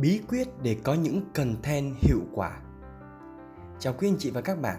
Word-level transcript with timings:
bí 0.00 0.20
quyết 0.28 0.48
để 0.62 0.76
có 0.84 0.94
những 0.94 1.22
content 1.34 1.94
hiệu 1.98 2.20
quả. 2.32 2.60
Chào 3.78 3.94
quý 3.98 4.08
anh 4.08 4.16
chị 4.18 4.30
và 4.30 4.40
các 4.40 4.60
bạn. 4.60 4.76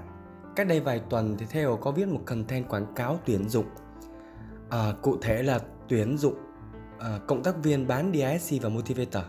Cách 0.55 0.67
đây 0.67 0.79
vài 0.79 1.01
tuần 1.09 1.35
thì 1.37 1.45
theo 1.49 1.77
có 1.77 1.91
viết 1.91 2.07
một 2.07 2.21
content 2.25 2.69
quảng 2.69 2.93
cáo 2.95 3.19
tuyển 3.25 3.49
dụng. 3.49 3.65
À, 4.69 4.93
cụ 5.01 5.17
thể 5.21 5.43
là 5.43 5.59
tuyển 5.89 6.17
dụng 6.17 6.35
à, 6.99 7.19
cộng 7.27 7.43
tác 7.43 7.63
viên 7.63 7.87
bán 7.87 8.11
DISC 8.13 8.63
và 8.63 8.69
motivator. 8.69 9.23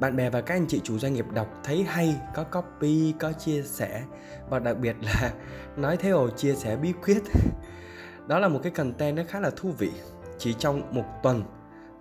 Bạn 0.00 0.16
bè 0.16 0.30
và 0.30 0.40
các 0.40 0.54
anh 0.54 0.66
chị 0.66 0.80
chủ 0.84 0.98
doanh 0.98 1.12
nghiệp 1.12 1.26
đọc 1.34 1.48
thấy 1.64 1.82
hay 1.82 2.16
có 2.34 2.44
copy 2.44 3.14
có 3.20 3.32
chia 3.32 3.62
sẻ 3.62 4.04
và 4.50 4.58
đặc 4.58 4.78
biệt 4.78 4.96
là 5.00 5.32
nói 5.76 5.96
theo 5.96 6.28
chia 6.36 6.54
sẻ 6.54 6.76
bí 6.76 6.92
quyết. 6.92 7.22
Đó 8.26 8.38
là 8.38 8.48
một 8.48 8.60
cái 8.62 8.72
content 8.72 9.16
nó 9.16 9.22
khá 9.28 9.40
là 9.40 9.50
thú 9.56 9.72
vị. 9.78 9.90
Chỉ 10.38 10.54
trong 10.58 10.82
một 10.94 11.04
tuần 11.22 11.42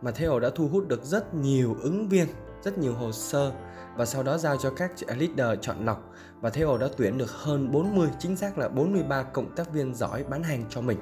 mà 0.01 0.11
Theo 0.11 0.39
đã 0.39 0.49
thu 0.55 0.67
hút 0.67 0.87
được 0.87 1.03
rất 1.03 1.33
nhiều 1.33 1.75
ứng 1.81 2.09
viên, 2.09 2.27
rất 2.63 2.77
nhiều 2.77 2.93
hồ 2.93 3.11
sơ 3.11 3.51
và 3.95 4.05
sau 4.05 4.23
đó 4.23 4.37
giao 4.37 4.57
cho 4.57 4.69
các 4.69 4.91
leader 5.07 5.59
chọn 5.61 5.85
lọc 5.85 6.13
và 6.41 6.49
Theo 6.49 6.77
đã 6.77 6.87
tuyển 6.97 7.17
được 7.17 7.31
hơn 7.31 7.71
40, 7.71 8.09
chính 8.19 8.35
xác 8.35 8.57
là 8.57 8.69
43 8.69 9.23
cộng 9.23 9.55
tác 9.55 9.71
viên 9.73 9.95
giỏi 9.95 10.23
bán 10.23 10.43
hàng 10.43 10.63
cho 10.69 10.81
mình. 10.81 10.97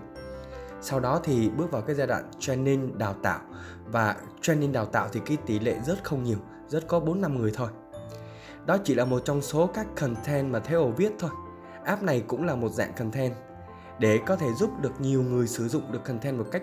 Sau 0.81 0.99
đó 0.99 1.19
thì 1.23 1.49
bước 1.49 1.71
vào 1.71 1.81
cái 1.81 1.95
giai 1.95 2.07
đoạn 2.07 2.31
training 2.39 2.97
đào 2.97 3.13
tạo 3.13 3.39
và 3.85 4.15
training 4.41 4.71
đào 4.71 4.85
tạo 4.85 5.09
thì 5.11 5.19
cái 5.25 5.37
tỷ 5.45 5.59
lệ 5.59 5.79
rất 5.85 6.03
không 6.03 6.23
nhiều, 6.23 6.37
rất 6.67 6.87
có 6.87 6.99
4 6.99 7.21
năm 7.21 7.37
người 7.37 7.51
thôi. 7.55 7.69
Đó 8.65 8.77
chỉ 8.83 8.95
là 8.95 9.05
một 9.05 9.21
trong 9.25 9.41
số 9.41 9.67
các 9.67 9.87
content 10.01 10.51
mà 10.51 10.59
Theo 10.59 10.93
viết 10.97 11.11
thôi. 11.19 11.31
App 11.83 12.03
này 12.03 12.23
cũng 12.27 12.45
là 12.45 12.55
một 12.55 12.69
dạng 12.69 12.93
content 12.93 13.33
để 13.99 14.19
có 14.25 14.35
thể 14.35 14.47
giúp 14.53 14.69
được 14.81 15.01
nhiều 15.01 15.23
người 15.23 15.47
sử 15.47 15.67
dụng 15.67 15.91
được 15.91 16.03
content 16.05 16.37
một 16.37 16.45
cách 16.51 16.61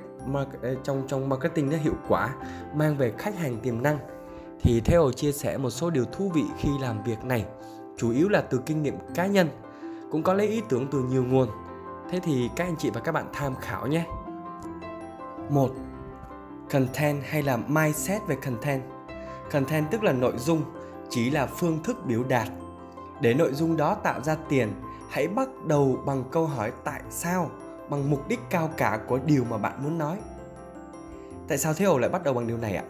trong 0.84 1.04
trong 1.08 1.28
marketing 1.28 1.70
nó 1.70 1.76
hiệu 1.76 1.94
quả 2.08 2.34
mang 2.74 2.96
về 2.96 3.12
khách 3.18 3.38
hàng 3.38 3.60
tiềm 3.62 3.82
năng 3.82 3.98
thì 4.62 4.80
theo 4.80 5.12
chia 5.12 5.32
sẻ 5.32 5.56
một 5.56 5.70
số 5.70 5.90
điều 5.90 6.04
thú 6.04 6.30
vị 6.34 6.44
khi 6.58 6.68
làm 6.80 7.02
việc 7.02 7.24
này, 7.24 7.46
chủ 7.96 8.10
yếu 8.10 8.28
là 8.28 8.40
từ 8.40 8.60
kinh 8.66 8.82
nghiệm 8.82 8.98
cá 9.14 9.26
nhân, 9.26 9.48
cũng 10.10 10.22
có 10.22 10.34
lấy 10.34 10.48
ý 10.48 10.62
tưởng 10.68 10.86
từ 10.92 11.02
nhiều 11.02 11.24
nguồn. 11.24 11.48
Thế 12.10 12.20
thì 12.20 12.50
các 12.56 12.64
anh 12.64 12.76
chị 12.78 12.90
và 12.90 13.00
các 13.00 13.12
bạn 13.12 13.26
tham 13.32 13.54
khảo 13.60 13.86
nhé. 13.86 14.06
Một, 15.50 15.70
content 16.70 17.22
hay 17.24 17.42
là 17.42 17.56
mindset 17.56 18.22
về 18.26 18.36
content? 18.36 18.82
Content 19.52 19.90
tức 19.90 20.02
là 20.02 20.12
nội 20.12 20.38
dung, 20.38 20.62
chỉ 21.10 21.30
là 21.30 21.46
phương 21.46 21.82
thức 21.82 21.96
biểu 22.06 22.24
đạt. 22.24 22.48
Để 23.20 23.34
nội 23.34 23.52
dung 23.52 23.76
đó 23.76 23.94
tạo 23.94 24.20
ra 24.20 24.36
tiền, 24.48 24.72
hãy 25.10 25.28
bắt 25.28 25.48
đầu 25.66 25.98
bằng 26.06 26.24
câu 26.30 26.46
hỏi 26.46 26.72
tại 26.84 27.02
sao, 27.10 27.50
bằng 27.90 28.10
mục 28.10 28.28
đích 28.28 28.40
cao 28.50 28.70
cả 28.76 29.00
của 29.08 29.18
điều 29.26 29.44
mà 29.44 29.58
bạn 29.58 29.84
muốn 29.84 29.98
nói. 29.98 30.18
Tại 31.48 31.58
sao 31.58 31.74
thế 31.74 31.86
lại 32.00 32.10
bắt 32.10 32.24
đầu 32.24 32.34
bằng 32.34 32.46
điều 32.46 32.58
này 32.58 32.76
ạ? 32.76 32.84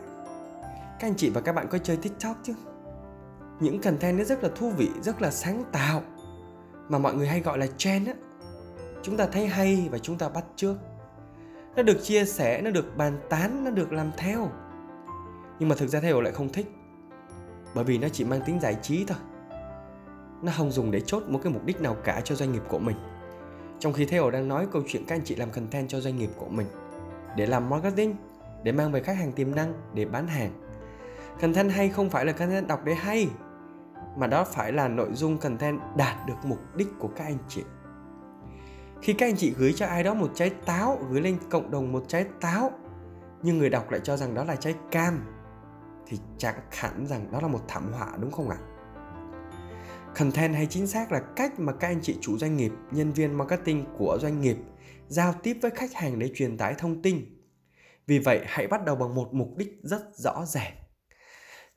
Các 0.98 1.08
anh 1.08 1.14
chị 1.16 1.30
và 1.30 1.40
các 1.40 1.52
bạn 1.52 1.66
có 1.70 1.78
chơi 1.78 1.96
tiktok 1.96 2.36
chứ? 2.42 2.54
Những 3.60 3.80
content 3.80 4.18
nó 4.18 4.24
rất 4.24 4.42
là 4.42 4.50
thú 4.56 4.70
vị, 4.70 4.90
rất 5.02 5.22
là 5.22 5.30
sáng 5.30 5.64
tạo, 5.72 6.02
mà 6.88 6.98
mọi 6.98 7.14
người 7.14 7.26
hay 7.26 7.40
gọi 7.40 7.58
là 7.58 7.66
trend 7.76 8.08
á. 8.08 8.14
Chúng 9.02 9.16
ta 9.16 9.26
thấy 9.26 9.46
hay 9.46 9.88
và 9.90 9.98
chúng 9.98 10.18
ta 10.18 10.28
bắt 10.28 10.44
trước 10.56 10.76
nó 11.76 11.82
được 11.82 12.02
chia 12.02 12.24
sẻ, 12.24 12.60
nó 12.62 12.70
được 12.70 12.96
bàn 12.96 13.18
tán, 13.28 13.64
nó 13.64 13.70
được 13.70 13.92
làm 13.92 14.10
theo. 14.16 14.48
Nhưng 15.58 15.68
mà 15.68 15.74
thực 15.74 15.88
ra 15.88 16.00
theo 16.00 16.20
lại 16.20 16.32
không 16.32 16.52
thích, 16.52 16.66
bởi 17.74 17.84
vì 17.84 17.98
nó 17.98 18.08
chỉ 18.08 18.24
mang 18.24 18.40
tính 18.46 18.60
giải 18.60 18.76
trí 18.82 19.04
thôi. 19.04 19.18
Nó 20.42 20.52
không 20.56 20.70
dùng 20.70 20.90
để 20.90 21.00
chốt 21.00 21.22
một 21.28 21.40
cái 21.42 21.52
mục 21.52 21.64
đích 21.64 21.80
nào 21.80 21.96
cả 22.04 22.20
cho 22.24 22.34
doanh 22.34 22.52
nghiệp 22.52 22.62
của 22.68 22.78
mình. 22.78 22.96
Trong 23.78 23.92
khi 23.92 24.04
Theo 24.04 24.30
đang 24.30 24.48
nói 24.48 24.66
câu 24.72 24.82
chuyện 24.88 25.04
các 25.06 25.14
anh 25.14 25.24
chị 25.24 25.34
làm 25.34 25.50
content 25.50 25.88
cho 25.88 26.00
doanh 26.00 26.16
nghiệp 26.16 26.30
của 26.36 26.48
mình, 26.48 26.66
để 27.36 27.46
làm 27.46 27.70
marketing, 27.70 28.16
để 28.62 28.72
mang 28.72 28.92
về 28.92 29.02
khách 29.02 29.16
hàng 29.16 29.32
tiềm 29.32 29.54
năng, 29.54 29.74
để 29.94 30.04
bán 30.04 30.26
hàng 30.26 30.50
content 31.42 31.70
hay 31.70 31.88
không 31.88 32.10
phải 32.10 32.24
là 32.24 32.32
content 32.32 32.68
đọc 32.68 32.84
để 32.84 32.94
hay 32.94 33.28
mà 34.16 34.26
đó 34.26 34.44
phải 34.44 34.72
là 34.72 34.88
nội 34.88 35.08
dung 35.12 35.38
content 35.38 35.80
đạt 35.96 36.26
được 36.26 36.34
mục 36.44 36.76
đích 36.76 36.88
của 36.98 37.08
các 37.08 37.24
anh 37.24 37.38
chị 37.48 37.62
khi 39.02 39.12
các 39.12 39.26
anh 39.26 39.36
chị 39.36 39.54
gửi 39.58 39.72
cho 39.72 39.86
ai 39.86 40.04
đó 40.04 40.14
một 40.14 40.30
trái 40.34 40.50
táo 40.66 40.98
gửi 41.10 41.20
lên 41.20 41.38
cộng 41.50 41.70
đồng 41.70 41.92
một 41.92 42.04
trái 42.08 42.26
táo 42.40 42.70
nhưng 43.42 43.58
người 43.58 43.70
đọc 43.70 43.90
lại 43.90 44.00
cho 44.04 44.16
rằng 44.16 44.34
đó 44.34 44.44
là 44.44 44.56
trái 44.56 44.74
cam 44.90 45.24
thì 46.06 46.18
chẳng 46.38 46.60
hẳn 46.70 47.06
rằng 47.06 47.32
đó 47.32 47.40
là 47.40 47.48
một 47.48 47.60
thảm 47.68 47.92
họa 47.92 48.08
đúng 48.20 48.30
không 48.30 48.48
ạ 48.48 48.58
Content 50.16 50.54
hay 50.54 50.66
chính 50.66 50.86
xác 50.86 51.12
là 51.12 51.20
cách 51.36 51.60
mà 51.60 51.72
các 51.72 51.88
anh 51.88 52.00
chị 52.02 52.16
chủ 52.20 52.38
doanh 52.38 52.56
nghiệp, 52.56 52.72
nhân 52.90 53.12
viên 53.12 53.38
marketing 53.38 53.84
của 53.98 54.18
doanh 54.20 54.40
nghiệp 54.40 54.56
giao 55.08 55.34
tiếp 55.42 55.58
với 55.62 55.70
khách 55.70 55.92
hàng 55.94 56.18
để 56.18 56.30
truyền 56.34 56.56
tải 56.56 56.74
thông 56.78 57.02
tin. 57.02 57.24
Vì 58.06 58.18
vậy, 58.18 58.40
hãy 58.46 58.66
bắt 58.66 58.84
đầu 58.84 58.96
bằng 58.96 59.14
một 59.14 59.34
mục 59.34 59.56
đích 59.56 59.78
rất 59.82 60.02
rõ 60.16 60.44
ràng. 60.46 60.72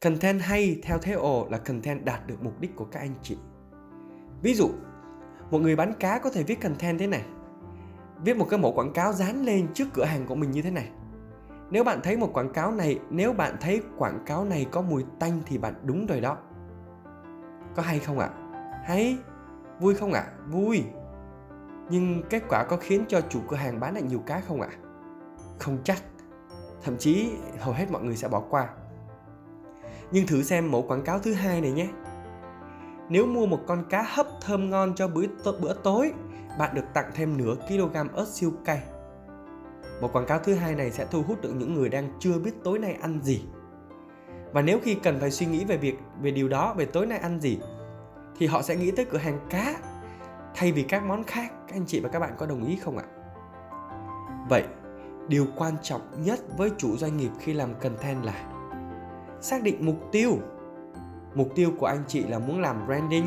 Content 0.05 0.41
hay 0.41 0.79
theo 0.83 0.97
Theo 0.97 1.47
là 1.49 1.57
content 1.57 2.05
đạt 2.05 2.27
được 2.27 2.43
mục 2.43 2.59
đích 2.59 2.75
của 2.75 2.85
các 2.85 2.99
anh 2.99 3.13
chị. 3.21 3.37
Ví 4.41 4.53
dụ, 4.53 4.69
một 5.51 5.59
người 5.59 5.75
bán 5.75 5.93
cá 5.99 6.19
có 6.19 6.29
thể 6.29 6.43
viết 6.43 6.61
content 6.61 6.99
thế 6.99 7.07
này. 7.07 7.25
Viết 8.23 8.37
một 8.37 8.47
cái 8.49 8.59
mẫu 8.59 8.71
quảng 8.71 8.93
cáo 8.93 9.13
dán 9.13 9.45
lên 9.45 9.67
trước 9.73 9.85
cửa 9.93 10.03
hàng 10.03 10.25
của 10.25 10.35
mình 10.35 10.51
như 10.51 10.61
thế 10.61 10.71
này. 10.71 10.89
Nếu 11.71 11.83
bạn 11.83 11.99
thấy 12.03 12.17
một 12.17 12.29
quảng 12.33 12.53
cáo 12.53 12.71
này, 12.71 12.99
nếu 13.09 13.33
bạn 13.33 13.55
thấy 13.61 13.81
quảng 13.97 14.23
cáo 14.25 14.45
này 14.45 14.65
có 14.71 14.81
mùi 14.81 15.05
tanh 15.19 15.41
thì 15.45 15.57
bạn 15.57 15.73
đúng 15.83 16.05
rồi 16.05 16.21
đó 16.21 16.37
có 17.75 17.83
hay 17.83 17.99
không 17.99 18.19
ạ? 18.19 18.29
À? 18.33 18.81
Hay. 18.85 19.17
Vui 19.79 19.95
không 19.95 20.13
ạ? 20.13 20.21
À? 20.21 20.33
Vui. 20.47 20.83
Nhưng 21.89 22.23
kết 22.29 22.43
quả 22.49 22.63
có 22.63 22.77
khiến 22.77 23.05
cho 23.07 23.21
chủ 23.21 23.39
cửa 23.47 23.57
hàng 23.57 23.79
bán 23.79 23.93
lại 23.93 24.03
nhiều 24.03 24.19
cá 24.25 24.39
không 24.39 24.61
ạ? 24.61 24.69
À? 24.71 24.77
Không 25.59 25.77
chắc. 25.83 26.03
Thậm 26.83 26.97
chí 26.97 27.31
hầu 27.59 27.73
hết 27.73 27.91
mọi 27.91 28.03
người 28.03 28.17
sẽ 28.17 28.27
bỏ 28.27 28.43
qua. 28.49 28.69
Nhưng 30.11 30.27
thử 30.27 30.43
xem 30.43 30.71
mẫu 30.71 30.81
quảng 30.81 31.03
cáo 31.03 31.19
thứ 31.19 31.33
hai 31.33 31.61
này 31.61 31.71
nhé. 31.71 31.87
Nếu 33.09 33.25
mua 33.25 33.45
một 33.45 33.59
con 33.67 33.85
cá 33.89 34.05
hấp 34.07 34.27
thơm 34.41 34.69
ngon 34.69 34.95
cho 34.95 35.07
bữa, 35.07 35.25
bữa 35.61 35.73
tối, 35.73 36.11
bạn 36.59 36.75
được 36.75 36.85
tặng 36.93 37.11
thêm 37.15 37.37
nửa 37.37 37.55
kg 37.67 38.13
ớt 38.13 38.27
siêu 38.27 38.51
cay. 38.65 38.81
Một 40.01 40.13
quảng 40.13 40.25
cáo 40.25 40.39
thứ 40.39 40.53
hai 40.53 40.75
này 40.75 40.91
sẽ 40.91 41.05
thu 41.11 41.23
hút 41.23 41.41
được 41.41 41.53
những 41.55 41.73
người 41.73 41.89
đang 41.89 42.09
chưa 42.19 42.39
biết 42.39 42.51
tối 42.63 42.79
nay 42.79 42.97
ăn 43.01 43.19
gì 43.23 43.41
và 44.55 44.61
nếu 44.61 44.79
khi 44.83 44.95
cần 44.95 45.19
phải 45.19 45.31
suy 45.31 45.45
nghĩ 45.45 45.65
về 45.65 45.77
việc 45.77 45.99
về 46.21 46.31
điều 46.31 46.49
đó 46.49 46.73
về 46.77 46.85
tối 46.85 47.05
nay 47.05 47.17
ăn 47.17 47.39
gì 47.39 47.59
thì 48.37 48.47
họ 48.47 48.61
sẽ 48.61 48.75
nghĩ 48.75 48.91
tới 48.91 49.05
cửa 49.05 49.17
hàng 49.17 49.39
cá 49.49 49.75
thay 50.55 50.71
vì 50.71 50.83
các 50.83 51.03
món 51.03 51.23
khác 51.23 51.51
các 51.67 51.75
anh 51.75 51.85
chị 51.87 51.99
và 51.99 52.09
các 52.09 52.19
bạn 52.19 52.33
có 52.37 52.45
đồng 52.45 52.67
ý 52.67 52.75
không 52.75 52.97
ạ 52.97 53.03
vậy 54.49 54.63
điều 55.27 55.47
quan 55.55 55.73
trọng 55.81 56.01
nhất 56.23 56.39
với 56.57 56.71
chủ 56.77 56.97
doanh 56.97 57.17
nghiệp 57.17 57.29
khi 57.39 57.53
làm 57.53 57.73
content 57.79 58.23
là 58.23 58.54
xác 59.41 59.63
định 59.63 59.85
mục 59.85 59.95
tiêu. 60.11 60.37
Mục 61.35 61.49
tiêu 61.55 61.71
của 61.77 61.85
anh 61.85 62.03
chị 62.07 62.23
là 62.23 62.39
muốn 62.39 62.61
làm 62.61 62.85
branding, 62.87 63.25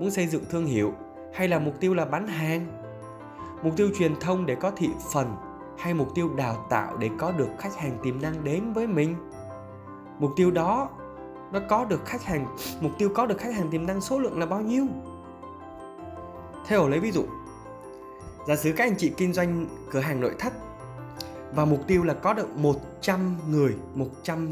muốn 0.00 0.10
xây 0.10 0.26
dựng 0.26 0.44
thương 0.50 0.66
hiệu, 0.66 0.92
hay 1.34 1.48
là 1.48 1.58
mục 1.58 1.74
tiêu 1.80 1.94
là 1.94 2.04
bán 2.04 2.26
hàng? 2.26 2.66
Mục 3.62 3.76
tiêu 3.76 3.88
truyền 3.98 4.16
thông 4.20 4.46
để 4.46 4.54
có 4.54 4.70
thị 4.70 4.88
phần, 5.12 5.36
hay 5.78 5.94
mục 5.94 6.08
tiêu 6.14 6.30
đào 6.36 6.66
tạo 6.70 6.96
để 6.96 7.10
có 7.18 7.32
được 7.32 7.48
khách 7.58 7.76
hàng 7.76 7.98
tiềm 8.02 8.22
năng 8.22 8.44
đến 8.44 8.72
với 8.72 8.86
mình? 8.86 9.16
Mục 10.18 10.30
tiêu 10.36 10.50
đó, 10.50 10.88
nó 11.52 11.60
có 11.68 11.84
được 11.84 12.04
khách 12.06 12.22
hàng, 12.22 12.46
mục 12.80 12.92
tiêu 12.98 13.10
có 13.14 13.26
được 13.26 13.38
khách 13.38 13.54
hàng 13.54 13.70
tiềm 13.70 13.86
năng 13.86 14.00
số 14.00 14.18
lượng 14.18 14.38
là 14.38 14.46
bao 14.46 14.60
nhiêu? 14.60 14.86
Theo 16.66 16.88
lấy 16.88 17.00
ví 17.00 17.10
dụ, 17.10 17.24
giả 18.46 18.56
sử 18.56 18.72
các 18.76 18.84
anh 18.84 18.94
chị 18.98 19.12
kinh 19.16 19.32
doanh 19.32 19.66
cửa 19.90 20.00
hàng 20.00 20.20
nội 20.20 20.34
thất 20.38 20.52
và 21.54 21.64
mục 21.64 21.86
tiêu 21.86 22.02
là 22.02 22.14
có 22.14 22.34
được 22.34 22.56
100 22.56 23.36
người 23.50 23.74
100 23.94 24.48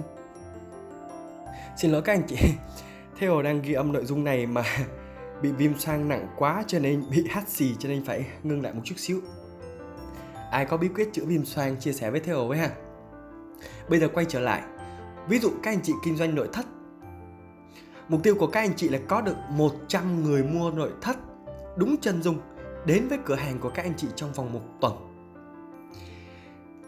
Xin 1.77 1.91
lỗi 1.91 2.03
các 2.03 2.13
anh 2.13 2.23
chị. 2.29 2.37
Theo 3.19 3.43
đang 3.43 3.63
ghi 3.63 3.73
âm 3.73 3.93
nội 3.93 4.05
dung 4.05 4.25
này 4.25 4.47
mà 4.47 4.65
bị 5.43 5.53
viêm 5.53 5.79
xoang 5.79 6.09
nặng 6.09 6.29
quá 6.37 6.65
cho 6.67 6.79
nên, 6.79 7.05
bị 7.11 7.25
hắt 7.31 7.49
xì 7.49 7.75
cho 7.79 7.89
nên 7.89 8.05
phải 8.05 8.27
ngưng 8.43 8.63
lại 8.63 8.75
một 8.75 8.81
chút 8.85 8.95
xíu. 8.99 9.21
Ai 10.51 10.65
có 10.65 10.77
bí 10.77 10.89
quyết 10.89 11.09
chữa 11.13 11.25
viêm 11.25 11.45
xoang 11.45 11.77
chia 11.77 11.93
sẻ 11.93 12.11
với 12.11 12.21
Theo 12.21 12.47
với 12.47 12.59
ha? 12.59 12.71
Bây 13.89 14.01
giờ 14.01 14.09
quay 14.09 14.27
trở 14.29 14.41
lại. 14.41 14.63
Ví 15.29 15.39
dụ 15.39 15.51
các 15.63 15.71
anh 15.71 15.81
chị 15.83 15.93
kinh 16.05 16.17
doanh 16.17 16.35
nội 16.35 16.49
thất. 16.53 16.67
Mục 18.09 18.23
tiêu 18.23 18.35
của 18.35 18.47
các 18.47 18.61
anh 18.61 18.75
chị 18.77 18.89
là 18.89 18.99
có 19.09 19.21
được 19.21 19.37
100 19.51 20.23
người 20.25 20.43
mua 20.43 20.71
nội 20.71 20.91
thất 21.01 21.17
đúng 21.77 21.97
chân 22.01 22.23
dung 22.23 22.41
đến 22.87 23.09
với 23.09 23.19
cửa 23.25 23.35
hàng 23.35 23.59
của 23.59 23.71
các 23.71 23.83
anh 23.83 23.95
chị 23.97 24.09
trong 24.17 24.33
vòng 24.33 24.53
một 24.53 24.61
tuần. 24.81 24.93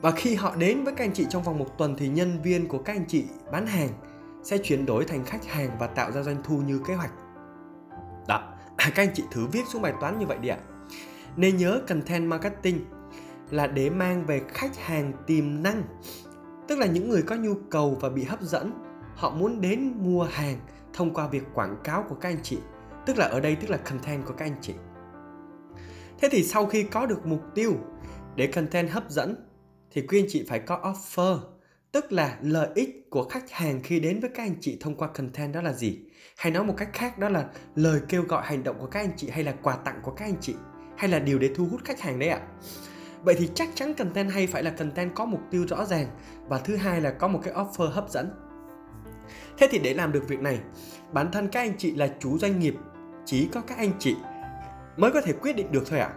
Và 0.01 0.11
khi 0.11 0.35
họ 0.35 0.57
đến 0.57 0.85
với 0.85 0.95
các 0.95 1.05
anh 1.05 1.13
chị 1.13 1.27
trong 1.31 1.43
vòng 1.43 1.59
một 1.59 1.79
tuần 1.79 1.95
thì 1.99 2.09
nhân 2.09 2.43
viên 2.43 2.69
của 2.69 2.79
các 2.79 2.97
anh 2.97 3.05
chị 3.09 3.25
bán 3.53 3.67
hàng 3.67 3.89
sẽ 4.43 4.59
chuyển 4.59 4.87
đổi 4.87 5.05
thành 5.05 5.25
khách 5.25 5.45
hàng 5.45 5.77
và 5.79 5.87
tạo 5.87 6.13
ra 6.13 6.23
doanh 6.23 6.43
thu 6.45 6.59
như 6.59 6.81
kế 6.87 6.95
hoạch. 6.95 7.13
Đó, 8.29 8.55
các 8.79 8.97
anh 8.97 9.15
chị 9.15 9.25
thử 9.31 9.47
viết 9.47 9.63
xuống 9.69 9.83
bài 9.83 9.93
toán 10.01 10.19
như 10.19 10.27
vậy 10.27 10.39
đi 10.39 10.49
ạ. 10.49 10.59
Nên 11.37 11.57
nhớ 11.57 11.81
content 11.89 12.29
marketing 12.29 12.85
là 13.51 13.67
để 13.67 13.91
mang 13.91 14.27
về 14.27 14.43
khách 14.49 14.77
hàng 14.77 15.13
tiềm 15.27 15.63
năng 15.63 15.83
tức 16.69 16.79
là 16.79 16.87
những 16.87 17.09
người 17.09 17.23
có 17.23 17.37
nhu 17.37 17.55
cầu 17.71 17.97
và 18.01 18.09
bị 18.09 18.23
hấp 18.23 18.43
dẫn 18.43 18.73
họ 19.15 19.31
muốn 19.31 19.61
đến 19.61 19.95
mua 19.99 20.25
hàng 20.25 20.59
thông 20.93 21.15
qua 21.15 21.29
việc 21.29 21.43
quảng 21.55 21.77
cáo 21.85 22.05
của 22.09 22.15
các 22.15 22.29
anh 22.29 22.43
chị 22.43 22.59
tức 23.07 23.19
là 23.19 23.27
ở 23.27 23.41
đây 23.41 23.57
tức 23.57 23.71
là 23.71 23.77
content 23.77 24.27
của 24.27 24.35
các 24.35 24.45
anh 24.45 24.57
chị 24.61 24.75
thế 26.21 26.29
thì 26.33 26.43
sau 26.45 26.67
khi 26.67 26.83
có 26.83 27.07
được 27.07 27.27
mục 27.27 27.43
tiêu 27.55 27.73
để 28.37 28.47
content 28.47 28.91
hấp 28.91 29.11
dẫn 29.11 29.35
thì 29.91 30.07
quý 30.07 30.21
anh 30.21 30.27
chị 30.29 30.47
phải 30.49 30.59
có 30.59 30.81
offer 30.83 31.39
tức 31.93 32.13
là 32.13 32.37
lợi 32.43 32.69
ích 32.75 33.11
của 33.11 33.25
khách 33.25 33.51
hàng 33.51 33.81
khi 33.83 34.01
đến 34.01 34.21
với 34.21 34.31
các 34.35 34.43
anh 34.43 34.55
chị 34.61 34.77
thông 34.81 34.95
qua 34.95 35.09
content 35.09 35.55
đó 35.55 35.63
là 35.63 35.73
gì? 35.73 35.99
Hay 36.37 36.53
nói 36.53 36.65
một 36.65 36.75
cách 36.77 36.89
khác 36.93 37.19
đó 37.19 37.29
là 37.29 37.45
lời 37.75 38.01
kêu 38.09 38.23
gọi 38.23 38.47
hành 38.47 38.65
động 38.65 38.77
của 38.79 38.87
các 38.87 39.01
anh 39.01 39.13
chị 39.17 39.31
hay 39.31 39.45
là 39.45 39.53
quà 39.63 39.77
tặng 39.77 40.01
của 40.03 40.11
các 40.11 40.25
anh 40.25 40.37
chị? 40.41 40.55
Hay 40.97 41.11
là 41.11 41.19
điều 41.19 41.39
để 41.39 41.51
thu 41.57 41.67
hút 41.71 41.81
khách 41.85 42.01
hàng 42.01 42.19
đấy 42.19 42.29
ạ? 42.29 42.41
Vậy 43.23 43.35
thì 43.39 43.51
chắc 43.55 43.69
chắn 43.75 43.95
content 43.95 44.31
hay 44.31 44.47
phải 44.47 44.63
là 44.63 44.71
content 44.71 45.15
có 45.15 45.25
mục 45.25 45.41
tiêu 45.51 45.67
rõ 45.69 45.85
ràng 45.85 46.07
và 46.49 46.59
thứ 46.59 46.77
hai 46.77 47.01
là 47.01 47.11
có 47.11 47.29
một 47.29 47.41
cái 47.43 47.55
offer 47.55 47.91
hấp 47.91 48.11
dẫn. 48.11 48.31
Thế 49.59 49.69
thì 49.71 49.79
để 49.79 49.95
làm 49.95 50.13
được 50.13 50.29
việc 50.29 50.41
này, 50.41 50.61
bản 51.13 51.33
thân 51.33 51.49
các 51.49 51.61
anh 51.61 51.77
chị 51.79 51.95
là 51.95 52.09
chủ 52.21 52.39
doanh 52.39 52.59
nghiệp, 52.59 52.75
chỉ 53.25 53.49
có 53.53 53.61
các 53.61 53.79
anh 53.79 53.93
chị 53.99 54.17
mới 54.97 55.11
có 55.11 55.21
thể 55.21 55.33
quyết 55.33 55.57
định 55.57 55.73
được 55.73 55.83
thôi 55.87 55.99
ạ. 56.01 56.13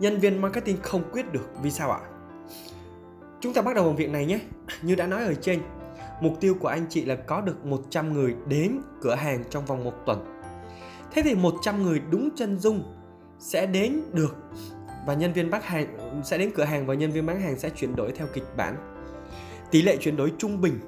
Nhân 0.00 0.18
viên 0.18 0.40
marketing 0.40 0.76
không 0.82 1.10
quyết 1.12 1.32
được, 1.32 1.48
vì 1.62 1.70
sao 1.70 1.90
ạ? 1.90 2.00
Chúng 3.40 3.54
ta 3.54 3.62
bắt 3.62 3.76
đầu 3.76 3.84
bằng 3.84 3.96
việc 3.96 4.10
này 4.10 4.26
nhé 4.26 4.40
như 4.82 4.94
đã 4.94 5.06
nói 5.06 5.24
ở 5.24 5.34
trên, 5.34 5.60
mục 6.20 6.40
tiêu 6.40 6.56
của 6.60 6.68
anh 6.68 6.86
chị 6.88 7.04
là 7.04 7.14
có 7.14 7.40
được 7.40 7.66
100 7.66 8.12
người 8.12 8.34
đến 8.48 8.78
cửa 9.00 9.14
hàng 9.14 9.44
trong 9.50 9.66
vòng 9.66 9.84
một 9.84 9.92
tuần 10.06 10.38
thế 11.12 11.22
thì 11.22 11.34
100 11.34 11.82
người 11.82 12.02
đúng 12.10 12.28
chân 12.36 12.58
dung 12.58 12.82
sẽ 13.38 13.66
đến 13.66 14.00
được 14.12 14.36
và 15.06 15.14
nhân 15.14 15.32
viên 15.32 15.50
bán 15.50 15.62
hàng, 15.62 15.86
sẽ 16.24 16.38
đến 16.38 16.50
cửa 16.54 16.64
hàng 16.64 16.86
và 16.86 16.94
nhân 16.94 17.10
viên 17.10 17.26
bán 17.26 17.40
hàng 17.40 17.58
sẽ 17.58 17.70
chuyển 17.70 17.96
đổi 17.96 18.12
theo 18.12 18.26
kịch 18.32 18.56
bản. 18.56 18.76
Tỷ 19.70 19.82
lệ 19.82 19.96
chuyển 20.00 20.16
đổi 20.16 20.32
trung 20.38 20.60
bình 20.60 20.80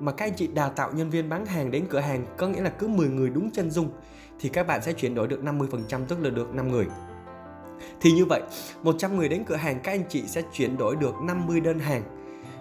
mà 0.00 0.12
các 0.12 0.24
anh 0.24 0.34
chị 0.36 0.46
đào 0.46 0.70
tạo 0.76 0.92
nhân 0.92 1.10
viên 1.10 1.28
bán 1.28 1.46
hàng 1.46 1.70
đến 1.70 1.86
cửa 1.90 2.00
hàng 2.00 2.26
có 2.36 2.48
nghĩa 2.48 2.60
là 2.60 2.70
cứ 2.70 2.88
10 2.88 3.08
người 3.08 3.30
đúng 3.30 3.50
chân 3.50 3.70
dung 3.70 3.90
thì 4.40 4.48
các 4.48 4.66
bạn 4.66 4.82
sẽ 4.82 4.92
chuyển 4.92 5.14
đổi 5.14 5.28
được 5.28 5.42
50% 5.42 6.04
tức 6.08 6.18
là 6.22 6.30
được 6.30 6.54
5 6.54 6.68
người. 6.68 6.86
Thì 8.00 8.12
như 8.12 8.24
vậy, 8.24 8.42
100 8.82 9.16
người 9.16 9.28
đến 9.28 9.44
cửa 9.44 9.56
hàng 9.56 9.80
các 9.80 9.92
anh 9.92 10.04
chị 10.08 10.22
sẽ 10.26 10.42
chuyển 10.52 10.76
đổi 10.76 10.96
được 10.96 11.14
50 11.22 11.60
đơn 11.60 11.78
hàng. 11.78 12.02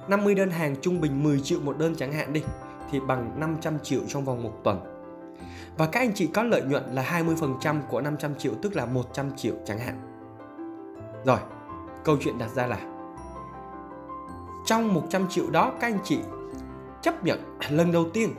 50 0.07 0.35
đơn 0.35 0.49
hàng 0.49 0.75
trung 0.81 1.01
bình 1.01 1.23
10 1.23 1.39
triệu 1.39 1.59
một 1.59 1.77
đơn 1.77 1.95
chẳng 1.95 2.13
hạn 2.13 2.33
đi 2.33 2.43
thì 2.91 2.99
bằng 2.99 3.39
500 3.39 3.77
triệu 3.83 4.01
trong 4.07 4.25
vòng 4.25 4.43
một 4.43 4.61
tuần. 4.63 4.79
Và 5.77 5.85
các 5.85 5.99
anh 5.99 6.13
chị 6.13 6.27
có 6.27 6.43
lợi 6.43 6.61
nhuận 6.61 6.83
là 6.93 7.23
20% 7.61 7.81
của 7.89 8.01
500 8.01 8.35
triệu 8.35 8.53
tức 8.61 8.75
là 8.75 8.85
100 8.85 9.35
triệu 9.35 9.55
chẳng 9.65 9.79
hạn. 9.79 9.99
Rồi, 11.25 11.39
câu 12.03 12.17
chuyện 12.21 12.37
đặt 12.37 12.49
ra 12.55 12.67
là 12.67 12.79
trong 14.65 14.93
100 14.93 15.27
triệu 15.29 15.49
đó 15.49 15.73
các 15.79 15.87
anh 15.87 15.99
chị 16.03 16.19
chấp 17.01 17.23
nhận 17.23 17.57
lần 17.69 17.91
đầu 17.91 18.09
tiên 18.13 18.29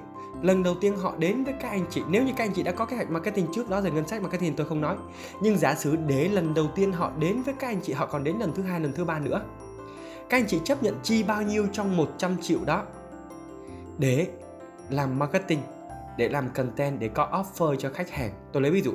lần 0.42 0.62
đầu 0.62 0.74
tiên 0.80 0.96
họ 0.96 1.14
đến 1.18 1.44
với 1.44 1.54
các 1.60 1.68
anh 1.68 1.84
chị. 1.90 2.02
Nếu 2.08 2.22
như 2.22 2.32
các 2.36 2.44
anh 2.44 2.52
chị 2.54 2.62
đã 2.62 2.72
có 2.72 2.84
kế 2.84 2.96
hoạch 2.96 3.10
marketing 3.10 3.46
trước 3.54 3.70
đó 3.70 3.80
rồi, 3.80 3.90
ngân 3.90 4.08
sách 4.08 4.22
marketing 4.22 4.56
tôi 4.56 4.66
không 4.66 4.80
nói. 4.80 4.96
Nhưng 5.40 5.58
giả 5.58 5.74
sử 5.74 5.96
để 5.96 6.28
lần 6.28 6.54
đầu 6.54 6.66
tiên 6.74 6.92
họ 6.92 7.12
đến 7.18 7.42
với 7.42 7.54
các 7.58 7.66
anh 7.66 7.80
chị, 7.82 7.92
họ 7.92 8.06
còn 8.06 8.24
đến 8.24 8.36
lần 8.38 8.52
thứ 8.54 8.62
hai, 8.62 8.80
lần 8.80 8.92
thứ 8.92 9.04
ba 9.04 9.18
nữa. 9.18 9.42
Các 10.28 10.38
anh 10.38 10.46
chị 10.46 10.60
chấp 10.64 10.82
nhận 10.82 10.94
chi 11.02 11.22
bao 11.22 11.42
nhiêu 11.42 11.66
trong 11.72 11.96
100 11.96 12.36
triệu 12.42 12.58
đó 12.66 12.82
để 13.98 14.26
làm 14.90 15.18
marketing, 15.18 15.60
để 16.18 16.28
làm 16.28 16.48
content, 16.54 17.00
để 17.00 17.08
có 17.08 17.28
offer 17.32 17.76
cho 17.76 17.90
khách 17.94 18.10
hàng. 18.10 18.30
Tôi 18.52 18.62
lấy 18.62 18.70
ví 18.70 18.82
dụ. 18.82 18.92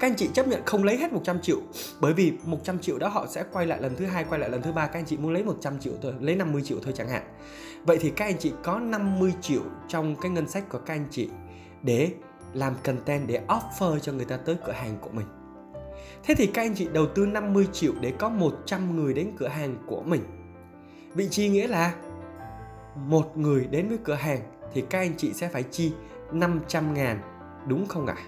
Các 0.00 0.06
anh 0.10 0.16
chị 0.16 0.28
chấp 0.34 0.48
nhận 0.48 0.62
không 0.66 0.84
lấy 0.84 0.96
hết 0.96 1.12
100 1.12 1.40
triệu, 1.40 1.58
bởi 2.00 2.12
vì 2.12 2.32
100 2.44 2.78
triệu 2.78 2.98
đó 2.98 3.08
họ 3.08 3.26
sẽ 3.26 3.44
quay 3.52 3.66
lại 3.66 3.82
lần 3.82 3.96
thứ 3.96 4.06
hai, 4.06 4.24
quay 4.24 4.40
lại 4.40 4.50
lần 4.50 4.62
thứ 4.62 4.72
ba. 4.72 4.86
Các 4.86 4.98
anh 4.98 5.04
chị 5.06 5.16
muốn 5.16 5.32
lấy 5.32 5.44
100 5.44 5.80
triệu 5.80 5.92
thôi, 6.02 6.14
lấy 6.20 6.36
50 6.36 6.62
triệu 6.64 6.78
thôi 6.82 6.92
chẳng 6.96 7.08
hạn 7.08 7.22
vậy 7.84 7.98
thì 8.00 8.10
các 8.10 8.24
anh 8.24 8.38
chị 8.38 8.52
có 8.62 8.78
50 8.78 9.34
triệu 9.40 9.62
trong 9.88 10.16
cái 10.16 10.30
ngân 10.30 10.48
sách 10.48 10.68
của 10.68 10.78
các 10.78 10.94
anh 10.94 11.06
chị 11.10 11.28
để 11.82 12.12
làm 12.52 12.74
content, 12.84 13.28
để 13.28 13.40
offer 13.48 13.98
cho 13.98 14.12
người 14.12 14.24
ta 14.24 14.36
tới 14.36 14.56
cửa 14.64 14.72
hàng 14.72 14.98
của 15.00 15.10
mình 15.10 15.26
Thế 16.22 16.34
thì 16.34 16.46
các 16.46 16.62
anh 16.62 16.74
chị 16.74 16.88
đầu 16.92 17.06
tư 17.06 17.26
50 17.26 17.68
triệu 17.72 17.92
để 18.00 18.12
có 18.18 18.28
100 18.28 18.96
người 18.96 19.14
đến 19.14 19.30
cửa 19.38 19.48
hàng 19.48 19.76
của 19.86 20.02
mình. 20.02 20.22
Vị 21.14 21.28
trí 21.28 21.48
nghĩa 21.48 21.66
là 21.66 21.94
một 22.96 23.36
người 23.36 23.66
đến 23.70 23.88
với 23.88 23.98
cửa 24.04 24.14
hàng 24.14 24.40
thì 24.72 24.84
các 24.90 24.98
anh 24.98 25.14
chị 25.16 25.32
sẽ 25.32 25.48
phải 25.48 25.62
chi 25.62 25.92
500 26.32 26.94
ngàn, 26.94 27.20
đúng 27.66 27.86
không 27.86 28.06
ạ? 28.06 28.14
À? 28.16 28.24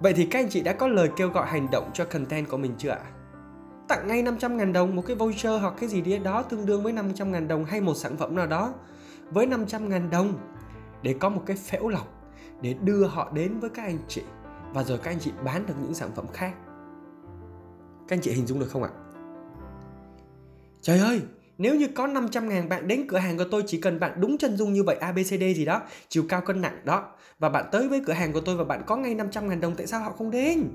Vậy 0.00 0.12
thì 0.12 0.26
các 0.26 0.38
anh 0.38 0.48
chị 0.48 0.60
đã 0.60 0.72
có 0.72 0.88
lời 0.88 1.10
kêu 1.16 1.28
gọi 1.28 1.46
hành 1.46 1.68
động 1.72 1.90
cho 1.94 2.04
content 2.04 2.48
của 2.48 2.56
mình 2.56 2.74
chưa 2.78 2.90
ạ? 2.90 3.00
Tặng 3.88 4.08
ngay 4.08 4.22
500 4.22 4.56
ngàn 4.56 4.72
đồng 4.72 4.96
một 4.96 5.02
cái 5.06 5.16
voucher 5.16 5.60
hoặc 5.60 5.74
cái 5.80 5.88
gì 5.88 6.00
đấy 6.00 6.18
đó 6.18 6.42
tương 6.42 6.66
đương 6.66 6.82
với 6.82 6.92
500 6.92 7.32
ngàn 7.32 7.48
đồng 7.48 7.64
hay 7.64 7.80
một 7.80 7.94
sản 7.94 8.16
phẩm 8.16 8.36
nào 8.36 8.46
đó 8.46 8.74
với 9.30 9.46
500 9.46 9.88
ngàn 9.88 10.10
đồng 10.10 10.38
để 11.02 11.14
có 11.20 11.28
một 11.28 11.42
cái 11.46 11.56
phễu 11.56 11.88
lọc 11.88 12.08
để 12.60 12.74
đưa 12.82 13.06
họ 13.06 13.30
đến 13.34 13.60
với 13.60 13.70
các 13.70 13.82
anh 13.82 13.98
chị 14.08 14.22
và 14.72 14.84
rồi 14.84 14.98
các 14.98 15.10
anh 15.10 15.20
chị 15.20 15.30
bán 15.44 15.66
được 15.66 15.74
những 15.82 15.94
sản 15.94 16.10
phẩm 16.14 16.26
khác. 16.32 16.52
Các 18.08 18.16
anh 18.16 18.20
chị 18.22 18.30
hình 18.30 18.46
dung 18.46 18.60
được 18.60 18.68
không 18.70 18.82
ạ? 18.82 18.90
Trời 20.82 20.98
ơi, 20.98 21.22
nếu 21.58 21.74
như 21.74 21.88
có 21.94 22.06
500 22.06 22.48
ngàn 22.48 22.68
bạn 22.68 22.88
đến 22.88 23.06
cửa 23.08 23.18
hàng 23.18 23.38
của 23.38 23.44
tôi 23.50 23.62
chỉ 23.66 23.80
cần 23.80 24.00
bạn 24.00 24.20
đúng 24.20 24.38
chân 24.38 24.56
dung 24.56 24.72
như 24.72 24.82
vậy 24.84 24.96
ABCD 24.96 25.42
gì 25.56 25.64
đó, 25.64 25.82
chiều 26.08 26.24
cao 26.28 26.40
cân 26.40 26.60
nặng 26.60 26.80
đó 26.84 27.12
và 27.38 27.48
bạn 27.48 27.64
tới 27.72 27.88
với 27.88 28.02
cửa 28.06 28.12
hàng 28.12 28.32
của 28.32 28.40
tôi 28.40 28.56
và 28.56 28.64
bạn 28.64 28.82
có 28.86 28.96
ngay 28.96 29.14
500 29.14 29.48
ngàn 29.48 29.60
đồng 29.60 29.74
tại 29.74 29.86
sao 29.86 30.00
họ 30.00 30.10
không 30.10 30.30
đến? 30.30 30.70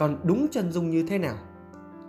Còn 0.00 0.16
đúng 0.24 0.48
chân 0.50 0.72
dung 0.72 0.90
như 0.90 1.02
thế 1.02 1.18
nào? 1.18 1.36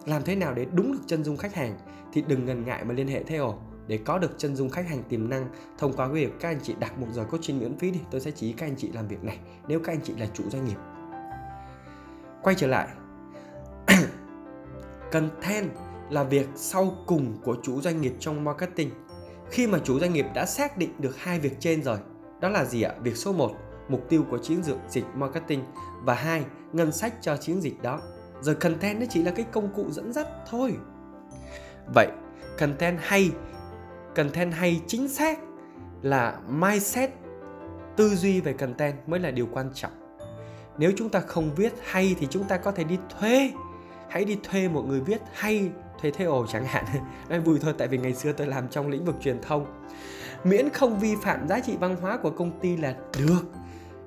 Làm 0.05 0.23
thế 0.23 0.35
nào 0.35 0.53
để 0.53 0.65
đúng 0.73 0.91
được 0.91 0.99
chân 1.07 1.23
dung 1.23 1.37
khách 1.37 1.55
hàng 1.55 1.77
thì 2.13 2.23
đừng 2.27 2.45
ngần 2.45 2.65
ngại 2.65 2.85
mà 2.85 2.93
liên 2.93 3.07
hệ 3.07 3.23
theo 3.23 3.59
để 3.87 3.99
có 4.05 4.17
được 4.17 4.31
chân 4.37 4.55
dung 4.55 4.69
khách 4.69 4.89
hàng 4.89 5.03
tiềm 5.09 5.29
năng 5.29 5.49
thông 5.77 5.93
qua 5.93 6.07
việc 6.07 6.39
các 6.39 6.49
anh 6.49 6.59
chị 6.63 6.75
đặt 6.79 6.99
một 6.99 7.07
giờ 7.13 7.23
coaching 7.23 7.59
miễn 7.59 7.77
phí 7.77 7.91
thì 7.91 7.99
tôi 8.11 8.21
sẽ 8.21 8.31
chỉ 8.31 8.53
các 8.53 8.65
anh 8.65 8.75
chị 8.77 8.91
làm 8.93 9.07
việc 9.07 9.23
này 9.23 9.39
nếu 9.67 9.79
các 9.79 9.93
anh 9.93 10.01
chị 10.03 10.13
là 10.17 10.25
chủ 10.33 10.43
doanh 10.49 10.65
nghiệp 10.65 10.77
quay 12.43 12.55
trở 12.55 12.67
lại 12.67 12.87
content 15.11 15.69
là 16.09 16.23
việc 16.23 16.47
sau 16.55 16.95
cùng 17.05 17.37
của 17.43 17.55
chủ 17.63 17.81
doanh 17.81 18.01
nghiệp 18.01 18.13
trong 18.19 18.43
marketing. 18.43 18.89
Khi 19.49 19.67
mà 19.67 19.79
chủ 19.83 19.99
doanh 19.99 20.13
nghiệp 20.13 20.25
đã 20.35 20.45
xác 20.45 20.77
định 20.77 20.91
được 20.99 21.17
hai 21.17 21.39
việc 21.39 21.53
trên 21.59 21.83
rồi, 21.83 21.97
đó 22.39 22.49
là 22.49 22.65
gì 22.65 22.81
ạ? 22.81 22.93
Việc 23.03 23.17
số 23.17 23.33
1, 23.33 23.51
mục 23.91 24.09
tiêu 24.09 24.25
của 24.29 24.37
chiến 24.37 24.63
dịch 24.63 24.77
dịch 24.89 25.05
marketing 25.15 25.63
và 26.01 26.13
hai, 26.13 26.45
ngân 26.73 26.91
sách 26.91 27.13
cho 27.21 27.37
chiến 27.37 27.61
dịch 27.61 27.81
đó. 27.81 28.01
Rồi 28.41 28.55
content 28.55 28.99
nó 28.99 29.05
chỉ 29.09 29.23
là 29.23 29.31
cái 29.31 29.45
công 29.51 29.73
cụ 29.75 29.91
dẫn 29.91 30.13
dắt 30.13 30.27
thôi. 30.49 30.73
Vậy, 31.95 32.07
content 32.59 32.97
hay, 33.01 33.31
content 34.15 34.53
hay 34.53 34.81
chính 34.87 35.07
xác 35.07 35.39
là 36.01 36.39
mindset 36.49 37.09
tư 37.95 38.15
duy 38.15 38.41
về 38.41 38.53
content 38.53 38.95
mới 39.07 39.19
là 39.19 39.31
điều 39.31 39.47
quan 39.51 39.69
trọng. 39.73 39.91
Nếu 40.77 40.91
chúng 40.97 41.09
ta 41.09 41.19
không 41.19 41.55
viết 41.55 41.73
hay 41.83 42.15
thì 42.19 42.27
chúng 42.29 42.43
ta 42.43 42.57
có 42.57 42.71
thể 42.71 42.83
đi 42.83 42.97
thuê 43.19 43.51
hãy 44.11 44.25
đi 44.25 44.37
thuê 44.43 44.67
một 44.67 44.85
người 44.87 44.99
viết 44.99 45.21
hay 45.33 45.69
thuê 46.01 46.11
thế 46.11 46.25
ồ 46.25 46.47
chẳng 46.47 46.65
hạn 46.65 46.85
nói 47.29 47.39
vui 47.39 47.59
thôi 47.61 47.73
tại 47.77 47.87
vì 47.87 47.97
ngày 47.97 48.13
xưa 48.13 48.31
tôi 48.31 48.47
làm 48.47 48.69
trong 48.69 48.89
lĩnh 48.89 49.05
vực 49.05 49.15
truyền 49.21 49.41
thông 49.41 49.65
miễn 50.43 50.69
không 50.69 50.99
vi 50.99 51.15
phạm 51.23 51.47
giá 51.47 51.59
trị 51.59 51.77
văn 51.79 51.95
hóa 52.01 52.17
của 52.17 52.29
công 52.29 52.59
ty 52.59 52.77
là 52.77 52.95
được 53.17 53.41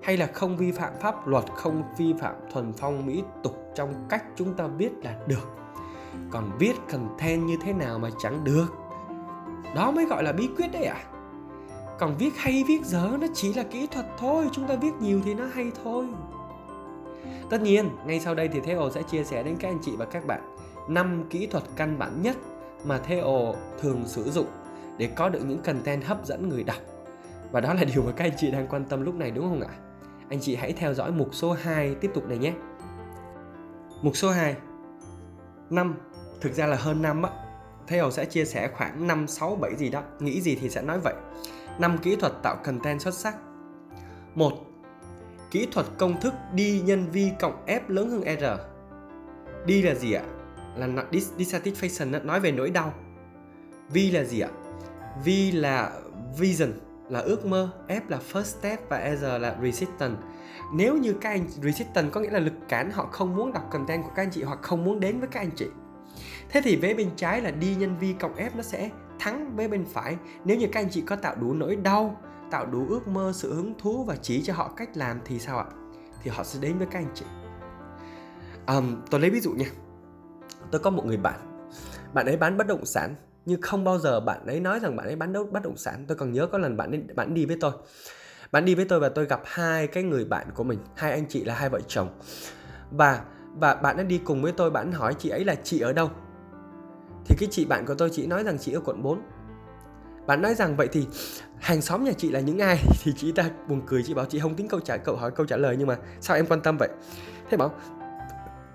hay 0.05 0.17
là 0.17 0.27
không 0.27 0.57
vi 0.57 0.73
phạm 0.73 0.93
pháp 1.01 1.27
luật, 1.27 1.45
không 1.55 1.83
vi 1.97 2.15
phạm 2.21 2.35
thuần 2.53 2.73
phong 2.73 3.07
mỹ 3.07 3.23
tục 3.43 3.73
trong 3.75 4.07
cách 4.09 4.25
chúng 4.37 4.55
ta 4.55 4.67
viết 4.67 4.91
là 5.03 5.17
được 5.27 5.49
còn 6.31 6.51
viết 6.59 6.73
content 6.93 7.47
như 7.47 7.57
thế 7.63 7.73
nào 7.73 7.99
mà 7.99 8.11
chẳng 8.19 8.45
được 8.45 8.67
đó 9.75 9.91
mới 9.91 10.05
gọi 10.05 10.23
là 10.23 10.33
bí 10.33 10.49
quyết 10.57 10.73
đấy 10.73 10.85
à 10.85 11.05
còn 11.99 12.15
viết 12.19 12.31
hay 12.37 12.65
viết 12.69 12.85
dở 12.85 13.17
nó 13.21 13.27
chỉ 13.35 13.55
là 13.55 13.63
kỹ 13.63 13.87
thuật 13.87 14.07
thôi, 14.19 14.49
chúng 14.53 14.67
ta 14.67 14.77
viết 14.77 14.93
nhiều 15.01 15.21
thì 15.25 15.35
nó 15.35 15.45
hay 15.55 15.71
thôi 15.85 16.07
tất 17.51 17.63
nhiên, 17.63 17.91
ngay 18.07 18.21
sau 18.21 18.35
đây 18.35 18.49
thì 18.49 18.61
thế 18.61 18.77
sẽ 18.95 19.03
chia 19.03 19.25
sẻ 19.25 19.43
đến 19.43 19.57
các 19.57 19.69
anh 19.69 19.79
chị 19.83 19.97
và 19.97 20.05
các 20.05 20.27
bạn 20.27 20.57
5 20.89 21.25
kỹ 21.31 21.47
thuật 21.47 21.65
căn 21.77 21.99
bản 21.99 22.23
nhất 22.23 22.37
mà 22.85 22.99
Theo 22.99 23.55
thường 23.81 24.03
sử 24.07 24.31
dụng 24.31 24.47
để 24.99 25.09
có 25.17 25.29
được 25.29 25.41
những 25.47 25.63
content 25.63 26.05
hấp 26.05 26.27
dẫn 26.27 26.49
người 26.49 26.65
đọc. 26.65 26.77
Và 27.53 27.61
đó 27.61 27.75
là 27.75 27.85
điều 27.85 28.03
mà 28.03 28.13
các 28.13 28.25
anh 28.25 28.37
chị 28.37 28.51
đang 28.51 28.67
quan 28.69 28.85
tâm 28.85 29.03
lúc 29.05 29.15
này, 29.15 29.31
đúng 29.31 29.49
không 29.49 29.61
ạ? 29.61 29.75
Anh 30.31 30.41
chị 30.41 30.57
hãy 30.57 30.73
theo 30.73 30.95
dõi 30.95 31.13
mục 31.13 31.29
số 31.33 31.53
2 31.53 31.95
tiếp 31.95 32.11
tục 32.15 32.29
này 32.29 32.39
nhé. 32.39 32.53
Mục 34.03 34.17
số 34.17 34.31
2 34.31 34.57
5 35.71 35.95
Thực 36.41 36.53
ra 36.53 36.67
là 36.67 36.77
hơn 36.77 37.03
5 37.03 37.23
á. 37.23 37.31
Theo 37.87 38.11
sẽ 38.11 38.25
chia 38.25 38.45
sẻ 38.45 38.69
khoảng 38.77 39.07
5, 39.07 39.27
6, 39.29 39.57
7 39.57 39.77
gì 39.77 39.89
đó. 39.89 40.03
Nghĩ 40.21 40.41
gì 40.41 40.59
thì 40.61 40.71
sẽ 40.71 40.83
nói 40.83 41.01
vậy. 41.01 41.15
5 41.79 41.99
kỹ 41.99 42.17
thuật 42.17 42.33
tạo 42.43 42.57
content 42.65 43.01
xuất 43.01 43.15
sắc. 43.15 43.35
1. 44.35 44.53
Kỹ 45.51 45.67
thuật 45.73 45.87
công 45.99 46.21
thức 46.21 46.35
đi 46.55 46.83
nhân 46.85 47.07
vi 47.13 47.31
cộng 47.41 47.67
F 47.67 47.81
lớn 47.89 48.11
hơn 48.11 48.23
R. 48.41 48.45
Đi 49.67 49.83
là 49.83 49.95
gì 49.95 50.13
ạ? 50.13 50.23
là 50.77 51.05
dissatisfaction 51.11 52.27
nói 52.27 52.41
về 52.41 52.53
nỗi 52.53 52.71
đau. 52.71 52.95
V 53.89 53.97
là 54.13 54.25
gì 54.25 54.41
ạ? 54.41 54.49
V 55.25 55.29
là 55.53 55.93
vision 56.39 56.73
là 57.09 57.21
ước 57.21 57.47
mơ 57.47 57.71
F 57.89 58.01
là 58.09 58.19
first 58.33 58.43
step 58.43 58.89
và 58.89 59.17
R 59.17 59.25
là 59.25 59.57
resistance. 59.63 60.23
Nếu 60.75 60.97
như 60.97 61.13
các 61.21 61.31
anh 61.31 61.49
resistance 61.49 62.11
có 62.11 62.21
nghĩa 62.21 62.31
là 62.31 62.39
lực 62.39 62.55
cản 62.69 62.91
họ 62.91 63.09
không 63.13 63.37
muốn 63.37 63.53
đọc 63.53 63.69
content 63.71 64.03
của 64.03 64.11
các 64.15 64.23
anh 64.23 64.31
chị 64.31 64.43
hoặc 64.43 64.59
không 64.63 64.85
muốn 64.85 65.01
đến 65.01 65.21
với 65.21 65.29
các 65.29 65.41
anh 65.41 65.51
chị. 65.57 65.67
Thế 66.49 66.61
thì 66.65 66.77
vế 66.77 66.95
bên 66.95 67.11
trái 67.17 67.41
là 67.41 67.51
đi 67.51 67.75
nhân 67.75 67.97
V 68.01 68.05
cộng 68.21 68.35
F 68.35 68.51
nó 68.57 68.63
sẽ 68.63 68.91
thắng 69.19 69.57
với 69.57 69.69
bên 69.69 69.85
phải. 69.85 70.17
Nếu 70.45 70.57
như 70.57 70.67
các 70.73 70.81
anh 70.81 70.91
chị 70.91 71.01
có 71.01 71.17
tạo 71.17 71.35
đủ 71.41 71.55
nỗi 71.55 71.77
đau 71.77 72.21
tạo 72.51 72.67
đủ 72.67 72.87
ước 72.89 73.09
mơ 73.09 73.33
sự 73.35 73.55
hứng 73.55 73.75
thú 73.79 74.05
và 74.05 74.17
chỉ 74.17 74.43
cho 74.43 74.55
họ 74.55 74.73
cách 74.77 74.97
làm 74.97 75.21
thì 75.25 75.39
sao 75.39 75.59
ạ? 75.59 75.65
Thì 76.23 76.31
họ 76.31 76.45
sẽ 76.45 76.59
đến 76.61 76.79
với 76.79 76.87
các 76.91 76.99
anh 76.99 77.11
chị. 77.15 77.25
Um, 78.67 78.97
tôi 79.11 79.21
lấy 79.21 79.31
ví 79.31 79.41
dụ 79.41 79.53
nha. 79.53 79.67
Tôi 80.71 80.81
có 80.81 80.91
một 80.91 81.07
người 81.07 81.17
bạn. 81.17 81.69
Bạn 82.15 82.27
ấy 82.27 82.37
bán 82.37 82.57
bất 82.57 82.67
động 82.67 82.87
sản 82.87 83.15
nhưng 83.47 83.63
không 83.63 83.85
bao 83.85 83.99
giờ 83.99 84.21
bạn 84.21 84.47
ấy 84.47 84.61
nói 84.61 84.81
rằng 84.81 84.97
bạn 84.97 85.07
ấy 85.07 85.17
bán 85.17 85.33
đấu 85.33 85.45
bất 85.45 85.63
động 85.63 85.77
sản. 85.77 86.05
Tôi 86.09 86.17
còn 86.17 86.33
nhớ 86.33 86.47
có 86.47 86.59
lần 86.59 86.77
bạn 86.77 86.91
ấy 86.91 87.03
bạn 87.15 87.35
đi 87.35 87.47
với 87.47 87.57
tôi. 87.61 87.73
Bạn 88.53 88.65
đi 88.65 88.75
với 88.75 88.85
tôi 88.85 89.01
và 89.01 89.09
tôi 89.09 89.27
gặp 89.27 89.41
hai 89.45 89.87
cái 89.87 90.03
người 90.03 90.25
bạn 90.25 90.47
của 90.55 90.65
mình. 90.65 90.79
Hai 90.97 91.13
anh 91.13 91.27
chị 91.29 91.45
là 91.45 91.55
hai 91.55 91.69
vợ 91.69 91.81
chồng. 91.89 92.09
Và 92.91 93.25
và 93.55 93.75
bạn 93.75 93.97
ấy 93.97 94.05
đi 94.05 94.21
cùng 94.25 94.43
với 94.43 94.53
tôi, 94.53 94.71
bạn 94.71 94.93
hỏi 94.93 95.15
chị 95.19 95.29
ấy 95.29 95.45
là 95.45 95.55
chị 95.55 95.81
ở 95.81 95.93
đâu? 95.93 96.11
Thì 97.27 97.37
cái 97.39 97.49
chị 97.53 97.65
bạn 97.65 97.87
của 97.87 97.95
tôi 97.95 98.11
chỉ 98.13 98.27
nói 98.27 98.45
rằng 98.45 98.59
chị 98.59 98.73
ở 98.73 98.81
quận 98.81 99.03
4 99.03 99.23
bạn 100.27 100.43
nói 100.43 100.55
rằng 100.55 100.77
vậy 100.77 100.89
thì 100.93 101.07
hàng 101.61 101.83
xóm 101.83 102.05
nhà 102.05 102.13
chị 102.13 102.31
là 102.31 102.41
những 102.41 102.59
ai? 102.59 102.79
Thì 103.03 103.13
chị 103.17 103.33
ta 103.33 103.51
buồn 103.69 103.83
cười, 103.87 104.03
chị 104.03 104.15
bảo 104.15 104.25
chị 104.25 104.39
không 104.39 104.55
tính 104.55 104.69
câu 104.69 104.81
trả 104.81 104.97
cậu 104.97 105.17
hỏi, 105.17 105.31
câu 105.31 105.47
trả 105.47 105.57
lời 105.57 105.77
nhưng 105.79 105.89
mà 105.89 105.97
sao 106.21 106.37
em 106.37 106.47
quan 106.47 106.61
tâm 106.61 106.77
vậy? 106.79 106.89
Thế 107.51 107.57
bảo 107.57 107.75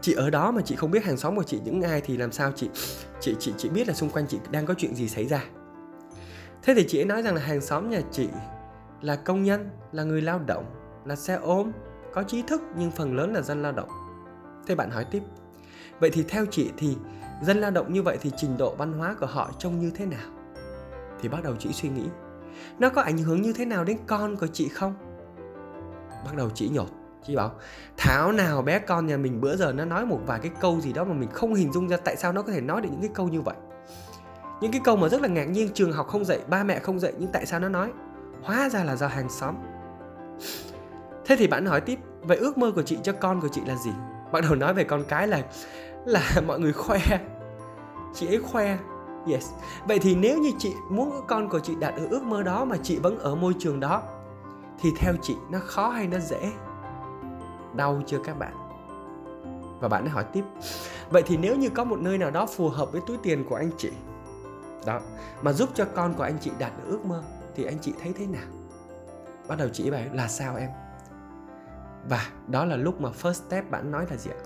chị 0.01 0.13
ở 0.13 0.29
đó 0.29 0.51
mà 0.51 0.62
chị 0.62 0.75
không 0.75 0.91
biết 0.91 1.03
hàng 1.03 1.18
xóm 1.18 1.36
của 1.36 1.44
chị, 1.44 1.60
những 1.63 1.82
ai 1.82 2.01
thì 2.01 2.18
làm 2.18 2.32
sao 2.32 2.51
chị 2.56 2.70
chị 3.20 3.36
chị 3.39 3.53
chị 3.58 3.70
biết 3.70 3.88
là 3.88 3.94
xung 3.94 4.10
quanh 4.10 4.27
chị 4.27 4.39
đang 4.51 4.65
có 4.65 4.74
chuyện 4.77 4.96
gì 4.96 5.10
xảy 5.10 5.25
ra. 5.25 5.44
Thế 6.63 6.74
thì 6.74 6.86
chị 6.88 7.00
ấy 7.00 7.06
nói 7.06 7.22
rằng 7.22 7.36
là 7.36 7.41
hàng 7.41 7.62
xóm 7.62 7.89
nhà 7.89 8.01
chị 8.12 8.29
là 9.01 9.15
công 9.15 9.44
nhân, 9.44 9.70
là 9.91 10.03
người 10.03 10.22
lao 10.22 10.39
động, 10.39 10.65
là 11.06 11.15
xe 11.15 11.34
ôm, 11.34 11.72
có 12.13 12.24
trí 12.24 12.41
thức 12.41 12.62
nhưng 12.77 12.91
phần 12.91 13.15
lớn 13.15 13.34
là 13.34 13.41
dân 13.41 13.62
lao 13.62 13.72
động. 13.72 13.89
Thế 14.68 14.75
bạn 14.75 14.91
hỏi 14.91 15.06
tiếp, 15.12 15.24
vậy 16.00 16.10
thì 16.13 16.24
theo 16.27 16.46
chị 16.51 16.72
thì 16.77 16.96
dân 17.44 17.58
lao 17.58 17.72
động 17.72 17.94
như 17.94 18.03
vậy 18.03 18.18
thì 18.22 18.32
trình 18.38 18.58
độ 18.58 18.75
văn 18.75 18.94
hóa 18.94 19.15
của 19.20 19.25
họ 19.25 19.51
trông 19.60 19.79
như 19.79 19.91
thế 19.96 20.06
nào? 20.06 20.29
Thì 21.22 21.29
bắt 21.29 21.44
đầu 21.44 21.56
chị 21.60 21.70
suy 21.74 21.89
nghĩ, 21.89 22.06
nó 22.79 22.89
có 22.89 23.01
ảnh 23.01 23.18
hưởng 23.18 23.41
như 23.41 23.53
thế 23.53 23.65
nào 23.65 23.84
đến 23.84 23.98
con 24.08 24.36
của 24.36 24.48
chị 24.48 24.70
không? 24.70 24.94
Bắt 26.25 26.36
đầu 26.38 26.50
chị 26.50 26.70
nhột 26.70 26.89
chị 27.27 27.35
bảo, 27.35 27.51
tháo 27.97 28.31
nào 28.31 28.61
bé 28.61 28.79
con 28.79 29.07
nhà 29.07 29.17
mình 29.17 29.41
bữa 29.41 29.55
giờ 29.55 29.73
nó 29.73 29.85
nói 29.85 30.05
một 30.05 30.19
vài 30.25 30.39
cái 30.39 30.51
câu 30.59 30.81
gì 30.81 30.93
đó 30.93 31.03
mà 31.03 31.13
mình 31.13 31.29
không 31.31 31.53
hình 31.53 31.73
dung 31.73 31.88
ra 31.88 31.97
tại 31.97 32.15
sao 32.15 32.33
nó 32.33 32.41
có 32.41 32.51
thể 32.51 32.61
nói 32.61 32.81
được 32.81 32.89
những 32.91 33.01
cái 33.01 33.11
câu 33.13 33.27
như 33.27 33.41
vậy. 33.41 33.55
Những 34.61 34.71
cái 34.71 34.81
câu 34.83 34.95
mà 34.95 35.09
rất 35.09 35.21
là 35.21 35.27
ngạc 35.27 35.45
nhiên, 35.45 35.69
trường 35.73 35.91
học 35.91 36.07
không 36.07 36.25
dạy, 36.25 36.39
ba 36.47 36.63
mẹ 36.63 36.79
không 36.79 36.99
dạy, 36.99 37.13
nhưng 37.17 37.31
tại 37.33 37.45
sao 37.45 37.59
nó 37.59 37.69
nói? 37.69 37.91
Hóa 38.41 38.69
ra 38.69 38.83
là 38.83 38.95
do 38.95 39.07
hàng 39.07 39.29
xóm. 39.29 39.55
Thế 41.25 41.35
thì 41.35 41.47
bạn 41.47 41.65
hỏi 41.65 41.81
tiếp, 41.81 41.99
vậy 42.21 42.38
ước 42.38 42.57
mơ 42.57 42.71
của 42.75 42.81
chị 42.81 42.97
cho 43.03 43.13
con 43.13 43.41
của 43.41 43.47
chị 43.47 43.61
là 43.65 43.75
gì? 43.75 43.91
Bắt 44.31 44.43
đầu 44.43 44.55
nói 44.55 44.73
về 44.73 44.83
con 44.83 45.03
cái 45.07 45.27
là 45.27 45.41
là 46.05 46.21
mọi 46.47 46.59
người 46.59 46.73
khoe. 46.73 46.99
Chị 48.15 48.27
ấy 48.27 48.39
khoe, 48.51 48.77
yes. 49.31 49.45
Vậy 49.88 49.99
thì 49.99 50.15
nếu 50.15 50.38
như 50.38 50.51
chị 50.59 50.73
muốn 50.89 51.11
con 51.27 51.49
của 51.49 51.59
chị 51.59 51.75
đạt 51.79 51.95
được 51.95 52.07
ước 52.09 52.23
mơ 52.23 52.43
đó 52.43 52.65
mà 52.65 52.77
chị 52.83 52.99
vẫn 52.99 53.19
ở 53.19 53.35
môi 53.35 53.53
trường 53.59 53.79
đó, 53.79 54.03
thì 54.81 54.89
theo 54.97 55.13
chị 55.21 55.35
nó 55.51 55.59
khó 55.59 55.89
hay 55.89 56.07
nó 56.07 56.19
dễ? 56.19 56.51
Đau 57.75 58.01
chưa 58.07 58.19
các 58.23 58.39
bạn? 58.39 58.53
Và 59.79 59.88
bạn 59.88 60.03
ấy 60.03 60.09
hỏi 60.09 60.25
tiếp. 60.33 60.43
Vậy 61.09 61.23
thì 61.25 61.38
nếu 61.38 61.55
như 61.55 61.69
có 61.69 61.83
một 61.83 61.99
nơi 61.99 62.17
nào 62.17 62.31
đó 62.31 62.45
phù 62.45 62.69
hợp 62.69 62.91
với 62.91 63.01
túi 63.07 63.17
tiền 63.23 63.45
của 63.49 63.55
anh 63.55 63.69
chị, 63.77 63.91
đó, 64.85 64.99
mà 65.41 65.53
giúp 65.53 65.69
cho 65.73 65.85
con 65.95 66.13
của 66.13 66.23
anh 66.23 66.38
chị 66.41 66.51
đạt 66.59 66.71
được 66.77 66.83
ước 66.88 67.05
mơ, 67.05 67.23
thì 67.55 67.63
anh 67.63 67.79
chị 67.81 67.93
thấy 68.01 68.13
thế 68.13 68.25
nào? 68.25 68.47
Bắt 69.47 69.57
đầu 69.57 69.69
chị 69.69 69.91
bảo 69.91 70.01
là 70.13 70.27
sao 70.27 70.55
em? 70.55 70.69
Và 72.09 72.25
đó 72.47 72.65
là 72.65 72.75
lúc 72.75 73.01
mà 73.01 73.09
first 73.21 73.33
step 73.33 73.71
bạn 73.71 73.91
nói 73.91 74.05
là 74.09 74.17
gì 74.17 74.31
ạ? 74.31 74.39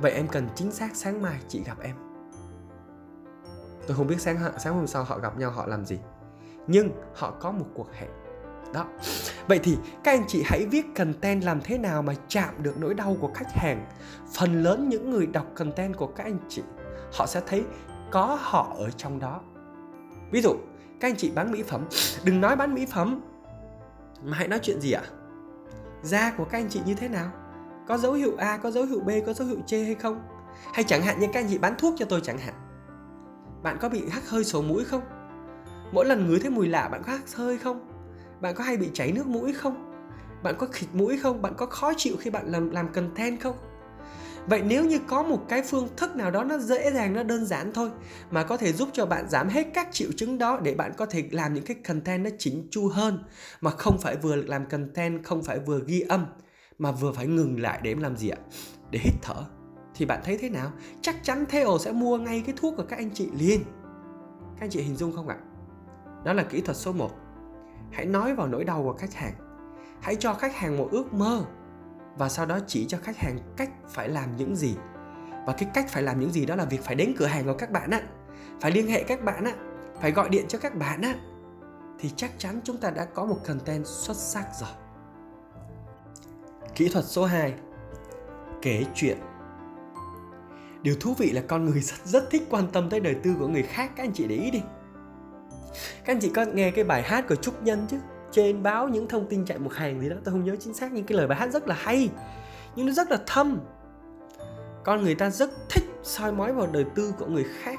Vậy 0.00 0.12
em 0.12 0.28
cần 0.28 0.48
chính 0.54 0.72
xác 0.72 0.96
sáng 0.96 1.22
mai 1.22 1.40
chị 1.48 1.64
gặp 1.64 1.76
em. 1.82 1.96
Tôi 3.86 3.96
không 3.96 4.06
biết 4.06 4.20
sáng 4.20 4.38
sáng 4.58 4.74
hôm 4.74 4.86
sau 4.86 5.04
họ 5.04 5.18
gặp 5.18 5.38
nhau 5.38 5.50
họ 5.50 5.66
làm 5.66 5.84
gì. 5.84 5.98
Nhưng 6.66 6.90
họ 7.14 7.30
có 7.30 7.50
một 7.50 7.66
cuộc 7.74 7.92
hẹn 7.92 8.10
đó. 8.72 8.86
Vậy 9.46 9.60
thì 9.62 9.76
các 10.04 10.12
anh 10.12 10.24
chị 10.28 10.42
hãy 10.46 10.66
viết 10.66 10.86
content 10.96 11.44
làm 11.44 11.60
thế 11.64 11.78
nào 11.78 12.02
mà 12.02 12.14
chạm 12.28 12.54
được 12.62 12.74
nỗi 12.78 12.94
đau 12.94 13.16
của 13.20 13.30
khách 13.34 13.52
hàng. 13.52 13.86
Phần 14.32 14.62
lớn 14.62 14.88
những 14.88 15.10
người 15.10 15.26
đọc 15.26 15.46
content 15.54 15.96
của 15.96 16.06
các 16.06 16.24
anh 16.24 16.38
chị, 16.48 16.62
họ 17.12 17.26
sẽ 17.26 17.40
thấy 17.46 17.64
có 18.10 18.38
họ 18.40 18.74
ở 18.78 18.90
trong 18.90 19.18
đó. 19.18 19.40
Ví 20.30 20.40
dụ, 20.40 20.54
các 21.00 21.08
anh 21.08 21.16
chị 21.16 21.30
bán 21.30 21.52
mỹ 21.52 21.62
phẩm. 21.62 21.84
Đừng 22.24 22.40
nói 22.40 22.56
bán 22.56 22.74
mỹ 22.74 22.86
phẩm, 22.86 23.20
mà 24.22 24.36
hãy 24.36 24.48
nói 24.48 24.58
chuyện 24.62 24.80
gì 24.80 24.92
ạ? 24.92 25.02
Da 26.02 26.32
của 26.36 26.44
các 26.44 26.58
anh 26.58 26.68
chị 26.68 26.80
như 26.86 26.94
thế 26.94 27.08
nào? 27.08 27.30
Có 27.88 27.98
dấu 27.98 28.12
hiệu 28.12 28.32
a, 28.38 28.56
có 28.56 28.70
dấu 28.70 28.84
hiệu 28.84 29.00
b, 29.00 29.10
có 29.26 29.32
dấu 29.32 29.48
hiệu 29.48 29.58
c 29.66 29.70
hay 29.70 29.94
không? 29.94 30.22
Hay 30.74 30.84
chẳng 30.84 31.02
hạn 31.02 31.20
như 31.20 31.26
các 31.32 31.40
anh 31.40 31.48
chị 31.48 31.58
bán 31.58 31.74
thuốc 31.78 31.94
cho 31.98 32.06
tôi 32.08 32.20
chẳng 32.24 32.38
hạn. 32.38 32.54
Bạn 33.62 33.78
có 33.80 33.88
bị 33.88 34.08
hắt 34.08 34.28
hơi 34.28 34.44
sổ 34.44 34.62
mũi 34.62 34.84
không? 34.84 35.02
Mỗi 35.92 36.06
lần 36.06 36.26
ngửi 36.26 36.40
thấy 36.40 36.50
mùi 36.50 36.68
lạ, 36.68 36.88
bạn 36.88 37.02
có 37.06 37.12
hắt 37.12 37.34
hơi 37.34 37.58
không? 37.58 37.89
Bạn 38.40 38.54
có 38.54 38.64
hay 38.64 38.76
bị 38.76 38.90
chảy 38.94 39.12
nước 39.12 39.26
mũi 39.26 39.52
không? 39.52 39.86
Bạn 40.42 40.54
có 40.58 40.66
khịt 40.72 40.88
mũi 40.92 41.18
không? 41.18 41.42
Bạn 41.42 41.54
có 41.56 41.66
khó 41.66 41.92
chịu 41.96 42.16
khi 42.20 42.30
bạn 42.30 42.52
làm 42.52 42.70
làm 42.70 42.92
content 42.92 43.40
không? 43.40 43.56
Vậy 44.46 44.62
nếu 44.66 44.84
như 44.84 44.98
có 45.06 45.22
một 45.22 45.48
cái 45.48 45.62
phương 45.62 45.88
thức 45.96 46.16
nào 46.16 46.30
đó 46.30 46.44
nó 46.44 46.58
dễ 46.58 46.90
dàng, 46.90 47.12
nó 47.12 47.22
đơn 47.22 47.46
giản 47.46 47.72
thôi, 47.72 47.90
mà 48.30 48.42
có 48.42 48.56
thể 48.56 48.72
giúp 48.72 48.88
cho 48.92 49.06
bạn 49.06 49.28
giảm 49.28 49.48
hết 49.48 49.66
các 49.74 49.88
triệu 49.92 50.08
chứng 50.16 50.38
đó 50.38 50.60
để 50.62 50.74
bạn 50.74 50.92
có 50.96 51.06
thể 51.06 51.24
làm 51.30 51.54
những 51.54 51.64
cái 51.64 51.76
content 51.88 52.24
nó 52.24 52.30
chỉnh 52.38 52.68
chu 52.70 52.88
hơn, 52.88 53.24
mà 53.60 53.70
không 53.70 53.98
phải 53.98 54.16
vừa 54.16 54.36
làm 54.36 54.66
content, 54.66 55.24
không 55.24 55.42
phải 55.42 55.58
vừa 55.58 55.80
ghi 55.86 56.00
âm, 56.00 56.26
mà 56.78 56.92
vừa 56.92 57.12
phải 57.12 57.26
ngừng 57.26 57.60
lại 57.60 57.80
để 57.82 57.94
làm 57.94 58.16
gì 58.16 58.28
ạ? 58.28 58.38
Để 58.90 58.98
hít 59.02 59.14
thở. 59.22 59.44
Thì 59.94 60.06
bạn 60.06 60.20
thấy 60.24 60.38
thế 60.38 60.50
nào? 60.50 60.72
Chắc 61.02 61.16
chắn 61.22 61.44
Theo 61.48 61.78
sẽ 61.80 61.92
mua 61.92 62.18
ngay 62.18 62.42
cái 62.46 62.54
thuốc 62.58 62.74
của 62.76 62.84
các 62.88 62.96
anh 62.98 63.10
chị 63.14 63.28
liền. 63.38 63.60
Các 64.56 64.64
anh 64.64 64.70
chị 64.70 64.82
hình 64.82 64.96
dung 64.96 65.12
không 65.12 65.28
ạ? 65.28 65.36
Đó 66.24 66.32
là 66.32 66.42
kỹ 66.42 66.60
thuật 66.60 66.76
số 66.76 66.92
1 66.92 67.10
hãy 67.90 68.06
nói 68.06 68.34
vào 68.34 68.46
nỗi 68.46 68.64
đau 68.64 68.82
của 68.82 68.92
khách 68.92 69.14
hàng. 69.14 69.34
Hãy 70.00 70.16
cho 70.16 70.34
khách 70.34 70.56
hàng 70.56 70.78
một 70.78 70.88
ước 70.90 71.12
mơ 71.12 71.44
và 72.16 72.28
sau 72.28 72.46
đó 72.46 72.58
chỉ 72.66 72.86
cho 72.88 72.98
khách 73.02 73.16
hàng 73.16 73.38
cách 73.56 73.70
phải 73.88 74.08
làm 74.08 74.36
những 74.36 74.56
gì. 74.56 74.76
Và 75.46 75.52
cái 75.52 75.70
cách 75.74 75.86
phải 75.88 76.02
làm 76.02 76.20
những 76.20 76.32
gì 76.32 76.46
đó 76.46 76.56
là 76.56 76.64
việc 76.64 76.82
phải 76.82 76.94
đến 76.94 77.14
cửa 77.18 77.26
hàng 77.26 77.44
của 77.44 77.54
các 77.54 77.70
bạn 77.70 77.90
ạ 77.90 78.02
phải 78.60 78.70
liên 78.70 78.86
hệ 78.86 79.02
các 79.02 79.24
bạn 79.24 79.44
ạ 79.44 79.54
phải 80.00 80.12
gọi 80.12 80.28
điện 80.28 80.44
cho 80.48 80.58
các 80.58 80.74
bạn 80.74 81.02
ạ 81.02 81.14
thì 81.98 82.10
chắc 82.16 82.30
chắn 82.38 82.60
chúng 82.64 82.76
ta 82.76 82.90
đã 82.90 83.04
có 83.04 83.26
một 83.26 83.36
content 83.46 83.86
xuất 83.86 84.16
sắc 84.16 84.46
rồi. 84.60 84.70
Kỹ 86.74 86.88
thuật 86.88 87.04
số 87.04 87.24
2 87.24 87.54
kể 88.62 88.84
chuyện. 88.94 89.18
Điều 90.82 90.94
thú 91.00 91.14
vị 91.18 91.30
là 91.30 91.42
con 91.48 91.64
người 91.64 91.80
rất, 91.80 91.96
rất 92.04 92.30
thích 92.30 92.42
quan 92.50 92.68
tâm 92.72 92.90
tới 92.90 93.00
đời 93.00 93.14
tư 93.22 93.34
của 93.38 93.48
người 93.48 93.62
khác. 93.62 93.92
Các 93.96 94.04
anh 94.04 94.12
chị 94.12 94.26
để 94.26 94.36
ý 94.36 94.50
đi 94.50 94.62
các 96.04 96.12
anh 96.12 96.20
chị 96.20 96.30
có 96.34 96.44
nghe 96.44 96.70
cái 96.70 96.84
bài 96.84 97.02
hát 97.02 97.28
của 97.28 97.34
trúc 97.34 97.62
nhân 97.62 97.86
chứ? 97.90 97.96
Trên 98.32 98.62
báo 98.62 98.88
những 98.88 99.08
thông 99.08 99.26
tin 99.26 99.44
chạy 99.44 99.58
một 99.58 99.72
hàng 99.72 100.00
gì 100.00 100.08
đó, 100.08 100.16
tôi 100.24 100.32
không 100.32 100.44
nhớ 100.44 100.56
chính 100.60 100.74
xác, 100.74 100.92
nhưng 100.92 101.04
cái 101.04 101.18
lời 101.18 101.26
bài 101.26 101.38
hát 101.38 101.52
rất 101.52 101.68
là 101.68 101.74
hay, 101.78 102.10
nhưng 102.76 102.86
nó 102.86 102.92
rất 102.92 103.10
là 103.10 103.18
thâm. 103.26 103.60
Con 104.84 105.04
người 105.04 105.14
ta 105.14 105.30
rất 105.30 105.50
thích 105.68 105.84
soi 106.02 106.32
mói 106.32 106.52
vào 106.52 106.66
đời 106.66 106.84
tư 106.94 107.14
của 107.18 107.26
người 107.26 107.44
khác. 107.62 107.78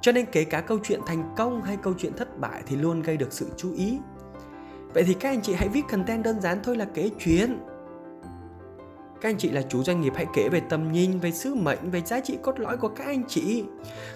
Cho 0.00 0.12
nên 0.12 0.26
kể 0.26 0.44
cả 0.44 0.60
câu 0.60 0.78
chuyện 0.82 1.00
thành 1.06 1.34
công 1.36 1.62
hay 1.62 1.76
câu 1.76 1.94
chuyện 1.98 2.12
thất 2.12 2.38
bại 2.38 2.62
thì 2.66 2.76
luôn 2.76 3.02
gây 3.02 3.16
được 3.16 3.32
sự 3.32 3.46
chú 3.56 3.72
ý. 3.72 3.98
Vậy 4.94 5.04
thì 5.04 5.14
các 5.14 5.28
anh 5.28 5.42
chị 5.42 5.54
hãy 5.54 5.68
viết 5.68 5.82
content 5.90 6.24
đơn 6.24 6.40
giản 6.40 6.60
thôi 6.62 6.76
là 6.76 6.86
kể 6.94 7.10
chuyện 7.18 7.58
các 9.20 9.28
anh 9.28 9.38
chị 9.38 9.50
là 9.50 9.62
chủ 9.62 9.82
doanh 9.82 10.00
nghiệp 10.00 10.12
hãy 10.16 10.26
kể 10.34 10.48
về 10.48 10.60
tầm 10.60 10.92
nhìn, 10.92 11.18
về 11.18 11.32
sứ 11.32 11.54
mệnh, 11.54 11.90
về 11.90 12.00
giá 12.00 12.20
trị 12.20 12.38
cốt 12.42 12.60
lõi 12.60 12.76
của 12.76 12.88
các 12.88 13.04
anh 13.04 13.22
chị. 13.28 13.64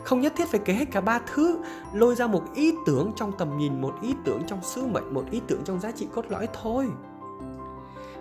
Không 0.05 0.21
nhất 0.21 0.33
thiết 0.37 0.49
phải 0.49 0.61
kể 0.65 0.73
hết 0.73 0.85
cả 0.93 1.01
ba 1.01 1.21
thứ, 1.35 1.59
lôi 1.95 2.15
ra 2.15 2.27
một 2.27 2.43
ý 2.55 2.73
tưởng 2.87 3.13
trong 3.17 3.33
tầm 3.39 3.59
nhìn, 3.59 3.81
một 3.81 3.95
ý 4.03 4.15
tưởng 4.25 4.43
trong 4.47 4.63
sứ 4.63 4.87
mệnh, 4.87 5.15
một 5.15 5.25
ý 5.31 5.41
tưởng 5.47 5.61
trong 5.65 5.81
giá 5.81 5.91
trị 5.91 6.07
cốt 6.15 6.25
lõi 6.29 6.49
thôi. 6.63 6.87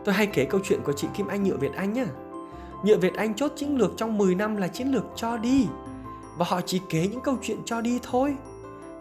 Tôi 0.05 0.15
hay 0.15 0.27
kể 0.27 0.45
câu 0.45 0.61
chuyện 0.63 0.79
của 0.83 0.93
chị 0.93 1.07
Kim 1.13 1.27
Anh 1.27 1.43
Nhựa 1.43 1.57
Việt 1.57 1.73
Anh 1.73 1.93
nhá. 1.93 2.05
Nhựa 2.83 2.97
Việt 2.97 3.13
Anh 3.13 3.33
chốt 3.33 3.51
chiến 3.55 3.77
lược 3.77 3.91
trong 3.97 4.17
10 4.17 4.35
năm 4.35 4.57
là 4.57 4.67
chiến 4.67 4.87
lược 4.87 5.03
cho 5.15 5.37
đi. 5.37 5.67
Và 6.37 6.45
họ 6.49 6.61
chỉ 6.61 6.81
kể 6.89 7.07
những 7.11 7.21
câu 7.21 7.37
chuyện 7.41 7.57
cho 7.65 7.81
đi 7.81 7.99
thôi. 8.03 8.35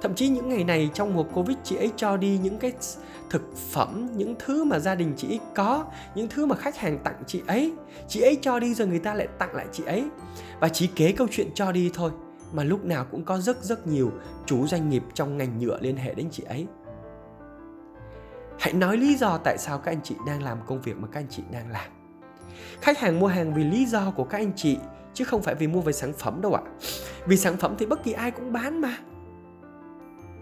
Thậm 0.03 0.15
chí 0.15 0.29
những 0.29 0.49
ngày 0.49 0.65
này 0.65 0.91
trong 0.95 1.15
mùa 1.15 1.23
Covid, 1.23 1.57
chị 1.65 1.77
ấy 1.77 1.93
cho 1.97 2.17
đi 2.17 2.39
những 2.43 2.59
cái 2.59 2.73
thực 3.31 3.57
phẩm, 3.57 4.09
những 4.17 4.35
thứ 4.39 4.65
mà 4.65 4.79
gia 4.79 4.95
đình 4.95 5.15
chị 5.17 5.29
ấy 5.29 5.41
có, 5.55 5.85
những 6.15 6.29
thứ 6.29 6.47
mà 6.47 6.57
khách 6.57 6.77
hàng 6.77 6.99
tặng 7.05 7.23
chị 7.27 7.43
ấy. 7.47 7.73
Chị 8.09 8.21
ấy 8.21 8.39
cho 8.43 8.59
đi 8.59 8.75
rồi 8.75 8.89
người 8.89 8.99
ta 8.99 9.15
lại 9.15 9.29
tặng 9.39 9.55
lại 9.55 9.67
chị 9.73 9.85
ấy. 9.85 10.05
Và 10.61 10.69
chỉ 10.69 10.91
kể 10.97 11.13
câu 11.13 11.27
chuyện 11.31 11.51
cho 11.55 11.73
đi 11.73 11.91
thôi, 11.95 12.11
mà 12.53 12.65
lúc 12.65 12.85
nào 12.85 13.07
cũng 13.11 13.25
có 13.25 13.39
rất 13.39 13.65
rất 13.65 13.87
nhiều 13.87 14.11
chủ 14.47 14.67
doanh 14.67 14.91
nghiệp 14.91 15.03
trong 15.15 15.37
ngành 15.39 15.59
nhựa 15.59 15.79
liên 15.81 15.97
hệ 15.97 16.15
đến 16.15 16.29
chị 16.31 16.43
ấy. 16.43 16.67
Hãy 18.59 18.73
nói 18.73 18.97
lý 18.97 19.17
do 19.17 19.39
tại 19.39 19.59
sao 19.59 19.79
các 19.79 19.93
anh 19.93 20.01
chị 20.05 20.15
đang 20.27 20.43
làm 20.43 20.59
công 20.67 20.83
việc 20.83 20.97
mà 20.99 21.09
các 21.13 21.21
anh 21.21 21.29
chị 21.31 21.43
đang 21.53 21.71
làm. 21.71 21.91
Khách 22.81 22.99
hàng 22.99 23.21
mua 23.21 23.27
hàng 23.27 23.55
vì 23.55 23.65
lý 23.65 23.87
do 23.87 24.11
của 24.17 24.25
các 24.25 24.39
anh 24.39 24.53
chị, 24.57 24.79
chứ 25.15 25.25
không 25.25 25.43
phải 25.43 25.55
vì 25.55 25.67
mua 25.67 25.81
về 25.81 25.93
sản 25.93 26.13
phẩm 26.13 26.41
đâu 26.41 26.55
ạ. 26.55 26.63
Vì 27.27 27.37
sản 27.37 27.57
phẩm 27.57 27.75
thì 27.79 27.87
bất 27.87 28.05
kỳ 28.05 28.13
ai 28.13 28.31
cũng 28.31 28.53
bán 28.53 28.81
mà 28.81 28.97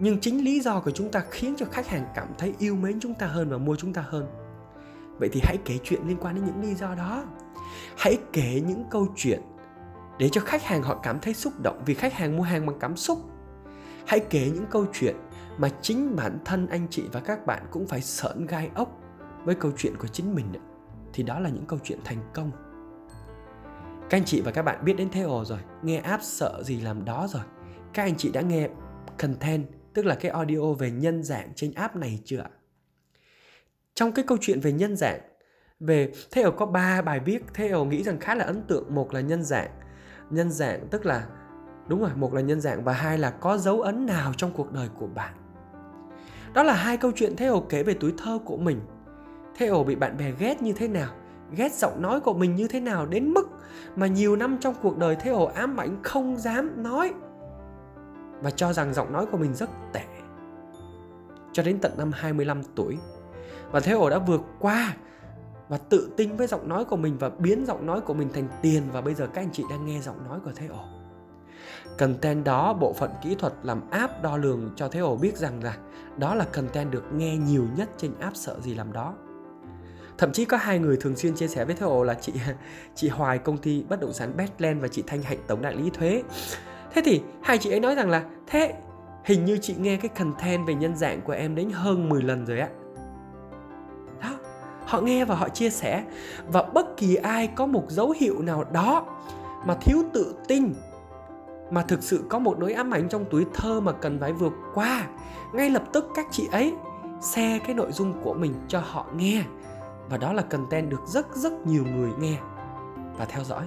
nhưng 0.00 0.20
chính 0.20 0.44
lý 0.44 0.60
do 0.60 0.80
của 0.80 0.90
chúng 0.90 1.10
ta 1.10 1.22
khiến 1.30 1.54
cho 1.58 1.66
khách 1.66 1.88
hàng 1.88 2.06
cảm 2.14 2.28
thấy 2.38 2.54
yêu 2.58 2.76
mến 2.76 3.00
chúng 3.00 3.14
ta 3.14 3.26
hơn 3.26 3.50
và 3.50 3.58
mua 3.58 3.76
chúng 3.76 3.92
ta 3.92 4.04
hơn. 4.08 4.26
Vậy 5.18 5.28
thì 5.32 5.40
hãy 5.44 5.56
kể 5.64 5.78
chuyện 5.84 6.00
liên 6.06 6.16
quan 6.20 6.34
đến 6.34 6.44
những 6.44 6.62
lý 6.62 6.74
do 6.74 6.94
đó. 6.94 7.24
Hãy 7.96 8.18
kể 8.32 8.62
những 8.66 8.84
câu 8.90 9.06
chuyện 9.16 9.40
để 10.18 10.28
cho 10.28 10.40
khách 10.40 10.62
hàng 10.62 10.82
họ 10.82 11.00
cảm 11.02 11.18
thấy 11.20 11.34
xúc 11.34 11.52
động 11.62 11.82
vì 11.86 11.94
khách 11.94 12.12
hàng 12.12 12.36
mua 12.36 12.42
hàng 12.42 12.66
bằng 12.66 12.78
cảm 12.80 12.96
xúc. 12.96 13.18
Hãy 14.06 14.20
kể 14.30 14.50
những 14.54 14.66
câu 14.70 14.86
chuyện 14.92 15.16
mà 15.58 15.68
chính 15.82 16.16
bản 16.16 16.38
thân 16.44 16.66
anh 16.66 16.86
chị 16.90 17.04
và 17.12 17.20
các 17.20 17.46
bạn 17.46 17.62
cũng 17.70 17.86
phải 17.86 18.00
sợn 18.00 18.46
gai 18.46 18.70
ốc 18.74 19.00
với 19.44 19.54
câu 19.54 19.72
chuyện 19.76 19.96
của 19.96 20.08
chính 20.08 20.34
mình. 20.34 20.46
Thì 21.12 21.22
đó 21.22 21.40
là 21.40 21.48
những 21.48 21.66
câu 21.66 21.78
chuyện 21.84 21.98
thành 22.04 22.18
công. 22.34 22.50
Các 24.10 24.18
anh 24.18 24.24
chị 24.24 24.40
và 24.40 24.50
các 24.50 24.62
bạn 24.62 24.84
biết 24.84 24.94
đến 24.96 25.10
Theo 25.10 25.44
rồi, 25.44 25.58
nghe 25.82 25.98
app 25.98 26.22
sợ 26.22 26.62
gì 26.64 26.80
làm 26.80 27.04
đó 27.04 27.26
rồi. 27.30 27.42
Các 27.92 28.02
anh 28.02 28.16
chị 28.16 28.30
đã 28.32 28.40
nghe 28.40 28.68
content 29.18 29.66
tức 29.94 30.06
là 30.06 30.14
cái 30.14 30.30
audio 30.30 30.72
về 30.78 30.90
nhân 30.90 31.22
dạng 31.22 31.52
trên 31.54 31.72
app 31.74 31.96
này 31.96 32.20
chưa 32.24 32.38
ạ? 32.38 32.50
Trong 33.94 34.12
cái 34.12 34.24
câu 34.28 34.38
chuyện 34.40 34.60
về 34.60 34.72
nhân 34.72 34.96
dạng, 34.96 35.20
về 35.80 36.12
thế 36.30 36.42
ở 36.42 36.50
có 36.50 36.66
ba 36.66 37.02
bài 37.02 37.20
viết, 37.20 37.42
thế 37.54 37.68
ở 37.68 37.84
nghĩ 37.84 38.02
rằng 38.02 38.18
khá 38.18 38.34
là 38.34 38.44
ấn 38.44 38.62
tượng. 38.62 38.94
Một 38.94 39.14
là 39.14 39.20
nhân 39.20 39.42
dạng. 39.42 39.70
Nhân 40.30 40.50
dạng 40.50 40.88
tức 40.90 41.06
là, 41.06 41.26
đúng 41.88 42.00
rồi, 42.00 42.10
một 42.16 42.34
là 42.34 42.40
nhân 42.40 42.60
dạng 42.60 42.84
và 42.84 42.92
hai 42.92 43.18
là 43.18 43.30
có 43.30 43.58
dấu 43.58 43.80
ấn 43.80 44.06
nào 44.06 44.32
trong 44.36 44.52
cuộc 44.52 44.72
đời 44.72 44.88
của 44.98 45.06
bạn? 45.06 45.34
Đó 46.54 46.62
là 46.62 46.74
hai 46.74 46.96
câu 46.96 47.12
chuyện 47.16 47.36
thế 47.36 47.46
kể 47.68 47.82
về 47.82 47.94
tuổi 48.00 48.12
thơ 48.18 48.38
của 48.44 48.56
mình. 48.56 48.80
Thế 49.56 49.66
bị 49.84 49.94
bạn 49.94 50.16
bè 50.16 50.32
ghét 50.38 50.62
như 50.62 50.72
thế 50.72 50.88
nào? 50.88 51.14
Ghét 51.56 51.72
giọng 51.72 52.02
nói 52.02 52.20
của 52.20 52.34
mình 52.34 52.56
như 52.56 52.68
thế 52.68 52.80
nào? 52.80 53.06
Đến 53.06 53.30
mức 53.30 53.48
mà 53.96 54.06
nhiều 54.06 54.36
năm 54.36 54.58
trong 54.60 54.74
cuộc 54.82 54.98
đời 54.98 55.16
thế 55.20 55.30
ổ 55.30 55.44
ám 55.44 55.76
ảnh 55.76 56.02
không 56.02 56.36
dám 56.36 56.82
nói 56.82 57.14
và 58.40 58.50
cho 58.50 58.72
rằng 58.72 58.94
giọng 58.94 59.12
nói 59.12 59.26
của 59.26 59.38
mình 59.38 59.54
rất 59.54 59.70
tệ. 59.92 60.04
Cho 61.52 61.62
đến 61.62 61.78
tận 61.78 61.92
năm 61.98 62.12
25 62.14 62.62
tuổi, 62.74 62.98
và 63.70 63.80
thế 63.80 63.92
ổ 63.92 64.10
đã 64.10 64.18
vượt 64.18 64.40
qua 64.58 64.96
và 65.68 65.78
tự 65.78 66.10
tin 66.16 66.36
với 66.36 66.46
giọng 66.46 66.68
nói 66.68 66.84
của 66.84 66.96
mình 66.96 67.16
và 67.18 67.28
biến 67.28 67.66
giọng 67.66 67.86
nói 67.86 68.00
của 68.00 68.14
mình 68.14 68.28
thành 68.32 68.48
tiền, 68.62 68.82
và 68.92 69.00
bây 69.00 69.14
giờ 69.14 69.26
các 69.26 69.42
anh 69.42 69.50
chị 69.52 69.64
đang 69.70 69.86
nghe 69.86 70.00
giọng 70.00 70.28
nói 70.28 70.40
của 70.44 70.52
thế 70.56 70.66
ổ 70.66 70.84
content 71.98 72.44
đó, 72.44 72.72
bộ 72.72 72.92
phận 72.92 73.10
kỹ 73.22 73.34
thuật 73.34 73.52
làm 73.62 73.90
app 73.90 74.22
đo 74.22 74.36
lường 74.36 74.70
cho 74.76 74.88
thế 74.88 75.00
ổ 75.00 75.16
biết 75.16 75.36
rằng 75.36 75.64
là 75.64 75.76
đó 76.16 76.34
là 76.34 76.44
content 76.44 76.90
được 76.90 77.04
nghe 77.12 77.36
nhiều 77.36 77.66
nhất 77.76 77.88
trên 77.96 78.12
app 78.20 78.36
sợ 78.36 78.60
gì 78.60 78.74
làm 78.74 78.92
đó. 78.92 79.14
Thậm 80.18 80.32
chí 80.32 80.44
có 80.44 80.56
hai 80.56 80.78
người 80.78 80.96
thường 80.96 81.16
xuyên 81.16 81.34
chia 81.34 81.48
sẻ 81.48 81.64
với 81.64 81.74
thế 81.74 81.86
ổ 81.86 82.04
là 82.04 82.14
chị 82.14 82.32
chị 82.94 83.08
Hoài, 83.08 83.38
công 83.38 83.58
ty 83.58 83.82
bất 83.82 84.00
động 84.00 84.12
sản 84.12 84.36
Bestland 84.36 84.82
và 84.82 84.88
chị 84.88 85.02
Thanh 85.06 85.22
Hạnh, 85.22 85.38
tổng 85.46 85.62
đại 85.62 85.74
lý 85.74 85.90
thuế 85.90 86.22
thế 86.92 87.02
thì 87.04 87.22
hai 87.42 87.58
chị 87.58 87.70
ấy 87.70 87.80
nói 87.80 87.94
rằng 87.94 88.10
là, 88.10 88.24
thế, 88.46 88.74
hình 89.24 89.44
như 89.44 89.58
chị 89.58 89.74
nghe 89.78 89.96
cái 89.96 90.08
content 90.08 90.66
về 90.66 90.74
nhân 90.74 90.96
dạng 90.96 91.20
của 91.20 91.32
em 91.32 91.54
đến 91.54 91.70
hơn 91.70 92.08
10 92.08 92.22
lần 92.22 92.46
rồi 92.46 92.60
á. 92.60 92.68
Đó, 94.22 94.30
họ 94.86 95.00
nghe 95.00 95.24
và 95.24 95.34
họ 95.34 95.48
chia 95.48 95.70
sẻ. 95.70 96.04
Và 96.48 96.62
bất 96.62 96.96
kỳ 96.96 97.14
ai 97.14 97.46
có 97.46 97.66
một 97.66 97.84
dấu 97.88 98.14
hiệu 98.20 98.42
nào 98.42 98.64
đó 98.72 99.06
mà 99.66 99.74
thiếu 99.74 99.98
tự 100.12 100.34
tin, 100.48 100.74
mà 101.70 101.82
thực 101.82 102.02
sự 102.02 102.24
có 102.28 102.38
một 102.38 102.58
nỗi 102.58 102.72
ám 102.72 102.90
ảnh 102.90 103.08
trong 103.08 103.24
tuổi 103.30 103.46
thơ 103.54 103.80
mà 103.80 103.92
cần 103.92 104.18
phải 104.20 104.32
vượt 104.32 104.52
qua, 104.74 105.06
ngay 105.52 105.70
lập 105.70 105.82
tức 105.92 106.08
các 106.14 106.26
chị 106.30 106.48
ấy 106.52 106.74
share 107.20 107.58
cái 107.58 107.74
nội 107.74 107.92
dung 107.92 108.22
của 108.22 108.34
mình 108.34 108.54
cho 108.68 108.80
họ 108.80 109.06
nghe. 109.14 109.44
Và 110.08 110.16
đó 110.16 110.32
là 110.32 110.42
content 110.42 110.90
được 110.90 111.06
rất 111.06 111.36
rất 111.36 111.66
nhiều 111.66 111.84
người 111.84 112.10
nghe 112.18 112.36
và 113.18 113.24
theo 113.24 113.44
dõi. 113.44 113.64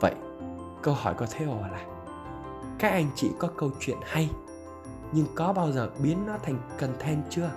Vậy, 0.00 0.14
câu 0.82 0.94
hỏi 0.94 1.14
có 1.14 1.26
thế 1.30 1.46
là 1.46 1.91
các 2.82 2.88
anh 2.88 3.10
chị 3.14 3.30
có 3.38 3.48
câu 3.56 3.70
chuyện 3.80 3.96
hay, 4.02 4.30
nhưng 5.12 5.26
có 5.34 5.52
bao 5.52 5.72
giờ 5.72 5.90
biến 6.02 6.26
nó 6.26 6.38
thành 6.42 6.58
content 6.80 7.22
chưa? 7.30 7.50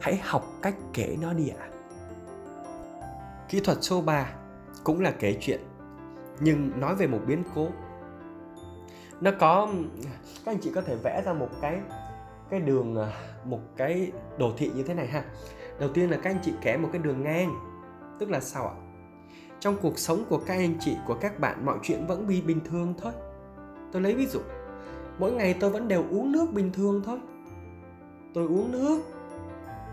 Hãy 0.00 0.20
học 0.22 0.46
cách 0.62 0.74
kể 0.92 1.16
nó 1.20 1.32
đi 1.32 1.48
ạ. 1.48 1.56
À. 1.60 1.68
kỹ 3.48 3.60
thuật 3.60 3.78
số 3.80 4.00
3 4.00 4.32
cũng 4.84 5.00
là 5.00 5.10
kể 5.18 5.36
chuyện, 5.40 5.60
nhưng 6.40 6.80
nói 6.80 6.94
về 6.94 7.06
một 7.06 7.20
biến 7.26 7.42
cố. 7.54 7.68
Nó 9.20 9.30
có, 9.40 9.68
các 10.44 10.52
anh 10.52 10.58
chị 10.62 10.70
có 10.74 10.80
thể 10.80 10.96
vẽ 10.96 11.22
ra 11.24 11.32
một 11.32 11.48
cái 11.60 11.80
cái 12.50 12.60
đường 12.60 12.96
à, 12.96 13.12
một 13.44 13.60
cái 13.76 14.12
đồ 14.38 14.52
thị 14.56 14.70
như 14.74 14.82
thế 14.82 14.94
này 14.94 15.06
ha. 15.06 15.24
Đầu 15.80 15.88
tiên 15.94 16.10
là 16.10 16.16
các 16.22 16.30
anh 16.30 16.40
chị 16.44 16.52
kẻ 16.60 16.76
một 16.76 16.88
cái 16.92 17.02
đường 17.02 17.22
ngang, 17.22 17.54
tức 18.18 18.30
là 18.30 18.40
sao 18.40 18.66
ạ. 18.66 18.74
Trong 19.60 19.76
cuộc 19.82 19.98
sống 19.98 20.24
của 20.28 20.38
các 20.38 20.54
anh 20.54 20.74
chị, 20.80 20.96
của 21.06 21.14
các 21.14 21.40
bạn, 21.40 21.66
mọi 21.66 21.78
chuyện 21.82 22.06
vẫn 22.06 22.26
bị 22.26 22.40
bình 22.40 22.60
thường 22.64 22.94
thôi 23.02 23.12
tôi 23.92 24.02
lấy 24.02 24.14
ví 24.14 24.26
dụ. 24.26 24.40
Mỗi 25.18 25.32
ngày 25.32 25.54
tôi 25.60 25.70
vẫn 25.70 25.88
đều 25.88 26.04
uống 26.10 26.32
nước 26.32 26.52
bình 26.52 26.72
thường 26.72 27.02
thôi. 27.04 27.18
Tôi 28.34 28.46
uống 28.46 28.72
nước. 28.72 29.00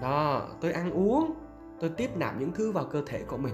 Đó, 0.01 0.47
tôi 0.61 0.71
ăn 0.71 0.91
uống. 0.91 1.33
Tôi 1.79 1.89
tiếp 1.89 2.09
nạp 2.17 2.39
những 2.39 2.51
thứ 2.51 2.71
vào 2.71 2.85
cơ 2.85 3.03
thể 3.05 3.23
của 3.27 3.37
mình. 3.37 3.53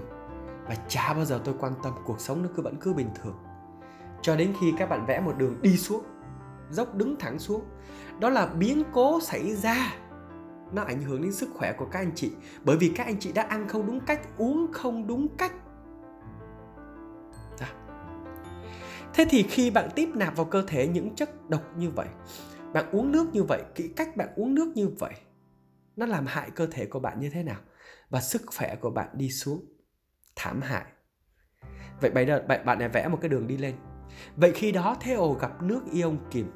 Và 0.68 0.76
chả 0.88 1.14
bao 1.14 1.24
giờ 1.24 1.40
tôi 1.44 1.54
quan 1.60 1.72
tâm 1.82 1.92
cuộc 2.04 2.20
sống 2.20 2.42
nó 2.42 2.48
cứ 2.56 2.62
vẫn 2.62 2.76
cứ 2.80 2.92
bình 2.92 3.08
thường. 3.22 3.36
Cho 4.22 4.36
đến 4.36 4.54
khi 4.60 4.74
các 4.78 4.88
bạn 4.88 5.06
vẽ 5.06 5.20
một 5.20 5.32
đường 5.38 5.56
đi 5.62 5.76
xuống, 5.76 6.02
dốc 6.70 6.94
đứng 6.94 7.16
thẳng 7.16 7.38
xuống, 7.38 7.62
đó 8.20 8.28
là 8.28 8.46
biến 8.46 8.82
cố 8.92 9.20
xảy 9.20 9.54
ra. 9.54 9.94
Nó 10.72 10.82
ảnh 10.82 11.02
hưởng 11.02 11.22
đến 11.22 11.32
sức 11.32 11.48
khỏe 11.54 11.72
của 11.72 11.86
các 11.90 11.98
anh 11.98 12.10
chị. 12.14 12.32
Bởi 12.64 12.76
vì 12.76 12.92
các 12.96 13.06
anh 13.06 13.18
chị 13.20 13.32
đã 13.32 13.42
ăn 13.42 13.68
không 13.68 13.86
đúng 13.86 14.00
cách, 14.00 14.20
uống 14.38 14.66
không 14.72 15.06
đúng 15.06 15.28
cách. 15.36 15.52
Thế 19.16 19.26
thì 19.30 19.42
khi 19.42 19.70
bạn 19.70 19.88
tiếp 19.94 20.08
nạp 20.14 20.36
vào 20.36 20.46
cơ 20.46 20.64
thể 20.66 20.88
những 20.88 21.14
chất 21.14 21.50
độc 21.50 21.62
như 21.76 21.90
vậy, 21.90 22.08
bạn 22.72 22.90
uống 22.92 23.12
nước 23.12 23.26
như 23.32 23.42
vậy 23.42 23.62
kỹ 23.74 23.88
cách 23.96 24.16
bạn 24.16 24.28
uống 24.36 24.54
nước 24.54 24.72
như 24.74 24.88
vậy, 24.98 25.14
nó 25.96 26.06
làm 26.06 26.26
hại 26.26 26.50
cơ 26.50 26.66
thể 26.66 26.86
của 26.86 27.00
bạn 27.00 27.20
như 27.20 27.30
thế 27.30 27.42
nào? 27.42 27.60
Và 28.10 28.20
sức 28.20 28.42
khỏe 28.46 28.76
của 28.80 28.90
bạn 28.90 29.08
đi 29.12 29.30
xuống, 29.30 29.64
thảm 30.36 30.62
hại. 30.62 30.84
Vậy 32.00 32.10
bây 32.10 32.26
giờ 32.26 32.44
bạn 32.48 32.66
bạn 32.66 32.78
này 32.78 32.88
vẽ 32.88 33.08
một 33.08 33.18
cái 33.20 33.28
đường 33.28 33.46
đi 33.46 33.56
lên. 33.56 33.74
Vậy 34.36 34.52
khi 34.54 34.72
đó 34.72 34.96
Theo 35.00 35.32
gặp 35.32 35.62
nước 35.62 35.82
ion 35.92 36.18
kiềm. 36.30 36.50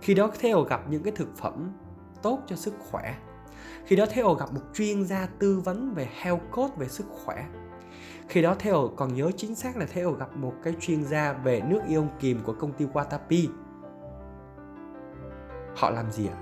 Khi 0.00 0.14
đó 0.14 0.30
Theo 0.40 0.62
gặp 0.62 0.80
những 0.90 1.02
cái 1.02 1.12
thực 1.16 1.36
phẩm 1.36 1.72
tốt 2.22 2.42
cho 2.46 2.56
sức 2.56 2.74
khỏe. 2.78 3.14
Khi 3.84 3.96
đó 3.96 4.06
Theo 4.10 4.34
gặp 4.34 4.52
một 4.52 4.62
chuyên 4.74 5.04
gia 5.04 5.26
tư 5.38 5.60
vấn 5.60 5.94
về 5.94 6.08
health 6.20 6.42
code 6.52 6.74
về 6.78 6.88
sức 6.88 7.06
khỏe 7.10 7.46
khi 8.28 8.42
đó 8.42 8.54
Theo 8.58 8.90
còn 8.96 9.14
nhớ 9.14 9.30
chính 9.36 9.54
xác 9.54 9.76
là 9.76 9.86
Theo 9.86 10.12
gặp 10.12 10.36
một 10.36 10.54
cái 10.62 10.74
chuyên 10.80 11.04
gia 11.04 11.32
về 11.32 11.60
nước 11.60 11.80
ion 11.88 12.08
kiềm 12.20 12.40
của 12.44 12.52
công 12.52 12.72
ty 12.72 12.86
Watapi. 12.86 13.48
Họ 15.76 15.90
làm 15.90 16.12
gì 16.12 16.26
ạ? 16.26 16.36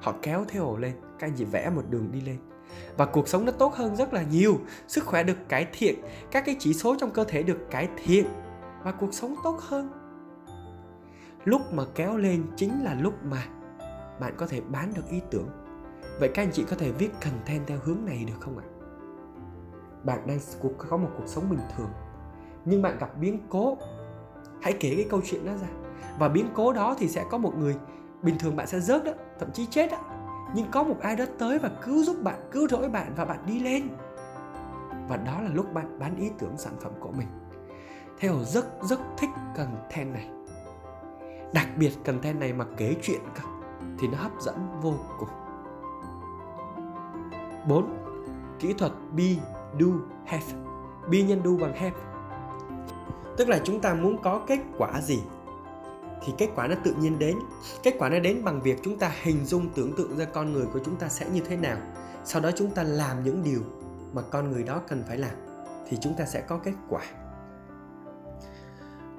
Họ 0.00 0.14
kéo 0.22 0.44
Theo 0.48 0.76
lên, 0.76 0.92
các 1.18 1.26
anh 1.26 1.34
chị 1.36 1.44
vẽ 1.44 1.70
một 1.70 1.82
đường 1.90 2.12
đi 2.12 2.20
lên. 2.20 2.38
Và 2.96 3.04
cuộc 3.04 3.28
sống 3.28 3.44
nó 3.44 3.52
tốt 3.52 3.74
hơn 3.74 3.96
rất 3.96 4.14
là 4.14 4.22
nhiều. 4.22 4.58
Sức 4.88 5.04
khỏe 5.04 5.22
được 5.22 5.48
cải 5.48 5.66
thiện, 5.72 5.94
các 6.30 6.44
cái 6.46 6.56
chỉ 6.58 6.74
số 6.74 6.96
trong 6.98 7.10
cơ 7.10 7.24
thể 7.24 7.42
được 7.42 7.58
cải 7.70 7.88
thiện, 8.04 8.26
và 8.84 8.92
cuộc 8.92 9.14
sống 9.14 9.34
tốt 9.44 9.58
hơn. 9.60 9.90
Lúc 11.44 11.72
mà 11.72 11.82
kéo 11.94 12.16
lên 12.16 12.44
chính 12.56 12.84
là 12.84 12.94
lúc 12.94 13.14
mà 13.24 13.44
bạn 14.20 14.34
có 14.36 14.46
thể 14.46 14.60
bán 14.60 14.92
được 14.94 15.08
ý 15.10 15.20
tưởng. 15.30 15.48
Vậy 16.20 16.30
các 16.34 16.42
anh 16.42 16.52
chị 16.52 16.64
có 16.70 16.76
thể 16.76 16.92
viết 16.92 17.10
content 17.24 17.66
theo 17.66 17.78
hướng 17.84 18.04
này 18.04 18.24
được 18.24 18.40
không 18.40 18.58
ạ? 18.58 18.64
Bạn 20.08 20.26
đang 20.26 20.38
có 20.90 20.96
một 20.96 21.08
cuộc 21.16 21.26
sống 21.26 21.50
bình 21.50 21.60
thường. 21.76 21.90
Nhưng 22.64 22.82
bạn 22.82 22.98
gặp 22.98 23.18
biến 23.20 23.38
cố. 23.48 23.76
Hãy 24.62 24.72
kể 24.80 24.92
cái 24.96 25.06
câu 25.10 25.20
chuyện 25.24 25.46
đó 25.46 25.52
ra. 25.52 25.68
Và 26.18 26.28
biến 26.28 26.48
cố 26.54 26.72
đó 26.72 26.94
thì 26.98 27.08
sẽ 27.08 27.24
có 27.30 27.38
một 27.38 27.52
người, 27.58 27.76
bình 28.22 28.38
thường 28.38 28.56
bạn 28.56 28.66
sẽ 28.66 28.80
rớt 28.80 29.04
đó, 29.04 29.12
thậm 29.38 29.52
chí 29.52 29.66
chết 29.66 29.90
đó. 29.90 29.98
Nhưng 30.54 30.70
có 30.70 30.82
một 30.82 30.96
ai 31.00 31.16
đó 31.16 31.24
tới 31.38 31.58
và 31.58 31.70
cứu 31.82 32.04
giúp 32.04 32.16
bạn, 32.22 32.48
cứu 32.50 32.68
rỗi 32.68 32.88
bạn 32.88 33.12
và 33.16 33.24
bạn 33.24 33.46
đi 33.46 33.60
lên. 33.60 33.88
Và 35.08 35.16
đó 35.16 35.40
là 35.40 35.50
lúc 35.52 35.72
bạn 35.72 35.98
bán 35.98 36.16
ý 36.16 36.30
tưởng 36.38 36.56
sản 36.56 36.72
phẩm 36.80 36.92
của 37.00 37.12
mình. 37.12 37.28
Theo 38.18 38.34
rất 38.44 38.66
rất 38.82 39.00
thích 39.18 39.30
content 39.56 40.14
này. 40.14 40.30
Đặc 41.54 41.66
biệt 41.76 41.92
content 42.04 42.40
này 42.40 42.52
mà 42.52 42.66
kể 42.76 42.96
chuyện 43.02 43.20
cả 43.34 43.44
thì 43.98 44.08
nó 44.08 44.18
hấp 44.18 44.32
dẫn 44.40 44.80
vô 44.82 44.94
cùng. 45.18 45.28
4. 47.68 47.96
Kỹ 48.58 48.72
thuật 48.72 48.92
B 49.16 49.20
do, 49.78 49.86
have. 50.26 50.46
Be 51.10 51.22
nhân 51.22 51.42
do 51.44 51.50
bằng 51.60 51.74
have. 51.74 51.96
Tức 53.36 53.48
là 53.48 53.60
chúng 53.64 53.80
ta 53.80 53.94
muốn 53.94 54.22
có 54.22 54.44
kết 54.46 54.58
quả 54.78 55.00
gì 55.00 55.20
thì 56.24 56.32
kết 56.38 56.48
quả 56.54 56.66
nó 56.66 56.74
tự 56.84 56.94
nhiên 57.00 57.18
đến. 57.18 57.38
Kết 57.82 57.94
quả 57.98 58.08
nó 58.08 58.18
đến 58.18 58.44
bằng 58.44 58.62
việc 58.62 58.78
chúng 58.82 58.98
ta 58.98 59.12
hình 59.22 59.44
dung 59.44 59.68
tưởng 59.74 59.92
tượng 59.96 60.16
ra 60.16 60.24
con 60.24 60.52
người 60.52 60.66
của 60.66 60.80
chúng 60.84 60.96
ta 60.96 61.08
sẽ 61.08 61.26
như 61.32 61.40
thế 61.48 61.56
nào. 61.56 61.78
Sau 62.24 62.42
đó 62.42 62.50
chúng 62.56 62.70
ta 62.70 62.82
làm 62.82 63.24
những 63.24 63.42
điều 63.42 63.60
mà 64.12 64.22
con 64.22 64.50
người 64.50 64.62
đó 64.62 64.80
cần 64.88 65.04
phải 65.08 65.18
làm 65.18 65.34
thì 65.88 65.96
chúng 66.00 66.14
ta 66.14 66.24
sẽ 66.24 66.40
có 66.40 66.58
kết 66.58 66.74
quả. 66.88 67.02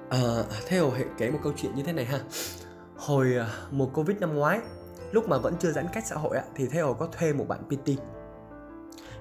Ờ, 0.08 0.46
à, 0.50 0.56
theo 0.68 0.90
hệ 0.90 1.04
kể 1.18 1.30
một 1.30 1.38
câu 1.42 1.52
chuyện 1.56 1.74
như 1.74 1.82
thế 1.82 1.92
này 1.92 2.04
ha. 2.04 2.20
Hồi 2.96 3.34
à, 3.38 3.46
mùa 3.70 3.86
covid 3.86 4.18
năm 4.18 4.34
ngoái 4.34 4.60
lúc 5.12 5.28
mà 5.28 5.38
vẫn 5.38 5.54
chưa 5.58 5.72
giãn 5.72 5.86
cách 5.92 6.06
xã 6.06 6.16
hội 6.16 6.36
thì 6.54 6.66
theo 6.66 6.94
có 6.94 7.06
thuê 7.06 7.32
một 7.32 7.48
bạn 7.48 7.60
PT 7.68 7.90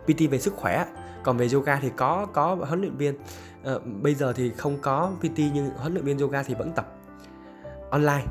PT 0.05 0.31
về 0.31 0.39
sức 0.39 0.53
khỏe 0.55 0.85
còn 1.23 1.37
về 1.37 1.47
yoga 1.53 1.75
thì 1.75 1.91
có 1.95 2.27
có 2.33 2.55
huấn 2.55 2.81
luyện 2.81 2.97
viên 2.97 3.15
à, 3.63 3.73
bây 4.01 4.15
giờ 4.15 4.33
thì 4.33 4.51
không 4.51 4.77
có 4.81 5.11
PT 5.19 5.39
nhưng 5.53 5.69
huấn 5.77 5.93
luyện 5.93 6.05
viên 6.05 6.17
yoga 6.17 6.43
thì 6.43 6.53
vẫn 6.53 6.71
tập 6.75 6.95
online 7.91 8.25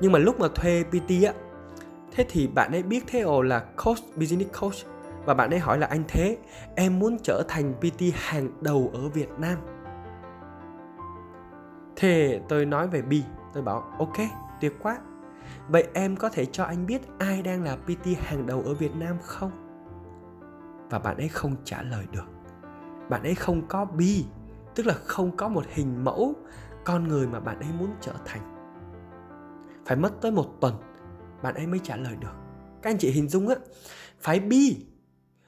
nhưng 0.00 0.12
mà 0.12 0.18
lúc 0.18 0.40
mà 0.40 0.48
thuê 0.54 0.84
PT 0.84 1.24
á 1.26 1.32
thế 2.12 2.24
thì 2.28 2.46
bạn 2.46 2.72
ấy 2.72 2.82
biết 2.82 3.04
Theo 3.06 3.42
là 3.42 3.64
coach 3.84 3.98
business 4.16 4.60
coach 4.60 4.74
và 5.24 5.34
bạn 5.34 5.50
ấy 5.50 5.58
hỏi 5.58 5.78
là 5.78 5.86
anh 5.86 6.02
thế 6.08 6.38
em 6.76 6.98
muốn 6.98 7.18
trở 7.22 7.42
thành 7.48 7.74
PT 7.80 8.02
hàng 8.14 8.48
đầu 8.60 8.90
ở 8.94 9.08
Việt 9.08 9.28
Nam 9.38 9.58
Thế 12.00 12.40
tôi 12.48 12.66
nói 12.66 12.88
về 12.88 13.02
B, 13.02 13.12
tôi 13.52 13.62
bảo 13.62 13.94
ok, 13.98 14.16
tuyệt 14.60 14.72
quá. 14.82 14.98
Vậy 15.68 15.86
em 15.94 16.16
có 16.16 16.28
thể 16.28 16.46
cho 16.46 16.64
anh 16.64 16.86
biết 16.86 17.00
ai 17.18 17.42
đang 17.42 17.62
là 17.64 17.76
PT 17.76 18.06
hàng 18.18 18.46
đầu 18.46 18.62
ở 18.66 18.74
Việt 18.74 18.96
Nam 18.96 19.16
không? 19.22 19.69
Và 20.90 20.98
bạn 20.98 21.16
ấy 21.16 21.28
không 21.28 21.56
trả 21.64 21.82
lời 21.82 22.06
được. 22.12 22.24
Bạn 23.10 23.22
ấy 23.22 23.34
không 23.34 23.68
có 23.68 23.84
bi, 23.84 24.24
tức 24.74 24.86
là 24.86 24.94
không 24.94 25.36
có 25.36 25.48
một 25.48 25.64
hình 25.68 26.04
mẫu 26.04 26.34
con 26.84 27.08
người 27.08 27.26
mà 27.26 27.40
bạn 27.40 27.60
ấy 27.60 27.68
muốn 27.78 27.90
trở 28.00 28.12
thành. 28.24 28.56
phải 29.86 29.96
mất 29.96 30.12
tới 30.20 30.30
một 30.32 30.46
tuần, 30.60 30.74
bạn 31.42 31.54
ấy 31.54 31.66
mới 31.66 31.80
trả 31.82 31.96
lời 31.96 32.16
được. 32.20 32.32
Các 32.82 32.90
anh 32.90 32.98
chị 32.98 33.10
hình 33.10 33.28
dung 33.28 33.48
á, 33.48 33.54
phải 34.20 34.40
bi. 34.40 34.86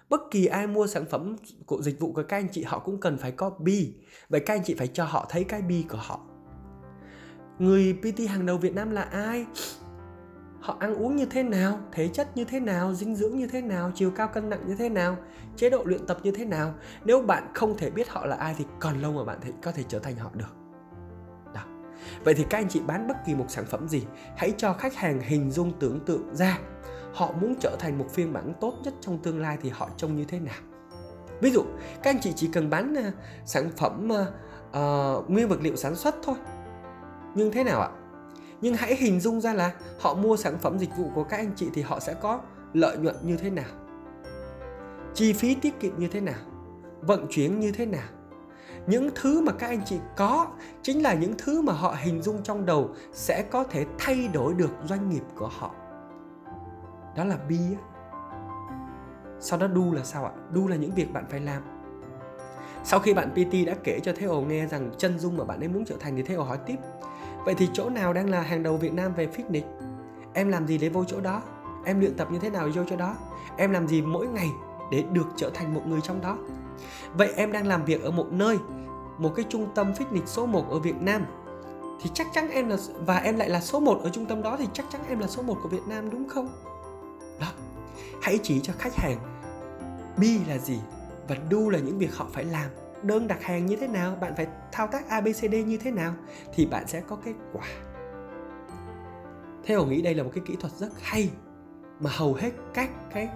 Bất 0.09 0.21
kỳ 0.31 0.47
ai 0.47 0.67
mua 0.67 0.87
sản 0.87 1.05
phẩm 1.11 1.37
của 1.67 1.83
dịch 1.83 2.01
vụ 2.01 2.13
của 2.13 2.23
các 2.23 2.37
anh 2.37 2.49
chị, 2.53 2.63
họ 2.63 2.79
cũng 2.79 3.01
cần 3.01 3.19
phải 3.19 3.33
có 3.33 3.51
bi. 3.51 3.95
Vậy 4.29 4.41
các 4.41 4.55
anh 4.55 4.65
chị 4.65 4.75
phải 4.79 4.87
cho 4.87 5.05
họ 5.05 5.27
thấy 5.31 5.45
cái 5.45 5.63
bi 5.63 5.85
của 5.89 5.99
họ. 6.01 6.21
Người 7.59 7.99
PT 8.03 8.29
hàng 8.29 8.47
đầu 8.47 8.59
Việt 8.59 8.75
Nam 8.75 8.91
là 8.91 9.03
ai? 9.03 9.47
Họ 10.63 10.77
ăn 10.81 10.95
uống 10.95 11.17
như 11.17 11.27
thế 11.27 11.43
nào 11.43 11.79
thể 11.93 12.09
chất 12.09 12.37
như 12.37 12.45
thế 12.45 12.61
nào 12.61 12.95
dinh 12.95 13.15
dưỡng 13.15 13.37
như 13.37 13.47
thế 13.47 13.63
nào 13.63 13.93
chiều 13.95 14.11
cao 14.11 14.29
cân 14.29 14.51
nặng 14.51 14.61
như 14.67 14.77
thế 14.77 14.89
nào 14.89 15.17
chế 15.57 15.71
độ 15.71 15.83
luyện 15.85 16.07
tập 16.07 16.19
như 16.23 16.31
thế 16.31 16.45
nào. 16.45 16.75
Nếu 17.05 17.23
bạn 17.23 17.51
không 17.55 17.77
thể 17.77 17.91
biết 17.91 18.09
họ 18.09 18.27
là 18.27 18.37
ai 18.37 18.55
thì 18.59 18.65
còn 18.81 19.03
lâu 19.03 19.13
mà 19.13 19.25
bạn 19.25 19.39
thể, 19.41 19.53
có 19.63 19.73
thể 19.73 19.83
trở 19.89 19.99
thành 19.99 20.17
họ 20.17 20.31
được. 20.35 20.57
Đó. 21.55 21.61
vậy 22.25 22.35
thì 22.35 22.45
các 22.51 22.59
anh 22.59 22.69
chị 22.69 22.81
bán 22.87 23.09
bất 23.09 23.15
kỳ 23.27 23.35
một 23.35 23.45
sản 23.49 23.65
phẩm 23.65 23.89
gì 23.89 24.03
hãy 24.37 24.55
cho 24.57 24.73
khách 24.73 24.95
hàng 24.95 25.21
hình 25.21 25.51
dung 25.51 25.73
tưởng 25.81 26.01
tượng 26.01 26.35
ra 26.35 26.59
họ 27.15 27.33
muốn 27.41 27.55
trở 27.61 27.77
thành 27.79 27.99
một 27.99 28.07
phiên 28.11 28.33
bản 28.33 28.53
tốt 28.61 28.75
nhất 28.85 28.95
trong 29.01 29.19
tương 29.19 29.41
lai 29.41 29.59
thì 29.63 29.71
họ 29.71 29.89
trông 29.97 30.17
như 30.17 30.25
thế 30.25 30.39
nào. 30.39 30.61
Ví 31.41 31.51
dụ 31.51 31.63
các 32.03 32.11
anh 32.11 32.21
chị 32.21 32.33
chỉ 32.37 32.49
cần 32.53 32.71
bán 32.71 32.95
uh, 33.09 33.15
sản 33.45 33.71
phẩm 33.77 34.09
uh, 34.13 34.29
uh, 34.69 35.31
nguyên 35.31 35.49
vật 35.49 35.59
liệu 35.61 35.77
sản 35.77 35.95
xuất 35.95 36.15
thôi. 36.23 36.37
Nhưng 37.35 37.53
thế 37.53 37.65
nào 37.65 37.81
ạ? 37.81 37.91
Nhưng 38.63 38.75
hãy 38.75 38.97
hình 38.97 39.21
dung 39.21 39.41
ra 39.41 39.53
là 39.53 39.73
họ 40.01 40.15
mua 40.15 40.37
sản 40.37 40.59
phẩm 40.59 40.79
dịch 40.79 40.97
vụ 40.97 41.11
của 41.15 41.25
các 41.25 41.37
anh 41.37 41.53
chị 41.57 41.69
thì 41.75 41.83
họ 41.83 42.01
sẽ 42.01 42.15
có 42.15 42.41
lợi 42.73 42.97
nhuận 42.99 43.17
như 43.23 43.37
thế 43.37 43.51
nào? 43.51 43.71
Chi 45.15 45.33
phí 45.33 45.55
tiết 45.55 45.81
kiệm 45.81 45.99
như 45.99 46.09
thế 46.09 46.21
nào? 46.21 46.41
Vận 47.01 47.27
chuyển 47.31 47.61
như 47.61 47.73
thế 47.73 47.87
nào? 47.87 48.09
Những 48.87 49.11
thứ 49.15 49.41
mà 49.41 49.53
các 49.53 49.67
anh 49.67 49.81
chị 49.85 49.99
có 50.17 50.47
chính 50.83 51.03
là 51.03 51.15
những 51.15 51.35
thứ 51.39 51.63
mà 51.63 51.73
họ 51.73 51.97
hình 52.03 52.23
dung 52.23 52.43
trong 52.43 52.67
đầu 52.67 52.91
sẽ 53.13 53.43
có 53.43 53.65
thể 53.65 53.87
thay 53.99 54.29
đổi 54.33 54.55
được 54.55 54.71
doanh 54.85 55.11
nghiệp 55.11 55.23
của 55.37 55.49
họ. 55.49 55.75
Đó 57.17 57.25
là 57.25 57.37
bi 57.49 57.59
sau 59.41 59.59
đó 59.59 59.67
đu 59.67 59.93
là 59.93 60.05
sao 60.05 60.25
ạ? 60.25 60.33
Đu 60.53 60.69
là 60.69 60.77
những 60.77 60.95
việc 60.95 61.13
bạn 61.13 61.25
phải 61.31 61.41
làm. 61.41 61.63
Sau 62.85 63.01
khi 63.01 63.15
bạn 63.15 63.31
PT 63.31 63.67
đã 63.67 63.75
kể 63.85 64.01
cho 64.03 64.13
Theo 64.17 64.41
nghe 64.41 64.67
rằng 64.67 64.91
chân 64.99 65.19
dung 65.19 65.37
mà 65.37 65.45
bạn 65.45 65.61
ấy 65.61 65.69
muốn 65.69 65.85
trở 65.85 65.97
thành 66.01 66.17
thì 66.17 66.23
Theo 66.23 66.43
hỏi 66.43 66.59
tiếp. 66.67 66.77
Vậy 67.45 67.55
thì 67.55 67.69
chỗ 67.73 67.91
nào 67.91 68.13
đang 68.13 68.31
là 68.31 68.43
hàng 68.43 68.63
đầu 68.63 68.77
Việt 68.77 68.93
Nam 68.93 69.15
về 69.15 69.29
fitness? 69.37 69.63
Em 70.35 70.49
làm 70.49 70.67
gì 70.67 70.79
để 70.79 70.89
vô 70.89 71.05
chỗ 71.05 71.21
đó? 71.21 71.43
Em 71.85 72.01
luyện 72.01 72.17
tập 72.17 72.29
như 72.33 72.39
thế 72.39 72.51
nào 72.51 72.69
vô 72.75 72.83
chỗ 72.91 72.97
đó? 72.97 73.17
Em 73.57 73.71
làm 73.71 73.89
gì 73.89 74.03
mỗi 74.03 74.27
ngày 74.27 74.51
để 74.91 75.05
được 75.13 75.27
trở 75.37 75.51
thành 75.55 75.75
một 75.75 75.83
người 75.87 76.01
trong 76.01 76.21
đó? 76.21 76.39
Vậy 77.15 77.33
em 77.37 77.53
đang 77.53 77.67
làm 77.67 77.85
việc 77.85 78.03
ở 78.03 78.11
một 78.11 78.27
nơi, 78.33 78.59
một 79.19 79.33
cái 79.37 79.45
trung 79.49 79.69
tâm 79.75 79.93
fitness 79.93 80.27
số 80.27 80.47
1 80.47 80.71
ở 80.71 80.79
Việt 80.79 80.97
Nam 81.01 81.27
thì 82.03 82.11
chắc 82.15 82.27
chắn 82.33 82.51
em 82.51 82.69
là 82.69 82.77
và 83.07 83.17
em 83.17 83.37
lại 83.37 83.49
là 83.49 83.61
số 83.61 83.81
1 83.81 84.01
ở 84.03 84.11
trung 84.11 84.27
tâm 84.27 84.43
đó 84.43 84.57
thì 84.59 84.69
chắc 84.73 84.87
chắn 84.91 85.01
em 85.09 85.19
là 85.19 85.27
số 85.27 85.43
1 85.43 85.59
của 85.63 85.69
Việt 85.69 85.87
Nam 85.87 86.11
đúng 86.11 86.29
không? 86.29 86.49
Đó. 87.41 87.47
Hãy 88.23 88.39
chỉ 88.43 88.61
cho 88.61 88.73
khách 88.79 88.95
hàng 88.95 89.19
bi 90.17 90.39
là 90.49 90.59
gì 90.59 90.79
và 91.29 91.37
do 91.51 91.59
là 91.71 91.79
những 91.79 91.99
việc 91.99 92.17
họ 92.17 92.27
phải 92.33 92.45
làm 92.45 92.71
đơn 93.03 93.29
đặt 93.29 93.43
hàng 93.43 93.67
như 93.67 93.77
thế 93.77 93.89
nào 93.89 94.17
bạn 94.21 94.33
phải 94.37 94.47
thao 94.73 94.87
tác 94.87 95.09
abcd 95.09 95.55
như 95.67 95.77
thế 95.77 95.91
nào 95.91 96.15
thì 96.55 96.67
bạn 96.67 96.87
sẽ 96.87 97.03
có 97.09 97.17
kết 97.25 97.35
quả. 97.53 97.67
Theo 99.65 99.85
nghĩ 99.85 100.03
đây 100.03 100.15
là 100.15 100.23
một 100.23 100.31
cái 100.35 100.45
kỹ 100.47 100.57
thuật 100.61 100.73
rất 100.73 100.89
hay 101.03 101.31
mà 102.01 102.11
hầu 102.15 102.35
hết 102.35 102.51
các 102.75 102.91
cái 103.15 103.29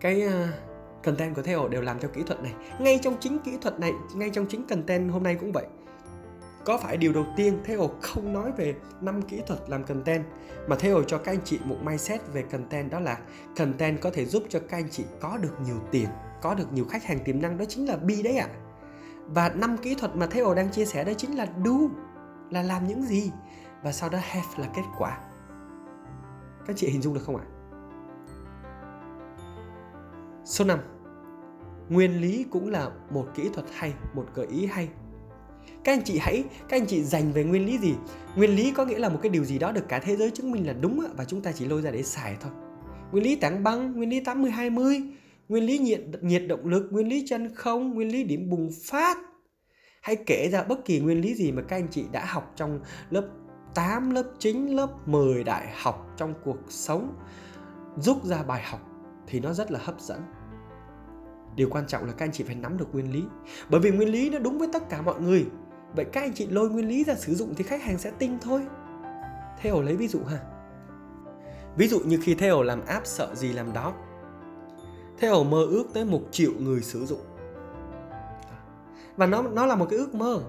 cái 0.00 0.22
uh, 0.26 0.32
content 1.04 1.34
của 1.34 1.42
theo 1.42 1.68
đều 1.68 1.82
làm 1.82 1.98
theo 1.98 2.10
kỹ 2.10 2.22
thuật 2.26 2.42
này. 2.42 2.52
Ngay 2.78 2.98
trong 3.02 3.16
chính 3.20 3.38
kỹ 3.38 3.58
thuật 3.60 3.80
này 3.80 3.92
ngay 4.14 4.30
trong 4.30 4.46
chính 4.48 4.66
content 4.66 5.10
hôm 5.10 5.22
nay 5.22 5.36
cũng 5.40 5.52
vậy. 5.52 5.66
Có 6.64 6.78
phải 6.78 6.96
điều 6.96 7.12
đầu 7.12 7.26
tiên 7.36 7.58
Theo 7.64 7.90
không 8.00 8.32
nói 8.32 8.52
về 8.56 8.74
năm 9.00 9.22
kỹ 9.22 9.42
thuật 9.46 9.60
làm 9.68 9.84
content 9.84 10.24
mà 10.66 10.76
Theo 10.76 11.02
cho 11.06 11.18
các 11.18 11.32
anh 11.32 11.40
chị 11.44 11.58
một 11.64 11.76
mindset 11.82 12.20
về 12.32 12.42
content 12.42 12.90
đó 12.90 13.00
là 13.00 13.18
content 13.56 14.00
có 14.00 14.10
thể 14.10 14.24
giúp 14.24 14.42
cho 14.48 14.60
các 14.60 14.76
anh 14.76 14.90
chị 14.90 15.04
có 15.20 15.36
được 15.36 15.54
nhiều 15.66 15.76
tiền? 15.90 16.08
Có 16.46 16.54
được 16.54 16.72
nhiều 16.72 16.84
khách 16.84 17.04
hàng 17.04 17.18
tiềm 17.24 17.42
năng 17.42 17.58
đó 17.58 17.64
chính 17.68 17.88
là 17.88 17.96
bi 17.96 18.22
đấy 18.22 18.36
ạ. 18.36 18.48
À. 18.50 18.56
và 19.26 19.48
năm 19.48 19.76
kỹ 19.78 19.94
thuật 19.94 20.16
mà 20.16 20.26
Theo 20.26 20.54
đang 20.54 20.70
chia 20.70 20.84
sẻ 20.84 21.04
đó 21.04 21.12
chính 21.16 21.36
là 21.36 21.46
do, 21.64 21.72
là 22.50 22.62
làm 22.62 22.86
những 22.86 23.02
gì 23.02 23.30
và 23.82 23.92
sau 23.92 24.08
đó 24.08 24.18
have 24.22 24.48
là 24.56 24.68
kết 24.74 24.82
quả. 24.98 25.18
Các 26.66 26.76
chị 26.76 26.88
hình 26.88 27.02
dung 27.02 27.14
được 27.14 27.20
không 27.26 27.36
ạ? 27.36 27.44
Số 30.44 30.64
5 30.64 30.78
nguyên 31.88 32.20
lý 32.20 32.46
cũng 32.50 32.68
là 32.68 32.90
một 33.10 33.26
kỹ 33.34 33.50
thuật 33.54 33.66
hay, 33.74 33.94
một 34.14 34.26
gợi 34.34 34.46
ý 34.46 34.66
hay. 34.66 34.88
Các 35.84 35.92
anh 35.92 36.02
chị 36.04 36.18
hãy, 36.18 36.44
các 36.68 36.76
anh 36.76 36.86
chị 36.86 37.04
dành 37.04 37.32
về 37.32 37.44
nguyên 37.44 37.66
lý 37.66 37.78
gì? 37.78 37.94
Nguyên 38.36 38.50
lý 38.50 38.72
có 38.72 38.84
nghĩa 38.84 38.98
là 38.98 39.08
một 39.08 39.18
cái 39.22 39.30
điều 39.30 39.44
gì 39.44 39.58
đó 39.58 39.72
được 39.72 39.88
cả 39.88 39.98
thế 39.98 40.16
giới 40.16 40.30
chứng 40.30 40.50
minh 40.52 40.66
là 40.66 40.72
đúng 40.72 41.06
và 41.16 41.24
chúng 41.24 41.40
ta 41.40 41.52
chỉ 41.52 41.64
lôi 41.64 41.82
ra 41.82 41.90
để 41.90 42.02
xài 42.02 42.36
thôi. 42.40 42.52
Nguyên 43.12 43.24
lý 43.24 43.36
tảng 43.36 43.64
băng, 43.64 43.92
nguyên 43.92 44.10
lý 44.10 44.20
80 44.20 44.50
20 44.50 45.02
nguyên 45.48 45.64
lý 45.64 45.78
nhiệt 45.78 46.00
nhiệt 46.20 46.42
động 46.48 46.66
lực 46.66 46.88
nguyên 46.90 47.08
lý 47.08 47.24
chân 47.28 47.54
không 47.54 47.94
nguyên 47.94 48.08
lý 48.08 48.24
điểm 48.24 48.50
bùng 48.50 48.70
phát. 48.84 49.16
Hãy 50.02 50.16
kể 50.26 50.48
ra 50.52 50.64
bất 50.64 50.84
kỳ 50.84 51.00
nguyên 51.00 51.20
lý 51.20 51.34
gì 51.34 51.52
mà 51.52 51.62
các 51.62 51.76
anh 51.76 51.88
chị 51.90 52.04
đã 52.12 52.24
học 52.24 52.52
trong 52.56 52.80
lớp 53.10 53.28
8, 53.74 54.10
lớp 54.10 54.32
9, 54.38 54.66
lớp 54.66 55.08
10 55.08 55.44
đại 55.44 55.72
học 55.82 56.14
trong 56.16 56.34
cuộc 56.44 56.58
sống. 56.68 57.14
Rút 57.96 58.24
ra 58.24 58.42
bài 58.42 58.62
học 58.62 58.80
thì 59.26 59.40
nó 59.40 59.52
rất 59.52 59.70
là 59.70 59.80
hấp 59.82 60.00
dẫn. 60.00 60.20
Điều 61.56 61.68
quan 61.70 61.86
trọng 61.86 62.04
là 62.04 62.12
các 62.12 62.24
anh 62.24 62.32
chị 62.32 62.44
phải 62.44 62.54
nắm 62.54 62.78
được 62.78 62.86
nguyên 62.92 63.12
lý. 63.12 63.22
Bởi 63.70 63.80
vì 63.80 63.90
nguyên 63.90 64.08
lý 64.08 64.30
nó 64.30 64.38
đúng 64.38 64.58
với 64.58 64.68
tất 64.72 64.88
cả 64.88 65.02
mọi 65.02 65.20
người. 65.20 65.46
Vậy 65.96 66.04
các 66.12 66.20
anh 66.20 66.32
chị 66.34 66.46
lôi 66.46 66.70
nguyên 66.70 66.88
lý 66.88 67.04
ra 67.04 67.14
sử 67.14 67.34
dụng 67.34 67.54
thì 67.56 67.64
khách 67.64 67.82
hàng 67.82 67.98
sẽ 67.98 68.10
tin 68.18 68.38
thôi. 68.38 68.62
Theo 69.60 69.82
lấy 69.82 69.96
ví 69.96 70.08
dụ 70.08 70.20
ha. 70.24 70.38
Ví 71.76 71.88
dụ 71.88 72.00
như 72.00 72.18
khi 72.22 72.34
theo 72.34 72.62
làm 72.62 72.86
app 72.86 73.06
sợ 73.06 73.34
gì 73.34 73.52
làm 73.52 73.72
đó 73.72 73.94
theo 75.18 75.44
mơ 75.44 75.66
ước 75.70 75.84
tới 75.92 76.04
một 76.04 76.20
triệu 76.30 76.52
người 76.58 76.82
sử 76.82 77.06
dụng. 77.06 77.20
Và 79.16 79.26
nó 79.26 79.42
nó 79.42 79.66
là 79.66 79.76
một 79.76 79.86
cái 79.90 79.98
ước 79.98 80.14
mơ. 80.14 80.40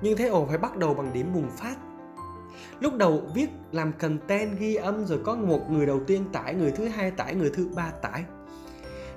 Nhưng 0.00 0.16
thế 0.16 0.28
ồ 0.28 0.46
phải 0.46 0.58
bắt 0.58 0.76
đầu 0.76 0.94
bằng 0.94 1.12
điểm 1.12 1.32
bùng 1.34 1.50
phát. 1.50 1.76
Lúc 2.80 2.94
đầu 2.96 3.22
viết 3.34 3.50
làm 3.72 3.92
content 3.92 4.58
ghi 4.58 4.74
âm 4.74 5.06
rồi 5.06 5.20
có 5.24 5.34
một 5.34 5.70
người 5.70 5.86
đầu 5.86 6.00
tiên 6.06 6.24
tải, 6.32 6.54
người 6.54 6.70
thứ 6.70 6.88
hai 6.88 7.10
tải, 7.10 7.34
người 7.34 7.50
thứ 7.54 7.68
ba 7.74 7.90
tải. 7.90 8.24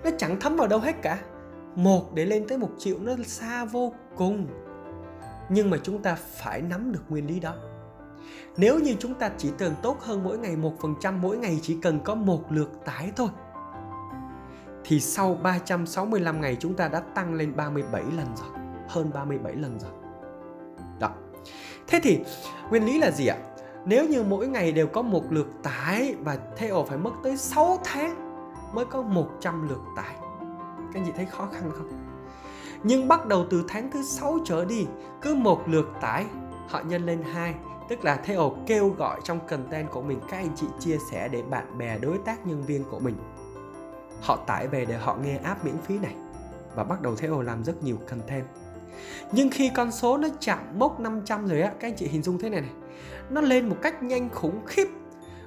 Nó 0.03 0.09
chẳng 0.17 0.39
thấm 0.39 0.55
vào 0.55 0.67
đâu 0.67 0.79
hết 0.79 1.01
cả. 1.01 1.19
Một 1.75 2.13
để 2.13 2.25
lên 2.25 2.47
tới 2.47 2.57
một 2.57 2.69
triệu 2.77 2.97
nó 2.99 3.15
xa 3.25 3.65
vô 3.65 3.93
cùng. 4.15 4.47
Nhưng 5.49 5.69
mà 5.69 5.77
chúng 5.83 6.01
ta 6.01 6.15
phải 6.15 6.61
nắm 6.61 6.91
được 6.91 7.01
nguyên 7.09 7.27
lý 7.27 7.39
đó. 7.39 7.53
Nếu 8.57 8.79
như 8.79 8.95
chúng 8.99 9.13
ta 9.13 9.31
chỉ 9.37 9.49
cần 9.57 9.73
tốt 9.81 9.97
hơn 9.99 10.23
mỗi 10.23 10.37
ngày 10.37 10.55
một 10.55 10.73
phần 10.81 10.95
trăm, 11.01 11.21
mỗi 11.21 11.37
ngày 11.37 11.59
chỉ 11.61 11.77
cần 11.81 11.99
có 12.03 12.15
một 12.15 12.51
lượt 12.51 12.71
tải 12.85 13.11
thôi 13.15 13.27
thì 14.83 14.99
sau 14.99 15.39
365 15.43 16.41
ngày 16.41 16.57
chúng 16.59 16.73
ta 16.73 16.87
đã 16.87 16.99
tăng 16.99 17.33
lên 17.33 17.55
37 17.55 18.03
lần 18.03 18.27
rồi, 18.35 18.49
hơn 18.87 19.11
37 19.13 19.55
lần 19.55 19.79
rồi. 19.79 19.91
Đó. 20.99 21.09
Thế 21.87 21.99
thì, 22.03 22.19
nguyên 22.69 22.85
lý 22.85 22.99
là 22.99 23.11
gì 23.11 23.27
ạ? 23.27 23.37
Nếu 23.85 24.07
như 24.07 24.23
mỗi 24.23 24.47
ngày 24.47 24.71
đều 24.71 24.87
có 24.87 25.01
một 25.01 25.23
lượt 25.29 25.47
tải 25.63 26.15
và 26.19 26.37
theo 26.57 26.85
phải 26.87 26.97
mất 26.97 27.11
tới 27.23 27.37
6 27.37 27.79
tháng 27.83 28.29
mới 28.73 28.85
có 28.85 29.01
100 29.01 29.69
lượt 29.69 29.81
tải. 29.95 30.15
Các 30.93 30.99
anh 30.99 31.05
chị 31.05 31.11
thấy 31.15 31.25
khó 31.25 31.47
khăn 31.53 31.71
không? 31.77 31.89
Nhưng 32.83 33.07
bắt 33.07 33.27
đầu 33.27 33.45
từ 33.49 33.63
tháng 33.67 33.91
thứ 33.91 34.03
6 34.03 34.39
trở 34.45 34.65
đi, 34.65 34.87
cứ 35.21 35.35
một 35.35 35.61
lượt 35.65 35.87
tải, 36.01 36.25
họ 36.67 36.81
nhân 36.81 37.05
lên 37.05 37.23
hai, 37.33 37.55
tức 37.89 38.05
là 38.05 38.15
theo 38.15 38.57
kêu 38.67 38.89
gọi 38.89 39.19
trong 39.23 39.39
content 39.47 39.91
của 39.91 40.01
mình, 40.01 40.19
các 40.29 40.37
anh 40.37 40.55
chị 40.55 40.67
chia 40.79 40.97
sẻ 41.11 41.27
để 41.27 41.41
bạn 41.41 41.77
bè, 41.77 41.97
đối 41.97 42.17
tác, 42.17 42.47
nhân 42.47 42.63
viên 42.63 42.83
của 42.83 42.99
mình 42.99 43.15
họ 44.21 44.35
tải 44.47 44.67
về 44.67 44.85
để 44.85 44.97
họ 44.97 45.17
nghe 45.23 45.37
app 45.37 45.65
miễn 45.65 45.77
phí 45.77 45.99
này 45.99 46.15
và 46.75 46.83
bắt 46.83 47.01
đầu 47.01 47.15
theo 47.15 47.41
làm 47.41 47.63
rất 47.63 47.83
nhiều 47.83 47.97
content. 48.09 48.45
Nhưng 49.31 49.49
khi 49.49 49.71
con 49.75 49.91
số 49.91 50.17
nó 50.17 50.27
chạm 50.39 50.59
mốc 50.79 50.99
500 50.99 51.47
rồi 51.47 51.61
á, 51.61 51.71
các 51.79 51.87
anh 51.87 51.95
chị 51.95 52.07
hình 52.07 52.23
dung 52.23 52.37
thế 52.37 52.49
này 52.49 52.61
này, 52.61 52.71
nó 53.29 53.41
lên 53.41 53.69
một 53.69 53.75
cách 53.81 54.03
nhanh 54.03 54.29
khủng 54.29 54.61
khiếp. 54.65 54.87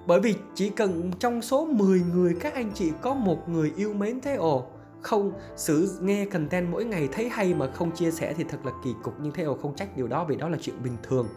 Bởi 0.06 0.20
vì 0.20 0.34
chỉ 0.54 0.68
cần 0.68 1.10
trong 1.18 1.42
số 1.42 1.64
10 1.64 2.02
người, 2.14 2.36
các 2.40 2.54
anh 2.54 2.70
chị 2.74 2.92
có 3.00 3.14
một 3.14 3.48
người 3.48 3.72
yêu 3.76 3.94
mến 3.94 4.20
thế 4.20 4.34
ồ 4.34 4.66
không 5.00 5.32
xử 5.56 5.98
nghe 6.00 6.24
content 6.24 6.68
mỗi 6.70 6.84
ngày 6.84 7.08
thấy 7.12 7.28
hay 7.28 7.54
mà 7.54 7.70
không 7.74 7.90
chia 7.90 8.10
sẻ 8.10 8.34
thì 8.36 8.44
thật 8.44 8.66
là 8.66 8.72
kỳ 8.84 8.94
cục. 9.02 9.14
Nhưng 9.20 9.32
thế 9.32 9.42
ồ 9.42 9.58
không 9.62 9.74
trách 9.74 9.96
điều 9.96 10.08
đó 10.08 10.24
vì 10.24 10.36
đó 10.36 10.48
là 10.48 10.58
chuyện 10.60 10.82
bình 10.84 10.96
thường 11.02 11.28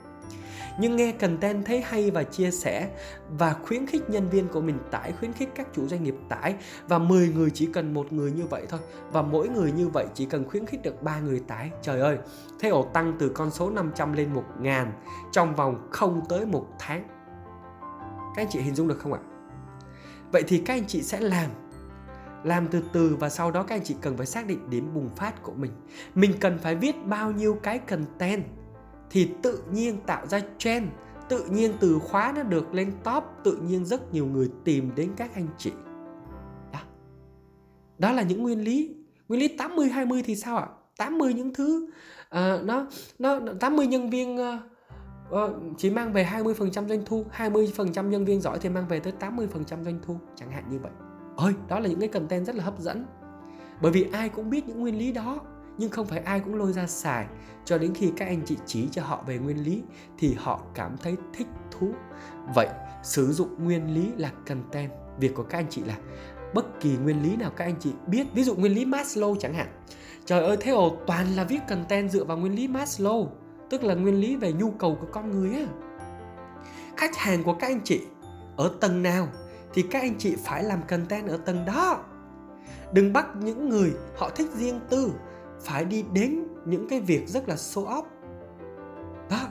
nhưng 0.79 0.95
nghe 0.95 1.11
content 1.11 1.65
thấy 1.65 1.81
hay 1.81 2.11
và 2.11 2.23
chia 2.23 2.51
sẻ 2.51 2.89
và 3.29 3.53
khuyến 3.53 3.87
khích 3.87 4.09
nhân 4.09 4.29
viên 4.29 4.47
của 4.47 4.61
mình 4.61 4.77
tải, 4.91 5.11
khuyến 5.11 5.33
khích 5.33 5.49
các 5.55 5.67
chủ 5.73 5.87
doanh 5.87 6.03
nghiệp 6.03 6.15
tải 6.29 6.55
và 6.87 6.97
10 6.99 7.29
người 7.29 7.49
chỉ 7.49 7.65
cần 7.73 7.93
một 7.93 8.13
người 8.13 8.31
như 8.31 8.45
vậy 8.45 8.65
thôi. 8.69 8.79
Và 9.11 9.21
mỗi 9.21 9.49
người 9.49 9.71
như 9.71 9.87
vậy 9.87 10.05
chỉ 10.13 10.25
cần 10.25 10.49
khuyến 10.49 10.65
khích 10.65 10.81
được 10.81 11.03
ba 11.03 11.19
người 11.19 11.39
tải. 11.47 11.71
Trời 11.81 11.99
ơi 11.99 12.17
thế 12.59 12.69
ổ 12.69 12.83
tăng 12.83 13.15
từ 13.19 13.29
con 13.29 13.51
số 13.51 13.69
500 13.69 14.13
lên 14.13 14.33
1 14.33 14.43
ngàn 14.59 14.91
trong 15.31 15.55
vòng 15.55 15.87
không 15.91 16.21
tới 16.29 16.45
một 16.45 16.67
tháng. 16.79 17.03
Các 18.35 18.41
anh 18.41 18.47
chị 18.49 18.59
hình 18.59 18.75
dung 18.75 18.87
được 18.87 18.99
không 18.99 19.13
ạ? 19.13 19.19
Vậy 20.31 20.43
thì 20.47 20.57
các 20.57 20.73
anh 20.73 20.87
chị 20.87 21.01
sẽ 21.01 21.19
làm 21.19 21.49
làm 22.43 22.67
từ 22.67 22.81
từ 22.93 23.15
và 23.19 23.29
sau 23.29 23.51
đó 23.51 23.63
các 23.63 23.75
anh 23.75 23.83
chị 23.83 23.95
cần 24.01 24.17
phải 24.17 24.25
xác 24.25 24.47
định 24.47 24.69
điểm 24.69 24.93
bùng 24.93 25.09
phát 25.15 25.43
của 25.43 25.53
mình. 25.53 25.71
Mình 26.15 26.33
cần 26.39 26.57
phải 26.57 26.75
viết 26.75 27.05
bao 27.05 27.31
nhiêu 27.31 27.57
cái 27.63 27.79
content 27.79 28.43
thì 29.15 29.29
tự 29.41 29.63
nhiên 29.71 29.97
tạo 30.05 30.27
ra 30.27 30.41
trend 30.57 30.87
tự 31.29 31.45
nhiên 31.49 31.73
từ 31.79 31.99
khóa 31.99 32.33
nó 32.35 32.43
được 32.43 32.73
lên 32.73 32.91
top 33.03 33.23
tự 33.43 33.57
nhiên 33.67 33.85
rất 33.85 34.13
nhiều 34.13 34.25
người 34.25 34.51
tìm 34.63 34.91
đến 34.95 35.11
các 35.17 35.31
anh 35.35 35.47
chị. 35.57 35.71
Đó. 36.73 36.79
Đó 37.97 38.11
là 38.11 38.21
những 38.23 38.43
nguyên 38.43 38.63
lý. 38.63 38.95
Nguyên 39.27 39.41
lý 39.41 39.47
80 39.47 39.89
20 39.89 40.23
thì 40.25 40.35
sao 40.35 40.57
ạ? 40.57 40.67
80 40.97 41.33
những 41.33 41.53
thứ 41.53 41.89
uh, 42.35 42.63
nó 42.63 42.87
nó 43.19 43.39
80 43.59 43.87
nhân 43.87 44.09
viên 44.09 44.35
uh, 44.35 44.59
uh, 45.31 45.77
chỉ 45.77 45.89
mang 45.89 46.13
về 46.13 46.27
20% 46.31 46.87
doanh 46.87 47.05
thu 47.05 47.25
20% 47.37 48.09
nhân 48.09 48.25
viên 48.25 48.41
giỏi 48.41 48.59
thì 48.61 48.69
mang 48.69 48.87
về 48.87 48.99
tới 48.99 49.13
80% 49.19 49.83
doanh 49.83 49.99
thu 50.05 50.19
chẳng 50.35 50.51
hạn 50.51 50.63
như 50.69 50.79
vậy. 50.79 50.91
Ơi 51.37 51.53
đó 51.67 51.79
là 51.79 51.87
những 51.87 51.99
cái 51.99 52.09
content 52.09 52.45
rất 52.45 52.55
là 52.55 52.63
hấp 52.63 52.79
dẫn. 52.79 53.05
Bởi 53.81 53.91
vì 53.91 54.07
ai 54.11 54.29
cũng 54.29 54.49
biết 54.49 54.67
những 54.67 54.79
nguyên 54.79 54.97
lý 54.97 55.11
đó 55.11 55.39
nhưng 55.77 55.89
không 55.89 56.07
phải 56.07 56.19
ai 56.19 56.39
cũng 56.39 56.55
lôi 56.55 56.73
ra 56.73 56.87
xài. 56.87 57.25
Cho 57.65 57.77
đến 57.77 57.93
khi 57.93 58.11
các 58.17 58.25
anh 58.25 58.41
chị 58.45 58.57
chỉ 58.65 58.87
cho 58.91 59.03
họ 59.03 59.23
về 59.27 59.37
nguyên 59.37 59.63
lý, 59.63 59.83
thì 60.17 60.33
họ 60.33 60.61
cảm 60.73 60.97
thấy 60.97 61.15
thích 61.33 61.47
thú. 61.71 61.91
Vậy, 62.55 62.67
sử 63.03 63.33
dụng 63.33 63.63
nguyên 63.65 63.93
lý 63.93 64.11
là 64.17 64.31
content. 64.47 64.91
Việc 65.19 65.35
của 65.35 65.43
các 65.43 65.57
anh 65.57 65.69
chị 65.69 65.83
là 65.83 65.95
bất 66.53 66.79
kỳ 66.79 66.97
nguyên 66.97 67.23
lý 67.23 67.35
nào 67.35 67.51
các 67.55 67.65
anh 67.65 67.75
chị 67.79 67.91
biết. 68.07 68.27
Ví 68.33 68.43
dụ 68.43 68.55
nguyên 68.55 68.73
lý 68.73 68.85
Maslow 68.85 69.35
chẳng 69.39 69.53
hạn. 69.53 69.67
Trời 70.25 70.45
ơi, 70.45 70.57
thế 70.59 70.71
ồ 70.71 70.97
toàn 71.07 71.35
là 71.35 71.43
viết 71.43 71.59
content 71.69 72.11
dựa 72.11 72.23
vào 72.23 72.37
nguyên 72.37 72.55
lý 72.55 72.67
Maslow. 72.67 73.27
Tức 73.69 73.83
là 73.83 73.93
nguyên 73.93 74.15
lý 74.15 74.35
về 74.35 74.53
nhu 74.53 74.71
cầu 74.71 74.97
của 75.01 75.07
con 75.11 75.31
người 75.31 75.55
á. 75.55 75.65
Khách 76.97 77.15
hàng 77.15 77.43
của 77.43 77.53
các 77.53 77.67
anh 77.67 77.81
chị 77.83 78.01
ở 78.57 78.71
tầng 78.81 79.03
nào, 79.03 79.27
thì 79.73 79.81
các 79.81 79.99
anh 80.01 80.15
chị 80.17 80.35
phải 80.43 80.63
làm 80.63 80.81
content 80.87 81.27
ở 81.27 81.37
tầng 81.37 81.65
đó. 81.65 82.03
Đừng 82.91 83.13
bắt 83.13 83.27
những 83.39 83.69
người 83.69 83.93
họ 84.17 84.29
thích 84.29 84.47
riêng 84.53 84.79
tư 84.89 85.11
phải 85.65 85.85
đi 85.85 86.05
đến 86.13 86.43
những 86.65 86.87
cái 86.89 86.99
việc 86.99 87.27
rất 87.27 87.49
là 87.49 87.55
show 87.55 87.85
off 87.85 88.03
đó 89.29 89.47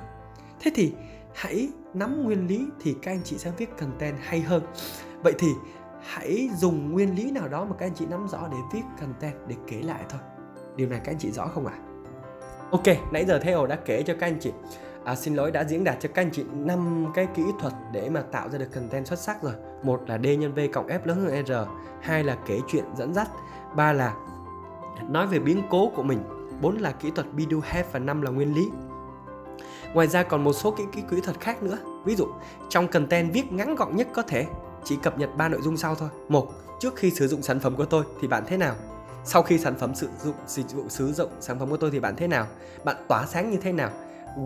thế 0.61 0.70
thì 0.74 0.92
hãy 1.35 1.68
nắm 1.94 2.24
nguyên 2.24 2.46
lý 2.46 2.66
thì 2.81 2.96
các 3.03 3.12
anh 3.12 3.20
chị 3.24 3.38
sẽ 3.38 3.53
viết 3.57 3.79
content 3.79 4.16
hay 4.20 4.40
hơn. 4.40 4.62
Vậy 5.22 5.33
thì 5.38 5.48
hãy 6.03 6.48
dùng 6.57 6.92
nguyên 6.92 7.16
lý 7.16 7.31
nào 7.31 7.48
đó 7.48 7.64
mà 7.64 7.77
các 7.79 7.87
anh 7.87 7.94
chị 7.94 8.07
nắm 8.11 8.29
rõ 8.29 8.48
để 8.53 8.57
viết 8.72 8.83
content 9.00 9.35
để 9.46 9.55
kể 9.66 9.83
lại 9.83 10.05
thôi. 10.09 10.20
Điều 10.77 10.88
này 10.88 11.00
các 11.05 11.12
anh 11.12 11.18
chị 11.18 11.31
rõ 11.31 11.46
không 11.46 11.66
ạ? 11.66 11.74
À? 11.77 11.81
ok 12.70 13.12
nãy 13.12 13.24
giờ 13.24 13.38
theo 13.38 13.66
đã 13.66 13.77
kể 13.77 14.03
cho 14.03 14.14
các 14.20 14.27
anh 14.27 14.37
chị. 14.40 14.53
À, 15.05 15.14
xin 15.14 15.35
lỗi 15.35 15.50
đã 15.50 15.64
diễn 15.64 15.85
đạt 15.85 15.96
cho 16.00 16.09
các 16.14 16.22
anh 16.22 16.31
chị 16.33 16.44
năm 16.53 17.07
cái 17.14 17.27
kỹ 17.35 17.42
thuật 17.61 17.72
để 17.92 18.11
mà 18.11 18.22
tạo 18.22 18.48
ra 18.48 18.59
được 18.59 18.72
content 18.74 19.07
xuất 19.07 19.18
sắc 19.18 19.42
rồi. 19.42 19.53
Một 19.83 20.03
là 20.07 20.18
d 20.18 20.27
nhân 20.38 20.55
v 20.55 20.59
cộng 20.72 20.87
f 20.87 20.98
lớn 21.05 21.20
hơn 21.20 21.46
r 21.46 21.53
hai 22.00 22.24
là 22.24 22.38
kể 22.46 22.61
chuyện 22.68 22.85
dẫn 22.96 23.14
dắt 23.14 23.29
ba 23.77 23.92
là 23.92 24.14
nói 25.09 25.26
về 25.26 25.38
biến 25.38 25.62
cố 25.70 25.92
của 25.94 26.02
mình 26.02 26.22
bốn 26.61 26.76
là 26.76 26.92
kỹ 26.92 27.11
thuật 27.11 27.26
be 27.35 27.44
do 27.50 27.59
have 27.62 27.88
và 27.92 27.98
năm 27.98 28.22
là 28.22 28.30
nguyên 28.30 28.54
lý. 28.54 28.68
Ngoài 29.94 30.07
ra 30.07 30.22
còn 30.22 30.44
một 30.44 30.52
số 30.52 30.70
kỹ 30.70 30.85
kỹ 30.92 31.02
kỹ 31.11 31.20
thuật 31.20 31.40
khác 31.40 31.62
nữa. 31.62 31.78
Ví 32.04 32.16
dụ 32.16 32.26
trong 32.68 32.88
content 32.88 33.33
viết 33.33 33.52
ngắn 33.52 33.74
gọn 33.74 33.96
nhất 33.96 34.09
có 34.14 34.22
thể 34.22 34.46
chỉ 34.85 34.96
cập 35.02 35.18
nhật 35.18 35.30
ba 35.37 35.48
nội 35.48 35.61
dung 35.62 35.76
sau 35.76 35.94
thôi. 35.94 36.09
Một 36.28 36.48
trước 36.80 36.96
khi 36.96 37.11
sử 37.11 37.28
dụng 37.28 37.42
sản 37.42 37.61
phẩm 37.61 37.76
của 37.76 37.85
tôi 37.85 38.04
thì 38.20 38.28
bạn 38.28 38.42
thế 38.46 38.57
nào? 38.57 38.74
Sau 39.24 39.42
khi 39.42 39.59
sản 39.59 39.74
phẩm 39.78 39.94
sử 39.94 40.09
dụng 40.24 40.35
dịch 40.46 40.72
vụ 40.72 40.88
sử 40.88 41.12
dụng 41.12 41.30
sản 41.40 41.59
phẩm 41.59 41.70
của 41.70 41.76
tôi 41.76 41.90
thì 41.90 42.00
bạn 42.00 42.14
thế 42.16 42.26
nào? 42.26 42.46
Bạn 42.85 42.96
tỏa 43.09 43.26
sáng 43.26 43.50
như 43.50 43.57
thế 43.57 43.72
nào? 43.72 43.90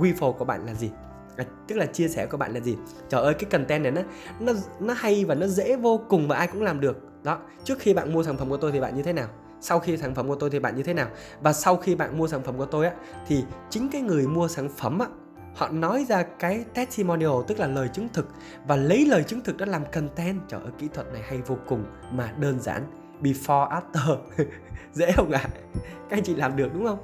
Refill 0.01 0.33
của 0.33 0.45
bạn 0.45 0.67
là 0.67 0.75
gì? 0.75 0.91
À, 1.37 1.45
tức 1.69 1.77
là 1.77 1.87
chia 1.87 2.09
sẻ 2.09 2.27
của 2.27 2.37
bạn 2.37 2.55
là 2.55 2.61
gì? 2.61 2.77
Trời 3.09 3.23
ơi 3.23 3.35
cái 3.35 3.51
content 3.51 3.83
này 3.83 3.93
nó 3.93 4.03
nó 4.41 4.53
nó 4.81 4.95
hay 4.97 5.25
và 5.25 5.35
nó 5.35 5.47
dễ 5.47 5.77
vô 5.77 6.01
cùng 6.09 6.29
và 6.29 6.37
ai 6.37 6.47
cũng 6.47 6.63
làm 6.63 6.81
được. 6.81 7.23
Đó 7.23 7.39
trước 7.65 7.79
khi 7.79 7.95
bạn 7.95 8.13
mua 8.13 8.23
sản 8.23 8.37
phẩm 8.37 8.51
của 8.51 8.57
tôi 8.57 8.73
thì 8.73 8.81
bạn 8.81 8.97
như 8.97 9.03
thế 9.03 9.13
nào? 9.13 9.29
Sau 9.61 9.79
khi 9.81 9.97
sản 9.97 10.15
phẩm 10.15 10.29
của 10.29 10.35
tôi 10.35 10.51
thì 10.51 10.59
bạn 10.59 10.77
như 10.77 10.83
thế 10.83 10.95
nào? 10.95 11.09
Và 11.41 11.53
sau 11.53 11.77
khi 11.77 11.95
bạn 11.95 12.19
mua 12.19 12.29
sản 12.29 12.43
phẩm 12.43 12.59
của 12.59 12.67
tôi 12.67 12.87
á, 12.87 12.93
thì 13.27 13.45
chính 13.71 13.89
cái 13.89 14.03
người 14.03 14.27
mua 14.27 14.49
sản 14.49 14.69
phẩm 14.77 14.99
á, 14.99 15.07
họ 15.55 15.69
nói 15.69 16.07
ra 16.09 16.23
cái 16.39 16.65
testimonial, 16.75 17.31
tức 17.47 17.59
là 17.59 17.67
lời 17.67 17.89
chứng 17.89 18.09
thực. 18.13 18.29
Và 18.67 18.77
lấy 18.77 19.07
lời 19.07 19.25
chứng 19.25 19.41
thực 19.41 19.57
đó 19.57 19.67
làm 19.67 19.83
content. 19.93 20.41
Trời 20.49 20.61
ơi, 20.61 20.73
kỹ 20.79 20.89
thuật 20.95 21.13
này 21.13 21.23
hay 21.29 21.39
vô 21.39 21.57
cùng, 21.69 21.85
mà 22.13 22.33
đơn 22.39 22.61
giản. 22.61 22.83
Before, 23.23 23.69
after. 23.69 24.17
Dễ 24.93 25.13
không 25.13 25.31
ạ? 25.31 25.41
À? 25.45 25.51
các 26.09 26.17
anh 26.17 26.23
chị 26.23 26.35
làm 26.35 26.57
được 26.57 26.75
đúng 26.75 26.87
không? 26.87 26.99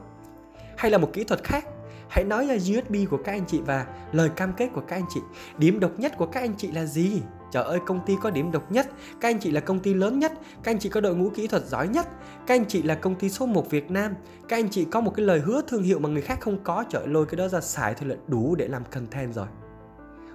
Hay 0.76 0.90
là 0.90 0.98
một 0.98 1.10
kỹ 1.12 1.24
thuật 1.24 1.44
khác. 1.44 1.64
Hãy 2.08 2.24
nói 2.24 2.46
ra 2.46 2.54
USB 2.54 2.94
của 3.10 3.16
các 3.24 3.32
anh 3.32 3.46
chị 3.46 3.60
và 3.66 3.86
lời 4.12 4.28
cam 4.36 4.52
kết 4.52 4.68
của 4.74 4.80
các 4.80 4.96
anh 4.96 5.06
chị. 5.08 5.20
Điểm 5.58 5.80
độc 5.80 5.90
nhất 5.98 6.12
của 6.18 6.26
các 6.26 6.40
anh 6.40 6.54
chị 6.56 6.70
là 6.70 6.84
gì? 6.84 7.22
Trời 7.54 7.64
ơi, 7.64 7.80
công 7.86 8.00
ty 8.06 8.16
có 8.22 8.30
điểm 8.30 8.52
độc 8.52 8.72
nhất, 8.72 8.86
Các 9.20 9.28
anh 9.28 9.40
chị 9.40 9.50
là 9.50 9.60
công 9.60 9.80
ty 9.80 9.94
lớn 9.94 10.18
nhất, 10.18 10.32
Các 10.62 10.70
anh 10.72 10.78
chị 10.78 10.88
có 10.88 11.00
đội 11.00 11.16
ngũ 11.16 11.30
kỹ 11.30 11.46
thuật 11.46 11.66
giỏi 11.66 11.88
nhất, 11.88 12.08
Các 12.46 12.54
anh 12.54 12.64
chị 12.68 12.82
là 12.82 12.94
công 12.94 13.14
ty 13.14 13.30
số 13.30 13.46
1 13.46 13.70
Việt 13.70 13.90
Nam, 13.90 14.14
Các 14.48 14.56
anh 14.56 14.70
chị 14.70 14.84
có 14.84 15.00
một 15.00 15.12
cái 15.16 15.26
lời 15.26 15.40
hứa 15.40 15.60
thương 15.68 15.82
hiệu 15.82 15.98
mà 15.98 16.08
người 16.08 16.22
khác 16.22 16.40
không 16.40 16.58
có. 16.64 16.84
Trời 16.90 17.02
ơi, 17.02 17.08
lôi 17.08 17.26
cái 17.26 17.36
đó 17.36 17.48
ra 17.48 17.60
xài 17.60 17.94
thôi 17.94 18.08
là 18.08 18.16
đủ 18.26 18.54
để 18.54 18.68
làm 18.68 18.82
content 18.84 19.34
rồi 19.34 19.46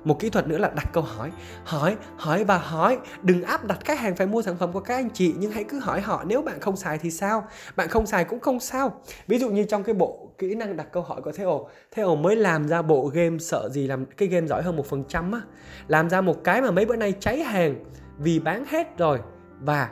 một 0.03 0.19
kỹ 0.19 0.29
thuật 0.29 0.47
nữa 0.47 0.57
là 0.57 0.69
đặt 0.75 0.89
câu 0.93 1.03
hỏi. 1.03 1.31
Hỏi 1.63 1.97
hỏi 2.17 2.43
và 2.43 2.57
hỏi. 2.57 2.97
Đừng 3.21 3.43
áp 3.43 3.65
đặt 3.65 3.79
khách 3.85 3.99
hàng 3.99 4.15
phải 4.15 4.27
mua 4.27 4.41
sản 4.41 4.57
phẩm 4.57 4.71
của 4.71 4.79
các 4.79 4.95
anh 4.95 5.09
chị, 5.09 5.33
nhưng 5.37 5.51
hãy 5.51 5.63
cứ 5.63 5.79
hỏi 5.79 6.01
họ, 6.01 6.23
nếu 6.27 6.41
bạn 6.41 6.59
không 6.59 6.75
xài 6.75 6.97
thì 6.97 7.11
sao? 7.11 7.47
Bạn 7.75 7.87
không 7.87 8.05
xài 8.05 8.23
cũng 8.25 8.39
không 8.39 8.59
sao. 8.59 9.01
Ví 9.27 9.39
dụ 9.39 9.49
như 9.49 9.63
trong 9.63 9.83
cái 9.83 9.95
bộ 9.95 10.29
kỹ 10.37 10.55
năng 10.55 10.77
đặt 10.77 10.87
câu 10.91 11.03
hỏi 11.03 11.21
của 11.21 11.31
Theo 11.31 11.67
Theo 11.91 12.15
mới 12.15 12.35
làm 12.35 12.67
ra 12.67 12.81
bộ 12.81 13.11
game 13.13 13.37
sợ 13.37 13.69
gì 13.69 13.87
làm 13.87 14.05
cái 14.05 14.27
game 14.27 14.47
giỏi 14.47 14.63
hơn 14.63 14.75
một 14.75 14.85
phần 14.85 15.03
trăm 15.07 15.31
á. 15.31 15.41
Làm 15.87 16.09
ra 16.09 16.21
một 16.21 16.43
cái 16.43 16.61
mà 16.61 16.71
mấy 16.71 16.85
bữa 16.85 16.95
nay 16.95 17.13
cháy 17.19 17.39
hàng 17.39 17.75
vì 18.17 18.39
bán 18.39 18.65
hết 18.69 18.97
rồi. 18.97 19.19
Và 19.59 19.89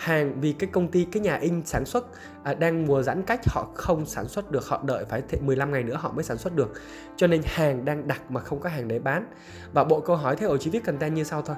hàng 0.00 0.40
vì 0.40 0.52
cái 0.52 0.70
công 0.72 0.88
ty 0.88 1.04
cái 1.04 1.20
nhà 1.20 1.36
in 1.36 1.62
sản 1.64 1.84
xuất 1.84 2.06
à, 2.42 2.54
đang 2.54 2.86
mùa 2.86 3.02
giãn 3.02 3.22
cách 3.22 3.40
họ 3.46 3.68
không 3.74 4.06
sản 4.06 4.28
xuất 4.28 4.50
được 4.50 4.66
họ 4.66 4.82
đợi 4.84 5.04
phải 5.04 5.22
15 5.40 5.72
ngày 5.72 5.82
nữa 5.82 5.96
họ 6.00 6.12
mới 6.12 6.24
sản 6.24 6.38
xuất 6.38 6.56
được. 6.56 6.72
Cho 7.16 7.26
nên 7.26 7.42
hàng 7.44 7.84
đang 7.84 8.08
đặt 8.08 8.30
mà 8.30 8.40
không 8.40 8.60
có 8.60 8.68
hàng 8.68 8.88
để 8.88 8.98
bán. 8.98 9.26
Và 9.72 9.84
bộ 9.84 10.00
câu 10.00 10.16
hỏi 10.16 10.36
thế 10.36 10.46
ổ 10.46 10.56
chỉ 10.56 10.70
viết 10.70 10.84
content 10.84 11.14
như 11.14 11.24
sau 11.24 11.42
thôi. 11.42 11.56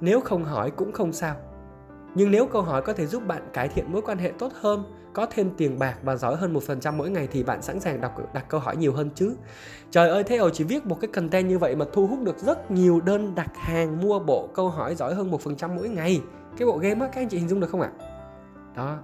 Nếu 0.00 0.20
không 0.20 0.44
hỏi 0.44 0.70
cũng 0.70 0.92
không 0.92 1.12
sao. 1.12 1.36
Nhưng 2.14 2.30
nếu 2.30 2.46
câu 2.46 2.62
hỏi 2.62 2.82
có 2.82 2.92
thể 2.92 3.06
giúp 3.06 3.26
bạn 3.26 3.42
cải 3.52 3.68
thiện 3.68 3.92
mối 3.92 4.02
quan 4.02 4.18
hệ 4.18 4.32
tốt 4.38 4.52
hơn 4.60 4.84
có 5.12 5.26
thêm 5.30 5.50
tiền 5.56 5.78
bạc 5.78 5.94
và 6.02 6.16
giỏi 6.16 6.36
hơn 6.36 6.52
một 6.52 6.62
phần 6.62 6.80
trăm 6.80 6.98
mỗi 6.98 7.10
ngày 7.10 7.28
thì 7.32 7.42
bạn 7.42 7.62
sẵn 7.62 7.80
sàng 7.80 8.00
đọc 8.00 8.34
đặt 8.34 8.44
câu 8.48 8.60
hỏi 8.60 8.76
nhiều 8.76 8.92
hơn 8.92 9.10
chứ. 9.14 9.36
Trời 9.90 10.08
ơi 10.08 10.24
thế 10.24 10.36
ồ 10.36 10.50
chỉ 10.50 10.64
viết 10.64 10.86
một 10.86 11.00
cái 11.00 11.10
content 11.12 11.48
như 11.48 11.58
vậy 11.58 11.76
mà 11.76 11.84
thu 11.92 12.06
hút 12.06 12.18
được 12.22 12.38
rất 12.38 12.70
nhiều 12.70 13.00
đơn 13.00 13.34
đặt 13.34 13.50
hàng 13.54 14.00
mua 14.00 14.18
bộ 14.18 14.48
câu 14.54 14.68
hỏi 14.68 14.94
giỏi 14.94 15.14
hơn 15.14 15.30
một 15.30 15.40
phần 15.40 15.56
trăm 15.56 15.76
mỗi 15.76 15.88
ngày 15.88 16.20
cái 16.56 16.66
bộ 16.66 16.78
game 16.78 17.00
á, 17.00 17.06
các 17.12 17.20
anh 17.20 17.28
chị 17.28 17.38
hình 17.38 17.48
dung 17.48 17.60
được 17.60 17.70
không 17.70 17.80
ạ? 17.80 17.90
Đó. 18.76 18.98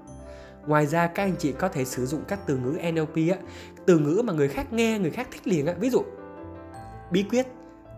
Ngoài 0.66 0.86
ra, 0.86 1.06
các 1.06 1.22
anh 1.22 1.34
chị 1.38 1.52
có 1.52 1.68
thể 1.68 1.84
sử 1.84 2.06
dụng 2.06 2.20
các 2.28 2.38
từ 2.46 2.56
ngữ 2.56 2.78
NLP 2.92 3.16
á, 3.30 3.36
từ 3.86 3.98
ngữ 3.98 4.22
mà 4.24 4.32
người 4.32 4.48
khác 4.48 4.72
nghe, 4.72 4.98
người 4.98 5.10
khác 5.10 5.28
thích 5.30 5.48
liền 5.48 5.66
á. 5.66 5.74
Ví 5.80 5.90
dụ, 5.90 6.02
bí 7.10 7.22
quyết. 7.30 7.46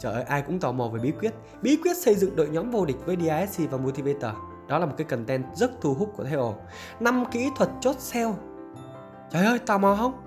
Trời 0.00 0.12
ơi, 0.12 0.22
ai 0.22 0.42
cũng 0.42 0.60
tò 0.60 0.72
mò 0.72 0.88
về 0.88 1.00
bí 1.02 1.12
quyết. 1.20 1.34
Bí 1.62 1.76
quyết 1.76 1.96
xây 1.96 2.14
dựng 2.14 2.36
đội 2.36 2.48
nhóm 2.48 2.70
vô 2.70 2.84
địch 2.84 2.96
với 3.06 3.16
DISC 3.16 3.70
và 3.70 3.78
Motivator. 3.78 4.32
Đó 4.68 4.78
là 4.78 4.86
một 4.86 4.94
cái 4.96 5.04
content 5.04 5.44
rất 5.54 5.70
thu 5.80 5.94
hút 5.94 6.12
của 6.16 6.24
Theo. 6.24 6.54
Năm 7.00 7.24
kỹ 7.30 7.50
thuật 7.56 7.70
chốt 7.80 7.96
sale. 7.98 8.32
Trời 9.30 9.44
ơi, 9.44 9.58
tò 9.58 9.78
mò 9.78 9.96
không? 10.00 10.22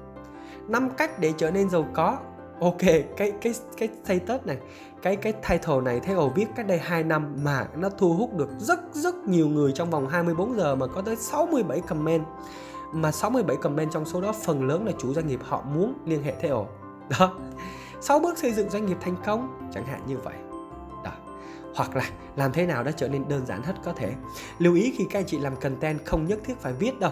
Năm 0.68 0.90
cách 0.98 1.20
để 1.20 1.34
trở 1.38 1.52
nên 1.52 1.70
giàu 1.70 1.88
có 1.94 2.18
ok, 2.64 2.82
cái 3.18 3.32
cái 3.42 3.54
cái 3.78 3.90
status 4.06 4.46
này, 4.46 4.58
cái 5.02 5.16
cái 5.16 5.34
title 5.34 5.82
này, 5.84 6.00
thế 6.00 6.14
ồ 6.14 6.30
viết 6.30 6.46
cách 6.56 6.68
đây 6.68 6.78
2 6.78 7.04
năm 7.04 7.38
mà 7.44 7.68
nó 7.76 7.90
thu 7.90 8.14
hút 8.14 8.34
được 8.34 8.50
rất 8.60 8.80
rất 8.94 9.16
nhiều 9.16 9.48
người 9.48 9.72
trong 9.72 9.90
vòng 9.90 10.08
24 10.08 10.58
giờ 10.58 10.76
mà 10.76 10.88
có 10.88 11.02
tới 11.02 11.16
67 11.16 11.80
comment. 11.80 12.24
Mà 12.94 13.12
67 13.12 13.58
comment 13.58 13.92
trong 13.92 14.06
số 14.06 14.22
đó 14.22 14.34
phần 14.44 14.68
lớn 14.68 14.86
là 14.86 14.92
chủ 15.00 15.14
doanh 15.14 15.28
nghiệp 15.28 15.40
họ 15.44 15.62
muốn 15.62 15.94
liên 16.06 16.24
hệ 16.24 16.34
theo. 16.42 16.68
Đó 17.20 17.34
6 18.02 18.20
bước 18.20 18.38
xây 18.38 18.54
dựng 18.54 18.70
doanh 18.70 18.86
nghiệp 18.86 18.98
thành 19.02 19.16
công, 19.26 19.70
chẳng 19.74 19.86
hạn 19.86 20.02
như 20.08 20.18
vậy. 20.18 20.36
Đó, 21.04 21.12
hoặc 21.76 21.96
là 21.96 22.10
làm 22.36 22.52
thế 22.52 22.66
nào 22.66 22.84
đã 22.84 22.92
trở 22.92 23.08
nên 23.08 23.28
đơn 23.30 23.46
giản 23.46 23.64
hết 23.64 23.74
có 23.86 23.94
thể. 23.94 24.14
Lưu 24.60 24.76
ý 24.76 24.94
khi 24.98 25.06
các 25.10 25.20
anh 25.20 25.26
chị 25.26 25.40
làm 25.40 25.56
content 25.56 26.06
không 26.06 26.28
nhất 26.28 26.40
thiết 26.44 26.60
phải 26.60 26.74
viết 26.74 27.00
đâu. 27.00 27.12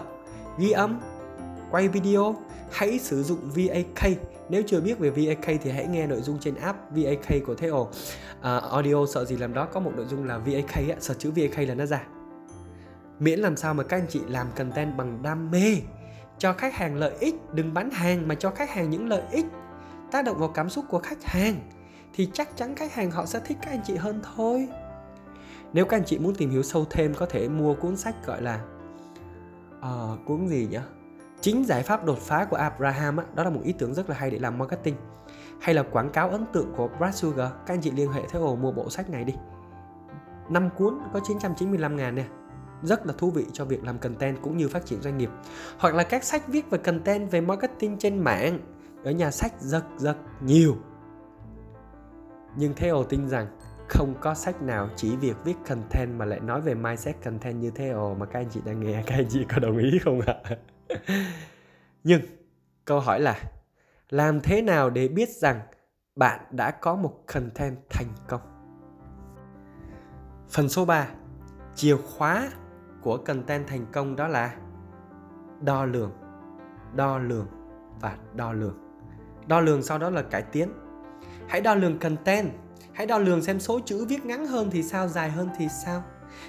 Ghi 0.58 0.70
âm 0.70 1.00
quay 1.72 1.88
video 1.88 2.36
hãy 2.70 2.98
sử 2.98 3.22
dụng 3.22 3.38
VAK 3.54 4.12
nếu 4.48 4.62
chưa 4.66 4.80
biết 4.80 4.98
về 4.98 5.10
VAK 5.10 5.60
thì 5.62 5.70
hãy 5.70 5.86
nghe 5.86 6.06
nội 6.06 6.20
dung 6.20 6.38
trên 6.40 6.54
app 6.54 6.78
VAK 6.90 7.44
của 7.46 7.54
Theo 7.54 7.80
uh, 7.80 7.88
à, 8.40 8.58
Audio 8.58 9.06
sợ 9.06 9.24
gì 9.24 9.36
làm 9.36 9.54
đó 9.54 9.68
có 9.72 9.80
một 9.80 9.92
nội 9.96 10.06
dung 10.06 10.24
là 10.24 10.38
VAK 10.38 10.74
á, 10.74 10.96
search 11.00 11.18
chữ 11.20 11.32
VAK 11.36 11.68
là 11.68 11.74
nó 11.74 11.86
ra. 11.86 12.02
Miễn 13.18 13.38
làm 13.38 13.56
sao 13.56 13.74
mà 13.74 13.82
các 13.82 13.96
anh 13.96 14.06
chị 14.08 14.20
làm 14.28 14.46
content 14.56 14.96
bằng 14.96 15.22
đam 15.22 15.50
mê 15.50 15.76
cho 16.38 16.52
khách 16.52 16.74
hàng 16.74 16.96
lợi 16.96 17.14
ích 17.20 17.34
đừng 17.52 17.74
bán 17.74 17.90
hàng 17.90 18.28
mà 18.28 18.34
cho 18.34 18.50
khách 18.50 18.70
hàng 18.70 18.90
những 18.90 19.08
lợi 19.08 19.22
ích 19.30 19.46
tác 20.10 20.24
động 20.24 20.38
vào 20.38 20.48
cảm 20.48 20.70
xúc 20.70 20.84
của 20.88 20.98
khách 20.98 21.24
hàng 21.24 21.56
thì 22.14 22.28
chắc 22.32 22.56
chắn 22.56 22.74
khách 22.74 22.94
hàng 22.94 23.10
họ 23.10 23.26
sẽ 23.26 23.40
thích 23.44 23.58
các 23.62 23.70
anh 23.70 23.82
chị 23.86 23.96
hơn 23.96 24.20
thôi. 24.36 24.68
Nếu 25.72 25.84
các 25.84 25.96
anh 25.96 26.04
chị 26.04 26.18
muốn 26.18 26.34
tìm 26.34 26.50
hiểu 26.50 26.62
sâu 26.62 26.84
thêm 26.90 27.14
có 27.14 27.26
thể 27.26 27.48
mua 27.48 27.74
cuốn 27.74 27.96
sách 27.96 28.26
gọi 28.26 28.42
là 28.42 28.60
uh, 29.78 30.18
cuốn 30.26 30.48
gì 30.48 30.68
nhỉ? 30.70 30.78
Chính 31.42 31.64
giải 31.64 31.82
pháp 31.82 32.04
đột 32.04 32.18
phá 32.18 32.44
của 32.44 32.56
Abraham 32.56 33.16
đó 33.34 33.44
là 33.44 33.50
một 33.50 33.60
ý 33.64 33.72
tưởng 33.72 33.94
rất 33.94 34.10
là 34.10 34.16
hay 34.16 34.30
để 34.30 34.38
làm 34.38 34.58
marketing, 34.58 34.96
hay 35.60 35.74
là 35.74 35.82
quảng 35.82 36.10
cáo 36.10 36.30
ấn 36.30 36.44
tượng 36.52 36.72
của 36.76 36.88
Brad 36.98 37.14
Sugar. 37.14 37.50
Các 37.66 37.74
anh 37.74 37.80
chị 37.80 37.90
liên 37.90 38.12
hệ 38.12 38.22
theo 38.30 38.42
ổ 38.42 38.56
mua 38.56 38.72
bộ 38.72 38.90
sách 38.90 39.10
này 39.10 39.24
đi. 39.24 39.34
5 40.50 40.68
cuốn 40.76 40.94
có 41.12 41.20
995 41.24 41.96
ngàn 41.96 42.14
nè. 42.14 42.24
Rất 42.82 43.06
là 43.06 43.14
thú 43.18 43.30
vị 43.30 43.46
cho 43.52 43.64
việc 43.64 43.84
làm 43.84 43.98
content 43.98 44.42
cũng 44.42 44.56
như 44.56 44.68
phát 44.68 44.86
triển 44.86 45.02
doanh 45.02 45.18
nghiệp. 45.18 45.30
Hoặc 45.78 45.94
là 45.94 46.02
các 46.02 46.24
sách 46.24 46.48
viết 46.48 46.70
về 46.70 46.78
content, 46.78 47.30
về 47.30 47.40
marketing 47.40 47.98
trên 47.98 48.18
mạng. 48.18 48.58
Ở 49.04 49.10
nhà 49.10 49.30
sách 49.30 49.52
rất 49.60 49.84
rất 49.96 50.16
nhiều. 50.40 50.76
Nhưng 52.56 52.74
Theo 52.74 53.04
tin 53.04 53.28
rằng 53.28 53.46
không 53.88 54.14
có 54.20 54.34
sách 54.34 54.62
nào 54.62 54.88
chỉ 54.96 55.16
việc 55.16 55.36
viết 55.44 55.54
content 55.68 56.18
mà 56.18 56.24
lại 56.24 56.40
nói 56.40 56.60
về 56.60 56.74
mindset 56.74 57.24
content 57.24 57.60
như 57.60 57.70
Theo 57.70 58.16
mà 58.18 58.26
các 58.26 58.40
anh 58.40 58.48
chị 58.50 58.60
đang 58.64 58.80
nghe. 58.80 59.02
Các 59.06 59.14
anh 59.14 59.26
chị 59.28 59.44
có 59.54 59.58
đồng 59.58 59.78
ý 59.78 59.98
không 60.04 60.20
ạ? 60.20 60.34
Nhưng 62.04 62.20
câu 62.84 63.00
hỏi 63.00 63.20
là 63.20 63.38
làm 64.10 64.40
thế 64.40 64.62
nào 64.62 64.90
để 64.90 65.08
biết 65.08 65.28
rằng 65.28 65.60
bạn 66.16 66.40
đã 66.50 66.70
có 66.70 66.94
một 66.94 67.24
content 67.26 67.78
thành 67.90 68.08
công? 68.28 68.40
Phần 70.48 70.68
số 70.68 70.84
3, 70.84 71.08
chìa 71.74 71.96
khóa 71.96 72.50
của 73.02 73.16
content 73.16 73.66
thành 73.66 73.86
công 73.92 74.16
đó 74.16 74.28
là 74.28 74.54
đo 75.60 75.84
lường, 75.84 76.12
đo 76.94 77.18
lường 77.18 77.46
và 78.00 78.16
đo 78.34 78.52
lường. 78.52 78.78
Đo 79.46 79.60
lường 79.60 79.82
sau 79.82 79.98
đó 79.98 80.10
là 80.10 80.22
cải 80.22 80.42
tiến. 80.42 80.68
Hãy 81.48 81.60
đo 81.60 81.74
lường 81.74 81.98
content, 81.98 82.50
hãy 82.92 83.06
đo 83.06 83.18
lường 83.18 83.42
xem 83.42 83.60
số 83.60 83.80
chữ 83.80 84.04
viết 84.04 84.24
ngắn 84.24 84.46
hơn 84.46 84.70
thì 84.70 84.82
sao, 84.82 85.08
dài 85.08 85.30
hơn 85.30 85.48
thì 85.58 85.68
sao. 85.84 86.02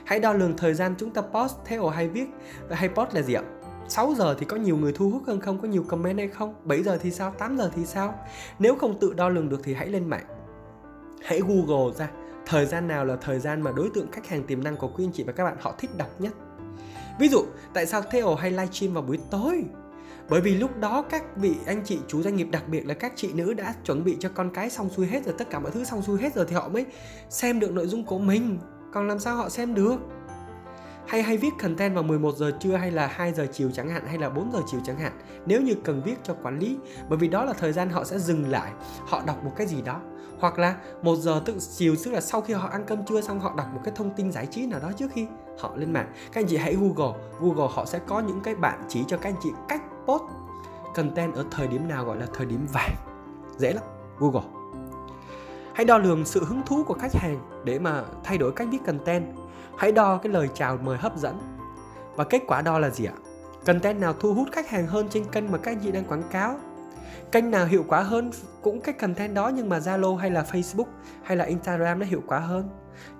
Hãy 0.05 0.19
đo 0.19 0.33
lường 0.33 0.57
thời 0.57 0.73
gian 0.73 0.95
chúng 0.97 1.13
ta 1.13 1.21
post 1.21 1.55
theo 1.65 1.87
hay 1.87 2.09
viết 2.09 2.27
hay 2.71 2.89
post 2.89 3.13
là 3.13 3.21
gì 3.21 3.33
ạ? 3.33 3.43
6 3.87 4.13
giờ 4.17 4.35
thì 4.39 4.45
có 4.45 4.57
nhiều 4.57 4.77
người 4.77 4.91
thu 4.91 5.09
hút 5.09 5.23
hơn 5.27 5.39
không, 5.39 5.59
có 5.59 5.67
nhiều 5.67 5.83
comment 5.87 6.17
hay 6.17 6.27
không? 6.27 6.53
7 6.63 6.83
giờ 6.83 6.97
thì 7.01 7.11
sao, 7.11 7.31
8 7.31 7.57
giờ 7.57 7.71
thì 7.75 7.85
sao? 7.85 8.15
Nếu 8.59 8.75
không 8.75 8.99
tự 8.99 9.13
đo 9.13 9.29
lường 9.29 9.49
được 9.49 9.61
thì 9.63 9.73
hãy 9.73 9.87
lên 9.87 10.09
mạng. 10.09 10.25
Hãy 11.23 11.41
Google 11.47 11.93
ra 11.97 12.09
thời 12.45 12.65
gian 12.65 12.87
nào 12.87 13.05
là 13.05 13.15
thời 13.15 13.39
gian 13.39 13.61
mà 13.61 13.71
đối 13.71 13.89
tượng 13.89 14.11
khách 14.11 14.27
hàng 14.27 14.43
tiềm 14.43 14.63
năng 14.63 14.77
của 14.77 14.87
quý 14.87 15.05
anh 15.05 15.11
chị 15.13 15.23
và 15.23 15.33
các 15.33 15.43
bạn 15.43 15.57
họ 15.61 15.75
thích 15.77 15.97
đọc 15.97 16.09
nhất. 16.19 16.33
Ví 17.19 17.27
dụ, 17.27 17.45
tại 17.73 17.85
sao 17.85 18.01
Theo 18.11 18.35
hay 18.35 18.51
livestream 18.51 18.93
vào 18.93 19.03
buổi 19.03 19.19
tối? 19.31 19.63
Bởi 20.29 20.41
vì 20.41 20.55
lúc 20.57 20.79
đó 20.79 21.01
các 21.09 21.37
vị 21.37 21.55
anh 21.65 21.81
chị 21.85 21.99
chủ 22.07 22.21
doanh 22.21 22.35
nghiệp 22.35 22.47
đặc 22.51 22.63
biệt 22.67 22.85
là 22.85 22.93
các 22.93 23.13
chị 23.15 23.33
nữ 23.33 23.53
đã 23.53 23.73
chuẩn 23.85 24.03
bị 24.03 24.17
cho 24.19 24.29
con 24.29 24.49
cái 24.53 24.69
xong 24.69 24.89
xuôi 24.89 25.07
hết 25.07 25.25
rồi 25.25 25.35
tất 25.37 25.49
cả 25.49 25.59
mọi 25.59 25.71
thứ 25.71 25.83
xong 25.83 26.01
xuôi 26.01 26.19
hết 26.21 26.35
rồi 26.35 26.45
thì 26.49 26.55
họ 26.55 26.69
mới 26.69 26.85
xem 27.29 27.59
được 27.59 27.71
nội 27.71 27.87
dung 27.87 28.05
của 28.05 28.19
mình. 28.19 28.59
Còn 28.93 29.07
làm 29.07 29.19
sao 29.19 29.35
họ 29.35 29.49
xem 29.49 29.73
được? 29.73 29.97
Hay 31.07 31.23
hay 31.23 31.37
viết 31.37 31.51
content 31.61 31.93
vào 31.93 32.03
11 32.03 32.35
giờ 32.35 32.51
trưa 32.59 32.75
hay 32.75 32.91
là 32.91 33.07
2 33.07 33.33
giờ 33.33 33.47
chiều 33.53 33.71
chẳng 33.73 33.89
hạn, 33.89 34.05
hay 34.07 34.17
là 34.17 34.29
4 34.29 34.51
giờ 34.53 34.59
chiều 34.67 34.79
chẳng 34.85 34.99
hạn. 34.99 35.11
Nếu 35.45 35.61
như 35.61 35.75
cần 35.83 36.01
viết 36.05 36.15
cho 36.23 36.33
quản 36.43 36.59
lý, 36.59 36.77
bởi 37.09 37.17
vì 37.17 37.27
đó 37.27 37.45
là 37.45 37.53
thời 37.53 37.71
gian 37.71 37.89
họ 37.89 38.03
sẽ 38.03 38.19
dừng 38.19 38.49
lại, 38.49 38.71
họ 39.07 39.21
đọc 39.25 39.43
một 39.43 39.51
cái 39.55 39.67
gì 39.67 39.81
đó. 39.81 40.01
Hoặc 40.39 40.59
là 40.59 40.75
một 41.01 41.15
giờ 41.15 41.41
tự 41.45 41.57
chiều 41.77 41.95
tức 42.03 42.11
là 42.11 42.21
sau 42.21 42.41
khi 42.41 42.53
họ 42.53 42.67
ăn 42.67 42.83
cơm 42.87 43.05
trưa 43.05 43.21
xong, 43.21 43.39
họ 43.39 43.53
đọc 43.57 43.67
một 43.73 43.81
cái 43.83 43.93
thông 43.95 44.09
tin 44.15 44.31
giải 44.31 44.45
trí 44.45 44.65
nào 44.65 44.79
đó 44.79 44.91
trước 44.97 45.11
khi 45.13 45.27
họ 45.59 45.75
lên 45.75 45.93
mạng. 45.93 46.13
Các 46.31 46.41
anh 46.41 46.47
chị 46.47 46.57
hãy 46.57 46.75
google 46.75 47.19
google 47.39 47.67
họ 47.71 47.85
sẽ 47.85 47.99
có 48.07 48.19
những 48.19 48.39
cái 48.41 48.55
bạn 48.55 48.83
chỉ 48.87 49.03
cho 49.07 49.17
các 49.17 49.29
anh 49.29 49.39
chị 49.43 49.49
cách 49.67 49.81
post 50.05 50.23
content 50.95 51.33
ở 51.33 51.45
thời 51.51 51.67
điểm 51.67 51.87
nào 51.87 52.05
gọi 52.05 52.17
là 52.17 52.25
thời 52.33 52.45
điểm 52.45 52.65
vàng. 52.73 52.95
Dễ 53.57 53.73
lắm, 53.73 53.83
google. 54.19 54.43
Hãy 55.73 55.85
đo 55.85 55.97
lường 55.97 56.25
sự 56.25 56.45
hứng 56.45 56.61
thú 56.65 56.83
của 56.83 56.93
khách 56.93 57.13
hàng 57.13 57.63
để 57.63 57.79
mà 57.79 58.03
thay 58.23 58.37
đổi 58.37 58.51
cách 58.51 58.67
viết 58.71 58.85
content 58.85 59.25
hãy 59.77 59.91
đo 59.91 60.17
cái 60.17 60.31
lời 60.31 60.49
chào 60.53 60.77
mời 60.77 60.97
hấp 60.97 61.17
dẫn. 61.17 61.39
Và 62.15 62.23
kết 62.23 62.41
quả 62.47 62.61
đo 62.61 62.79
là 62.79 62.89
gì 62.89 63.05
ạ? 63.05 63.13
Content 63.65 63.99
nào 63.99 64.13
thu 64.19 64.33
hút 64.33 64.47
khách 64.51 64.69
hàng 64.69 64.87
hơn 64.87 65.07
trên 65.09 65.25
kênh 65.25 65.51
mà 65.51 65.57
các 65.57 65.71
anh 65.71 65.79
chị 65.83 65.91
đang 65.91 66.05
quảng 66.05 66.23
cáo? 66.31 66.59
Kênh 67.31 67.51
nào 67.51 67.65
hiệu 67.65 67.85
quả 67.87 68.01
hơn 68.01 68.31
cũng 68.61 68.81
cái 68.81 68.93
content 68.93 69.35
đó 69.35 69.51
nhưng 69.55 69.69
mà 69.69 69.79
Zalo 69.79 70.15
hay 70.15 70.31
là 70.31 70.45
Facebook 70.51 70.85
hay 71.23 71.37
là 71.37 71.45
Instagram 71.45 71.99
nó 71.99 72.05
hiệu 72.05 72.21
quả 72.27 72.39
hơn. 72.39 72.69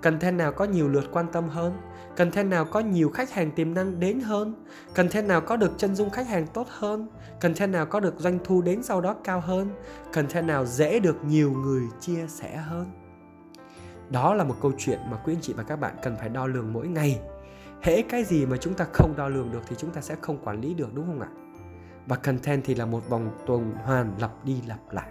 Content 0.02 0.36
nào 0.36 0.52
có 0.52 0.64
nhiều 0.64 0.88
lượt 0.88 1.04
quan 1.12 1.26
tâm 1.32 1.48
hơn? 1.48 1.72
Content 2.16 2.50
nào 2.50 2.64
có 2.64 2.80
nhiều 2.80 3.10
khách 3.10 3.32
hàng 3.32 3.50
tiềm 3.50 3.74
năng 3.74 4.00
đến 4.00 4.20
hơn? 4.20 4.64
Content 4.94 5.26
nào 5.26 5.40
có 5.40 5.56
được 5.56 5.72
chân 5.78 5.94
dung 5.94 6.10
khách 6.10 6.26
hàng 6.26 6.46
tốt 6.46 6.66
hơn? 6.70 7.08
Content 7.40 7.72
nào 7.72 7.86
có 7.86 8.00
được 8.00 8.14
doanh 8.18 8.38
thu 8.44 8.62
đến 8.62 8.82
sau 8.82 9.00
đó 9.00 9.14
cao 9.24 9.40
hơn? 9.40 9.70
Content 10.12 10.46
nào 10.46 10.66
dễ 10.66 10.98
được 10.98 11.24
nhiều 11.24 11.52
người 11.52 11.82
chia 12.00 12.26
sẻ 12.28 12.56
hơn? 12.56 13.03
Đó 14.10 14.34
là 14.34 14.44
một 14.44 14.54
câu 14.62 14.72
chuyện 14.78 14.98
mà 15.10 15.16
quý 15.16 15.34
anh 15.34 15.40
chị 15.42 15.52
và 15.52 15.62
các 15.62 15.76
bạn 15.76 15.94
cần 16.02 16.16
phải 16.16 16.28
đo 16.28 16.46
lường 16.46 16.72
mỗi 16.72 16.88
ngày. 16.88 17.20
Hễ 17.82 18.02
cái 18.02 18.24
gì 18.24 18.46
mà 18.46 18.56
chúng 18.56 18.74
ta 18.74 18.86
không 18.92 19.14
đo 19.16 19.28
lường 19.28 19.52
được 19.52 19.60
thì 19.68 19.76
chúng 19.78 19.90
ta 19.90 20.00
sẽ 20.00 20.16
không 20.20 20.38
quản 20.44 20.60
lý 20.60 20.74
được, 20.74 20.94
đúng 20.94 21.06
không 21.06 21.20
ạ? 21.20 21.28
Và 22.06 22.16
content 22.16 22.64
thì 22.64 22.74
là 22.74 22.86
một 22.86 23.08
vòng 23.08 23.30
tuần 23.46 23.72
hoàn 23.84 24.12
lặp 24.20 24.44
đi 24.44 24.56
lặp 24.66 24.78
lại. 24.90 25.08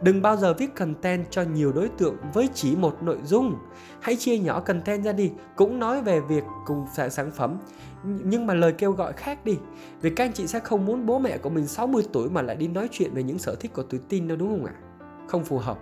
Đừng 0.00 0.22
bao 0.22 0.36
giờ 0.36 0.54
viết 0.54 0.74
content 0.74 1.30
cho 1.30 1.42
nhiều 1.42 1.72
đối 1.72 1.88
tượng 1.88 2.16
với 2.34 2.48
chỉ 2.54 2.76
một 2.76 3.02
nội 3.02 3.18
dung. 3.24 3.54
Hãy 4.00 4.16
chia 4.16 4.38
nhỏ 4.38 4.60
content 4.60 5.04
ra 5.04 5.12
đi, 5.12 5.32
cũng 5.56 5.78
nói 5.78 6.02
về 6.02 6.20
việc 6.20 6.44
cùng 6.66 6.86
sản 7.10 7.30
phẩm. 7.30 7.58
Nhưng 8.04 8.46
mà 8.46 8.54
lời 8.54 8.72
kêu 8.72 8.92
gọi 8.92 9.12
khác 9.12 9.44
đi, 9.44 9.58
vì 10.00 10.10
các 10.10 10.24
anh 10.24 10.32
chị 10.32 10.46
sẽ 10.46 10.60
không 10.60 10.86
muốn 10.86 11.06
bố 11.06 11.18
mẹ 11.18 11.38
của 11.38 11.50
mình 11.50 11.66
60 11.66 12.02
tuổi 12.12 12.30
mà 12.30 12.42
lại 12.42 12.56
đi 12.56 12.68
nói 12.68 12.88
chuyện 12.92 13.14
về 13.14 13.22
những 13.22 13.38
sở 13.38 13.54
thích 13.54 13.72
của 13.74 13.82
tuổi 13.82 14.00
tin 14.08 14.28
đâu, 14.28 14.36
đúng 14.36 14.48
không 14.48 14.64
ạ? 14.64 14.74
Không 15.26 15.44
phù 15.44 15.58
hợp. 15.58 15.78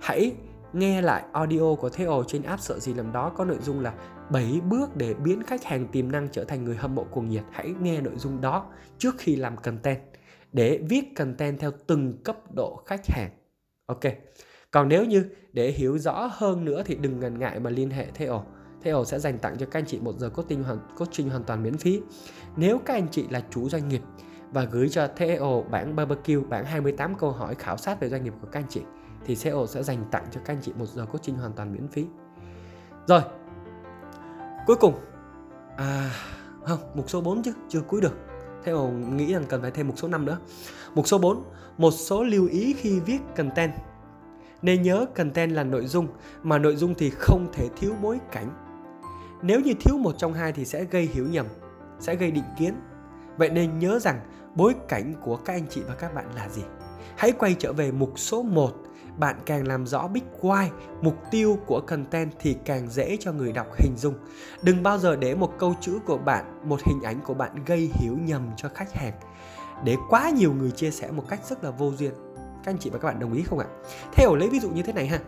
Hãy 0.00 0.32
nghe 0.76 1.02
lại 1.02 1.24
audio 1.32 1.74
của 1.74 1.88
Theo 1.88 2.24
trên 2.28 2.42
app 2.42 2.62
sợ 2.62 2.78
gì 2.78 2.94
làm 2.94 3.12
đó 3.12 3.32
có 3.36 3.44
nội 3.44 3.58
dung 3.60 3.80
là 3.80 3.94
7 4.30 4.60
bước 4.68 4.96
để 4.96 5.14
biến 5.14 5.42
khách 5.42 5.64
hàng 5.64 5.86
tiềm 5.88 6.12
năng 6.12 6.28
trở 6.32 6.44
thành 6.44 6.64
người 6.64 6.76
hâm 6.76 6.94
mộ 6.94 7.04
cuồng 7.04 7.28
nhiệt. 7.28 7.42
Hãy 7.52 7.74
nghe 7.80 8.00
nội 8.00 8.14
dung 8.16 8.40
đó 8.40 8.66
trước 8.98 9.14
khi 9.18 9.36
làm 9.36 9.56
content 9.56 9.98
để 10.52 10.80
viết 10.88 11.16
content 11.16 11.60
theo 11.60 11.70
từng 11.86 12.22
cấp 12.22 12.36
độ 12.54 12.82
khách 12.86 13.06
hàng. 13.06 13.30
Ok. 13.86 14.00
Còn 14.70 14.88
nếu 14.88 15.04
như 15.04 15.24
để 15.52 15.70
hiểu 15.70 15.98
rõ 15.98 16.30
hơn 16.32 16.64
nữa 16.64 16.82
thì 16.86 16.94
đừng 16.94 17.20
ngần 17.20 17.38
ngại 17.38 17.60
mà 17.60 17.70
liên 17.70 17.90
hệ 17.90 18.06
Theo. 18.14 18.44
Theo 18.82 19.04
sẽ 19.04 19.18
dành 19.18 19.38
tặng 19.38 19.56
cho 19.58 19.66
các 19.66 19.78
anh 19.78 19.86
chị 19.86 20.00
một 20.00 20.18
giờ 20.18 20.30
coaching 20.30 20.62
hoàn, 20.62 20.78
coaching 20.98 21.30
hoàn 21.30 21.44
toàn 21.44 21.62
miễn 21.62 21.76
phí. 21.76 22.00
Nếu 22.56 22.78
các 22.78 22.94
anh 22.94 23.08
chị 23.10 23.26
là 23.30 23.42
chủ 23.50 23.68
doanh 23.68 23.88
nghiệp 23.88 24.02
và 24.52 24.64
gửi 24.64 24.88
cho 24.88 25.08
Theo 25.16 25.64
bản 25.70 25.96
barbecue, 25.96 26.40
bản 26.48 26.64
28 26.64 27.14
câu 27.14 27.30
hỏi 27.30 27.54
khảo 27.54 27.76
sát 27.76 28.00
về 28.00 28.08
doanh 28.08 28.24
nghiệp 28.24 28.32
của 28.40 28.48
các 28.52 28.60
anh 28.60 28.68
chị 28.68 28.80
thì 29.26 29.36
SEO 29.36 29.66
sẽ 29.66 29.82
dành 29.82 30.04
tặng 30.10 30.24
cho 30.30 30.40
các 30.44 30.54
anh 30.54 30.62
chị 30.62 30.72
một 30.78 30.86
giờ 30.86 31.06
coaching 31.06 31.36
hoàn 31.36 31.52
toàn 31.52 31.72
miễn 31.72 31.88
phí. 31.88 32.06
Rồi. 33.06 33.20
Cuối 34.66 34.76
cùng 34.76 34.94
à 35.76 36.10
không, 36.64 36.78
mục 36.94 37.10
số 37.10 37.20
4 37.20 37.42
chứ, 37.42 37.52
chưa 37.68 37.80
cuối 37.80 38.00
được. 38.00 38.14
Theo 38.64 38.88
nghĩ 38.90 39.32
rằng 39.32 39.44
cần 39.48 39.62
phải 39.62 39.70
thêm 39.70 39.86
mục 39.88 39.98
số 39.98 40.08
5 40.08 40.24
nữa. 40.24 40.38
Mục 40.94 41.08
số 41.08 41.18
4, 41.18 41.44
một 41.78 41.90
số 41.90 42.24
lưu 42.24 42.48
ý 42.48 42.72
khi 42.72 43.00
viết 43.00 43.18
content. 43.36 43.72
Nên 44.62 44.82
nhớ 44.82 45.06
content 45.16 45.52
là 45.52 45.64
nội 45.64 45.86
dung, 45.86 46.08
mà 46.42 46.58
nội 46.58 46.76
dung 46.76 46.94
thì 46.94 47.10
không 47.10 47.46
thể 47.52 47.68
thiếu 47.76 47.94
bối 48.02 48.20
cảnh. 48.32 48.50
Nếu 49.42 49.60
như 49.60 49.74
thiếu 49.80 49.98
một 49.98 50.14
trong 50.18 50.34
hai 50.34 50.52
thì 50.52 50.64
sẽ 50.64 50.84
gây 50.84 51.02
hiểu 51.12 51.26
nhầm, 51.26 51.46
sẽ 52.00 52.14
gây 52.14 52.30
định 52.30 52.44
kiến. 52.58 52.74
Vậy 53.36 53.50
nên 53.50 53.78
nhớ 53.78 53.98
rằng 53.98 54.20
bối 54.54 54.74
cảnh 54.88 55.14
của 55.22 55.36
các 55.36 55.52
anh 55.52 55.66
chị 55.70 55.82
và 55.88 55.94
các 55.94 56.14
bạn 56.14 56.34
là 56.34 56.48
gì? 56.48 56.62
Hãy 57.16 57.32
quay 57.32 57.54
trở 57.58 57.72
về 57.72 57.92
mục 57.92 58.18
số 58.18 58.42
1 58.42 58.72
bạn 59.18 59.36
càng 59.46 59.68
làm 59.68 59.86
rõ 59.86 60.08
big 60.08 60.24
why, 60.40 60.68
mục 61.02 61.16
tiêu 61.30 61.58
của 61.66 61.80
content 61.80 62.30
thì 62.38 62.56
càng 62.64 62.90
dễ 62.90 63.16
cho 63.20 63.32
người 63.32 63.52
đọc 63.52 63.66
hình 63.78 63.96
dung. 63.96 64.14
Đừng 64.62 64.82
bao 64.82 64.98
giờ 64.98 65.16
để 65.16 65.34
một 65.34 65.52
câu 65.58 65.74
chữ 65.80 65.98
của 66.06 66.18
bạn, 66.18 66.44
một 66.68 66.80
hình 66.84 67.02
ảnh 67.02 67.20
của 67.24 67.34
bạn 67.34 67.64
gây 67.66 67.90
hiểu 67.94 68.16
nhầm 68.22 68.50
cho 68.56 68.68
khách 68.74 68.92
hàng. 68.92 69.12
Để 69.84 69.96
quá 70.08 70.30
nhiều 70.30 70.52
người 70.52 70.70
chia 70.70 70.90
sẻ 70.90 71.10
một 71.10 71.24
cách 71.28 71.40
rất 71.48 71.64
là 71.64 71.70
vô 71.70 71.92
duyên. 71.98 72.12
Các 72.36 72.72
anh 72.72 72.78
chị 72.78 72.90
và 72.90 72.98
các 72.98 73.08
bạn 73.08 73.20
đồng 73.20 73.32
ý 73.32 73.42
không 73.42 73.58
ạ? 73.58 73.66
Theo 74.12 74.34
lấy 74.34 74.48
ví 74.48 74.60
dụ 74.60 74.70
như 74.70 74.82
thế 74.82 74.92
này 74.92 75.06
ha. 75.06 75.18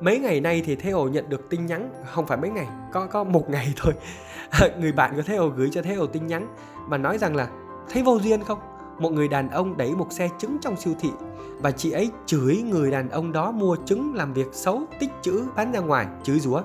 Mấy 0.00 0.18
ngày 0.18 0.40
nay 0.40 0.62
thì 0.66 0.76
Theo 0.76 1.08
nhận 1.08 1.28
được 1.28 1.50
tin 1.50 1.66
nhắn, 1.66 1.90
không 2.12 2.26
phải 2.26 2.38
mấy 2.38 2.50
ngày, 2.50 2.66
có 2.92 3.06
có 3.06 3.24
một 3.24 3.50
ngày 3.50 3.72
thôi. 3.76 3.94
người 4.80 4.92
bạn 4.92 5.16
của 5.16 5.22
Theo 5.22 5.48
gửi 5.48 5.68
cho 5.72 5.82
Theo 5.82 6.06
tin 6.06 6.26
nhắn 6.26 6.54
và 6.88 6.98
nói 6.98 7.18
rằng 7.18 7.36
là 7.36 7.48
thấy 7.90 8.02
vô 8.02 8.18
duyên 8.18 8.44
không? 8.44 8.58
Một 8.98 9.12
người 9.12 9.28
đàn 9.28 9.50
ông 9.50 9.76
đẩy 9.76 9.94
một 9.94 10.12
xe 10.12 10.28
trứng 10.38 10.58
trong 10.60 10.76
siêu 10.76 10.94
thị 11.00 11.10
và 11.60 11.70
chị 11.70 11.90
ấy 11.90 12.10
chửi 12.26 12.62
người 12.62 12.90
đàn 12.90 13.08
ông 13.10 13.32
đó 13.32 13.50
mua 13.50 13.76
trứng 13.86 14.14
làm 14.14 14.32
việc 14.32 14.48
xấu 14.52 14.82
tích 15.00 15.10
chữ 15.22 15.44
bán 15.56 15.72
ra 15.72 15.80
ngoài 15.80 16.06
chửi 16.22 16.40
rủa. 16.40 16.62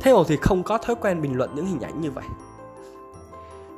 Thế 0.00 0.10
ồ 0.10 0.24
thì 0.24 0.36
không 0.42 0.62
có 0.62 0.78
thói 0.78 0.96
quen 1.00 1.22
bình 1.22 1.36
luận 1.36 1.50
những 1.54 1.66
hình 1.66 1.80
ảnh 1.80 2.00
như 2.00 2.10
vậy. 2.10 2.24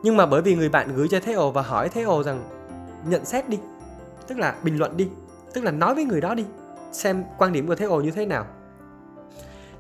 Nhưng 0.03 0.17
mà 0.17 0.27
bởi 0.27 0.43
vì 0.43 0.55
người 0.55 0.69
bạn 0.69 0.93
gửi 0.97 1.09
cho 1.09 1.21
Thế 1.21 1.33
ồ 1.33 1.51
và 1.51 1.63
hỏi 1.63 1.89
Thế 1.89 2.03
ồ 2.03 2.23
rằng 2.23 2.43
nhận 3.09 3.25
xét 3.25 3.49
đi 3.49 3.59
Tức 4.27 4.39
là 4.39 4.55
bình 4.63 4.79
luận 4.79 4.97
đi 4.97 5.09
Tức 5.55 5.65
là 5.65 5.71
nói 5.71 5.95
với 5.95 6.05
người 6.05 6.21
đó 6.21 6.35
đi 6.35 6.45
Xem 6.93 7.25
quan 7.39 7.53
điểm 7.53 7.67
của 7.67 7.75
Thế 7.75 7.85
ồ 7.85 8.01
như 8.01 8.11
thế 8.11 8.27
nào. 8.27 8.47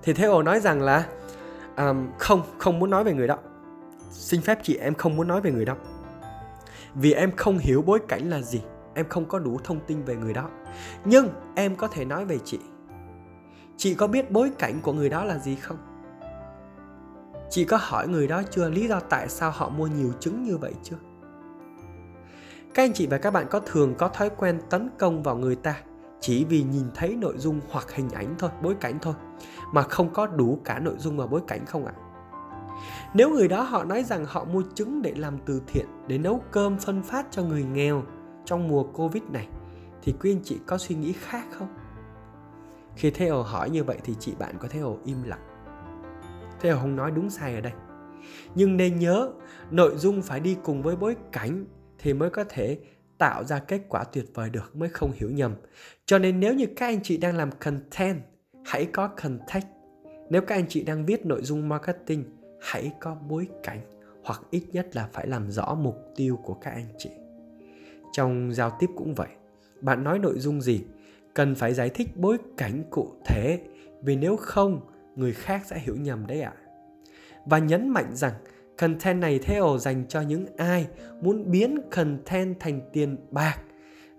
Thì 0.03 0.13
Thế 0.13 0.25
ồ 0.25 0.43
nói 0.43 0.61
rằng 0.61 0.83
là 0.83 1.05
um, 1.77 2.09
Không, 2.19 2.43
không 2.59 2.79
muốn 2.79 2.91
nói 2.91 3.05
về 3.05 3.13
người 3.13 3.27
đó. 3.27 3.37
Xin 4.11 4.41
phép 4.41 4.59
chị 4.63 4.77
em 4.77 4.95
không 4.95 5.17
muốn 5.17 5.29
nói 5.29 5.41
về 5.41 5.51
người 5.51 5.65
đó 5.65 5.75
vì 6.95 7.13
em 7.13 7.37
không 7.37 7.59
hiểu 7.59 7.83
bối 7.83 8.01
cảnh 8.09 8.31
là 8.31 8.43
gì. 8.43 8.63
Em 8.95 9.09
không 9.09 9.25
có 9.25 9.39
đủ 9.39 9.59
thông 9.65 9.81
tin 9.87 10.03
về 10.03 10.17
người 10.17 10.33
đó. 10.33 10.51
Nhưng 11.05 11.29
em 11.55 11.77
có 11.77 11.89
thể 11.89 12.05
nói 12.05 12.25
về 12.25 12.39
chị. 12.45 12.59
Chị 13.77 13.95
có 13.95 14.07
biết 14.07 14.31
bối 14.31 14.51
cảnh 14.59 14.81
của 14.83 14.93
người 14.93 15.09
đó 15.09 15.25
là 15.25 15.39
gì 15.39 15.57
không? 15.57 15.77
Chị 17.51 17.65
có 17.65 17.79
hỏi 17.81 18.09
người 18.09 18.29
đó 18.29 18.43
chưa? 18.51 18.71
Lý 18.71 18.89
do 18.89 19.01
tại 19.01 19.29
sao 19.29 19.51
họ 19.51 19.69
mua 19.69 19.87
nhiều 19.87 20.13
trứng 20.21 20.45
như 20.45 20.57
vậy 20.57 20.75
chưa? 20.83 20.97
Các 22.75 22.83
anh 22.83 22.93
chị 22.93 23.07
và 23.07 23.19
các 23.19 23.31
bạn 23.31 23.47
có 23.51 23.61
thường 23.61 23.95
có 23.99 24.09
thói 24.09 24.31
quen 24.31 24.61
tấn 24.71 24.91
công 24.99 25.23
vào 25.23 25.37
người 25.37 25.57
ta 25.57 25.77
chỉ 26.21 26.45
vì 26.45 26.63
nhìn 26.63 26.85
thấy 26.95 27.17
nội 27.17 27.35
dung 27.39 27.61
hoặc 27.71 27.93
hình 27.93 28.11
ảnh 28.11 28.35
thôi, 28.39 28.51
bối 28.63 28.75
cảnh 28.81 28.99
thôi, 29.03 29.15
mà 29.73 29.83
không 29.83 30.13
có 30.13 30.27
đủ 30.27 30.61
cả 30.65 30.79
nội 30.79 30.95
dung 30.99 31.17
và 31.17 31.27
bối 31.27 31.41
cảnh 31.47 31.67
không 31.67 31.87
ạ? 31.87 31.93
à? 31.97 32.10
Nếu 33.15 33.31
người 33.31 33.49
đó 33.49 33.63
họ 33.63 33.85
nói 33.85 34.05
rằng 34.05 34.25
họ 34.25 34.45
mua 34.45 34.63
trứng 34.75 35.03
để 35.03 35.15
làm 35.17 35.39
từ 35.47 35.63
thiện, 35.67 35.87
để 36.07 36.19
nấu 36.19 36.43
cơm 36.51 36.79
phân 36.79 37.03
phát 37.03 37.27
cho 37.31 37.43
người 37.43 37.65
nghèo 37.65 38.03
trong 38.45 38.69
mùa 38.69 38.83
Covid 38.83 39.23
này, 39.23 39.49
thì 40.03 40.15
quý 40.21 40.33
anh 40.33 40.41
chị 40.45 40.59
có 40.67 40.79
suy 40.79 40.95
nghĩ 40.95 41.13
khác 41.13 41.47
không? 41.51 41.69
khi 42.97 43.11
Theo 43.11 43.43
hỏi 43.43 43.71
như 43.71 43.85
vậy 43.85 43.99
thì 44.05 44.15
chị 44.21 44.35
bạn 44.39 44.59
của 44.59 44.69
Theo 44.69 44.99
im 45.05 45.23
lặng. 45.23 45.47
Theo 46.61 46.77
không 46.77 46.97
nói 46.97 47.11
đúng 47.11 47.31
sai 47.31 47.55
ở 47.55 47.61
đây. 47.61 47.73
Nhưng 48.55 48.77
nên 48.77 48.99
nhớ, 48.99 49.33
nội 49.71 49.97
dung 49.97 50.23
phải 50.23 50.41
đi 50.41 50.57
cùng 50.63 50.83
với 50.83 50.97
bối 50.97 51.17
cảnh 51.33 51.65
thì 51.99 52.15
mới 52.15 52.31
có 52.31 52.45
thể 52.49 52.79
tạo 53.19 53.45
ra 53.45 53.59
kết 53.59 53.81
quả 53.89 54.05
tuyệt 54.05 54.25
vời 54.35 54.51
được 54.51 54.77
mới 54.77 54.89
không 54.89 55.13
hiểu 55.15 55.31
nhầm. 55.31 55.55
Cho 56.07 56.19
nên 56.19 56.41
nếu 56.41 56.55
như 56.55 56.67
các 56.77 56.87
anh 56.87 57.03
chị 57.03 57.17
đang 57.17 57.37
làm 57.37 57.51
content, 57.51 58.23
hãy 58.65 58.87
có 58.87 59.09
context. 59.09 59.67
Nếu 60.31 60.43
các 60.43 60.55
anh 60.55 60.67
chị 60.69 60.85
đang 60.85 61.07
viết 61.07 61.27
nội 61.27 61.43
dung 61.43 61.69
marketing, 61.69 62.25
hãy 62.61 62.93
có 63.01 63.17
bối 63.29 63.49
cảnh 63.63 63.81
hoặc 64.25 64.41
ít 64.51 64.63
nhất 64.73 64.97
là 64.97 65.09
phải 65.13 65.27
làm 65.27 65.51
rõ 65.51 65.75
mục 65.75 65.97
tiêu 66.17 66.39
của 66.45 66.55
các 66.55 66.71
anh 66.71 66.87
chị. 66.99 67.11
Trong 68.13 68.53
giao 68.55 68.77
tiếp 68.81 68.87
cũng 68.97 69.15
vậy. 69.15 69.29
Bạn 69.81 70.05
nói 70.05 70.19
nội 70.19 70.39
dung 70.39 70.61
gì, 70.61 70.85
cần 71.35 71.55
phải 71.55 71.75
giải 71.75 71.91
thích 71.91 72.17
bối 72.17 72.39
cảnh 72.57 72.85
cụ 72.91 73.09
thể 73.25 73.59
vì 74.03 74.17
nếu 74.17 74.37
không, 74.37 74.81
người 75.17 75.33
khác 75.33 75.63
sẽ 75.67 75.79
hiểu 75.79 75.97
nhầm 75.97 76.27
đấy 76.27 76.41
ạ. 76.41 76.53
À. 76.57 76.63
Và 77.47 77.59
nhấn 77.59 77.89
mạnh 77.89 78.17
rằng 78.17 78.35
Content 78.81 79.21
này 79.21 79.39
theo 79.39 79.79
dành 79.81 80.05
cho 80.09 80.21
những 80.21 80.47
ai 80.57 80.87
muốn 81.21 81.51
biến 81.51 81.79
content 81.91 82.61
thành 82.61 82.81
tiền 82.93 83.17
bạc 83.31 83.57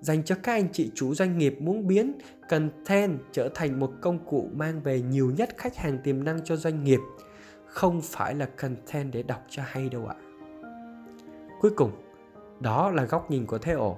dành 0.01 0.23
cho 0.23 0.35
các 0.43 0.53
anh 0.53 0.67
chị 0.71 0.91
chủ 0.95 1.15
doanh 1.15 1.37
nghiệp 1.37 1.57
muốn 1.59 1.87
biến 1.87 2.13
content 2.49 3.19
trở 3.31 3.49
thành 3.53 3.79
một 3.79 3.91
công 4.01 4.25
cụ 4.25 4.49
mang 4.53 4.81
về 4.81 5.01
nhiều 5.01 5.31
nhất 5.37 5.49
khách 5.57 5.75
hàng 5.75 5.97
tiềm 6.03 6.23
năng 6.23 6.43
cho 6.43 6.55
doanh 6.55 6.83
nghiệp 6.83 6.99
không 7.71 8.01
phải 8.01 8.35
là 8.35 8.45
content 8.45 9.13
để 9.13 9.23
đọc 9.23 9.45
cho 9.49 9.63
hay 9.65 9.89
đâu 9.89 10.07
ạ. 10.07 10.15
Cuối 11.61 11.71
cùng, 11.75 11.91
đó 12.59 12.89
là 12.89 13.03
góc 13.03 13.31
nhìn 13.31 13.45
của 13.45 13.57
thế 13.57 13.73
ổ 13.73 13.97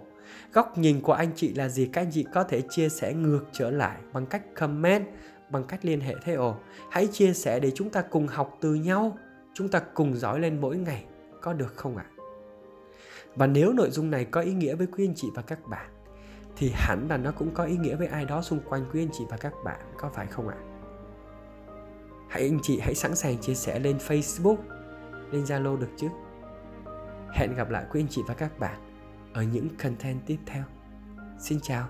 góc 0.53 0.77
nhìn 0.77 1.01
của 1.01 1.13
anh 1.13 1.31
chị 1.35 1.53
là 1.53 1.69
gì? 1.69 1.89
Các 1.93 2.01
anh 2.01 2.11
chị 2.11 2.25
có 2.33 2.43
thể 2.43 2.61
chia 2.69 2.89
sẻ 2.89 3.13
ngược 3.13 3.45
trở 3.51 3.71
lại 3.71 3.97
bằng 4.13 4.25
cách 4.25 4.55
comment, 4.55 5.05
bằng 5.49 5.63
cách 5.63 5.85
liên 5.85 5.99
hệ 5.99 6.15
thế 6.23 6.37
hãy 6.91 7.07
chia 7.07 7.33
sẻ 7.33 7.59
để 7.59 7.71
chúng 7.75 7.89
ta 7.89 8.01
cùng 8.01 8.27
học 8.27 8.57
từ 8.61 8.73
nhau, 8.73 9.17
chúng 9.53 9.69
ta 9.69 9.81
cùng 9.93 10.15
giỏi 10.15 10.39
lên 10.39 10.61
mỗi 10.61 10.77
ngày. 10.77 11.05
Có 11.41 11.53
được 11.53 11.75
không 11.75 11.97
ạ? 11.97 12.05
Và 13.35 13.47
nếu 13.47 13.73
nội 13.73 13.89
dung 13.89 14.11
này 14.11 14.25
có 14.25 14.41
ý 14.41 14.53
nghĩa 14.53 14.75
với 14.75 14.87
quý 14.87 15.07
anh 15.07 15.15
chị 15.15 15.27
và 15.35 15.41
các 15.41 15.67
bạn, 15.67 15.89
thì 16.55 16.71
hẳn 16.73 17.07
là 17.09 17.17
nó 17.17 17.31
cũng 17.31 17.51
có 17.53 17.63
ý 17.63 17.77
nghĩa 17.77 17.95
với 17.95 18.07
ai 18.07 18.25
đó 18.25 18.41
xung 18.41 18.59
quanh 18.69 18.85
quý 18.93 19.01
anh 19.01 19.09
chị 19.13 19.23
và 19.29 19.37
các 19.37 19.53
bạn, 19.63 19.79
có 19.97 20.09
phải 20.09 20.27
không 20.27 20.47
ạ? 20.47 20.57
Hãy 22.33 22.43
anh 22.43 22.59
chị 22.61 22.79
hãy 22.79 22.95
sẵn 22.95 23.15
sàng 23.15 23.37
chia 23.37 23.53
sẻ 23.53 23.79
lên 23.79 23.97
facebook, 23.97 24.55
lên 25.31 25.43
zalo 25.43 25.77
được 25.77 25.89
chứ? 25.97 26.07
Hẹn 27.33 27.55
gặp 27.55 27.69
lại 27.69 27.85
quý 27.91 28.01
anh 28.01 28.07
chị 28.09 28.21
và 28.27 28.33
các 28.33 28.59
bạn 28.59 28.79
ở 29.33 29.43
những 29.43 29.69
content 29.83 30.19
tiếp 30.25 30.37
theo. 30.45 30.63
Xin 31.39 31.59
chào. 31.61 31.87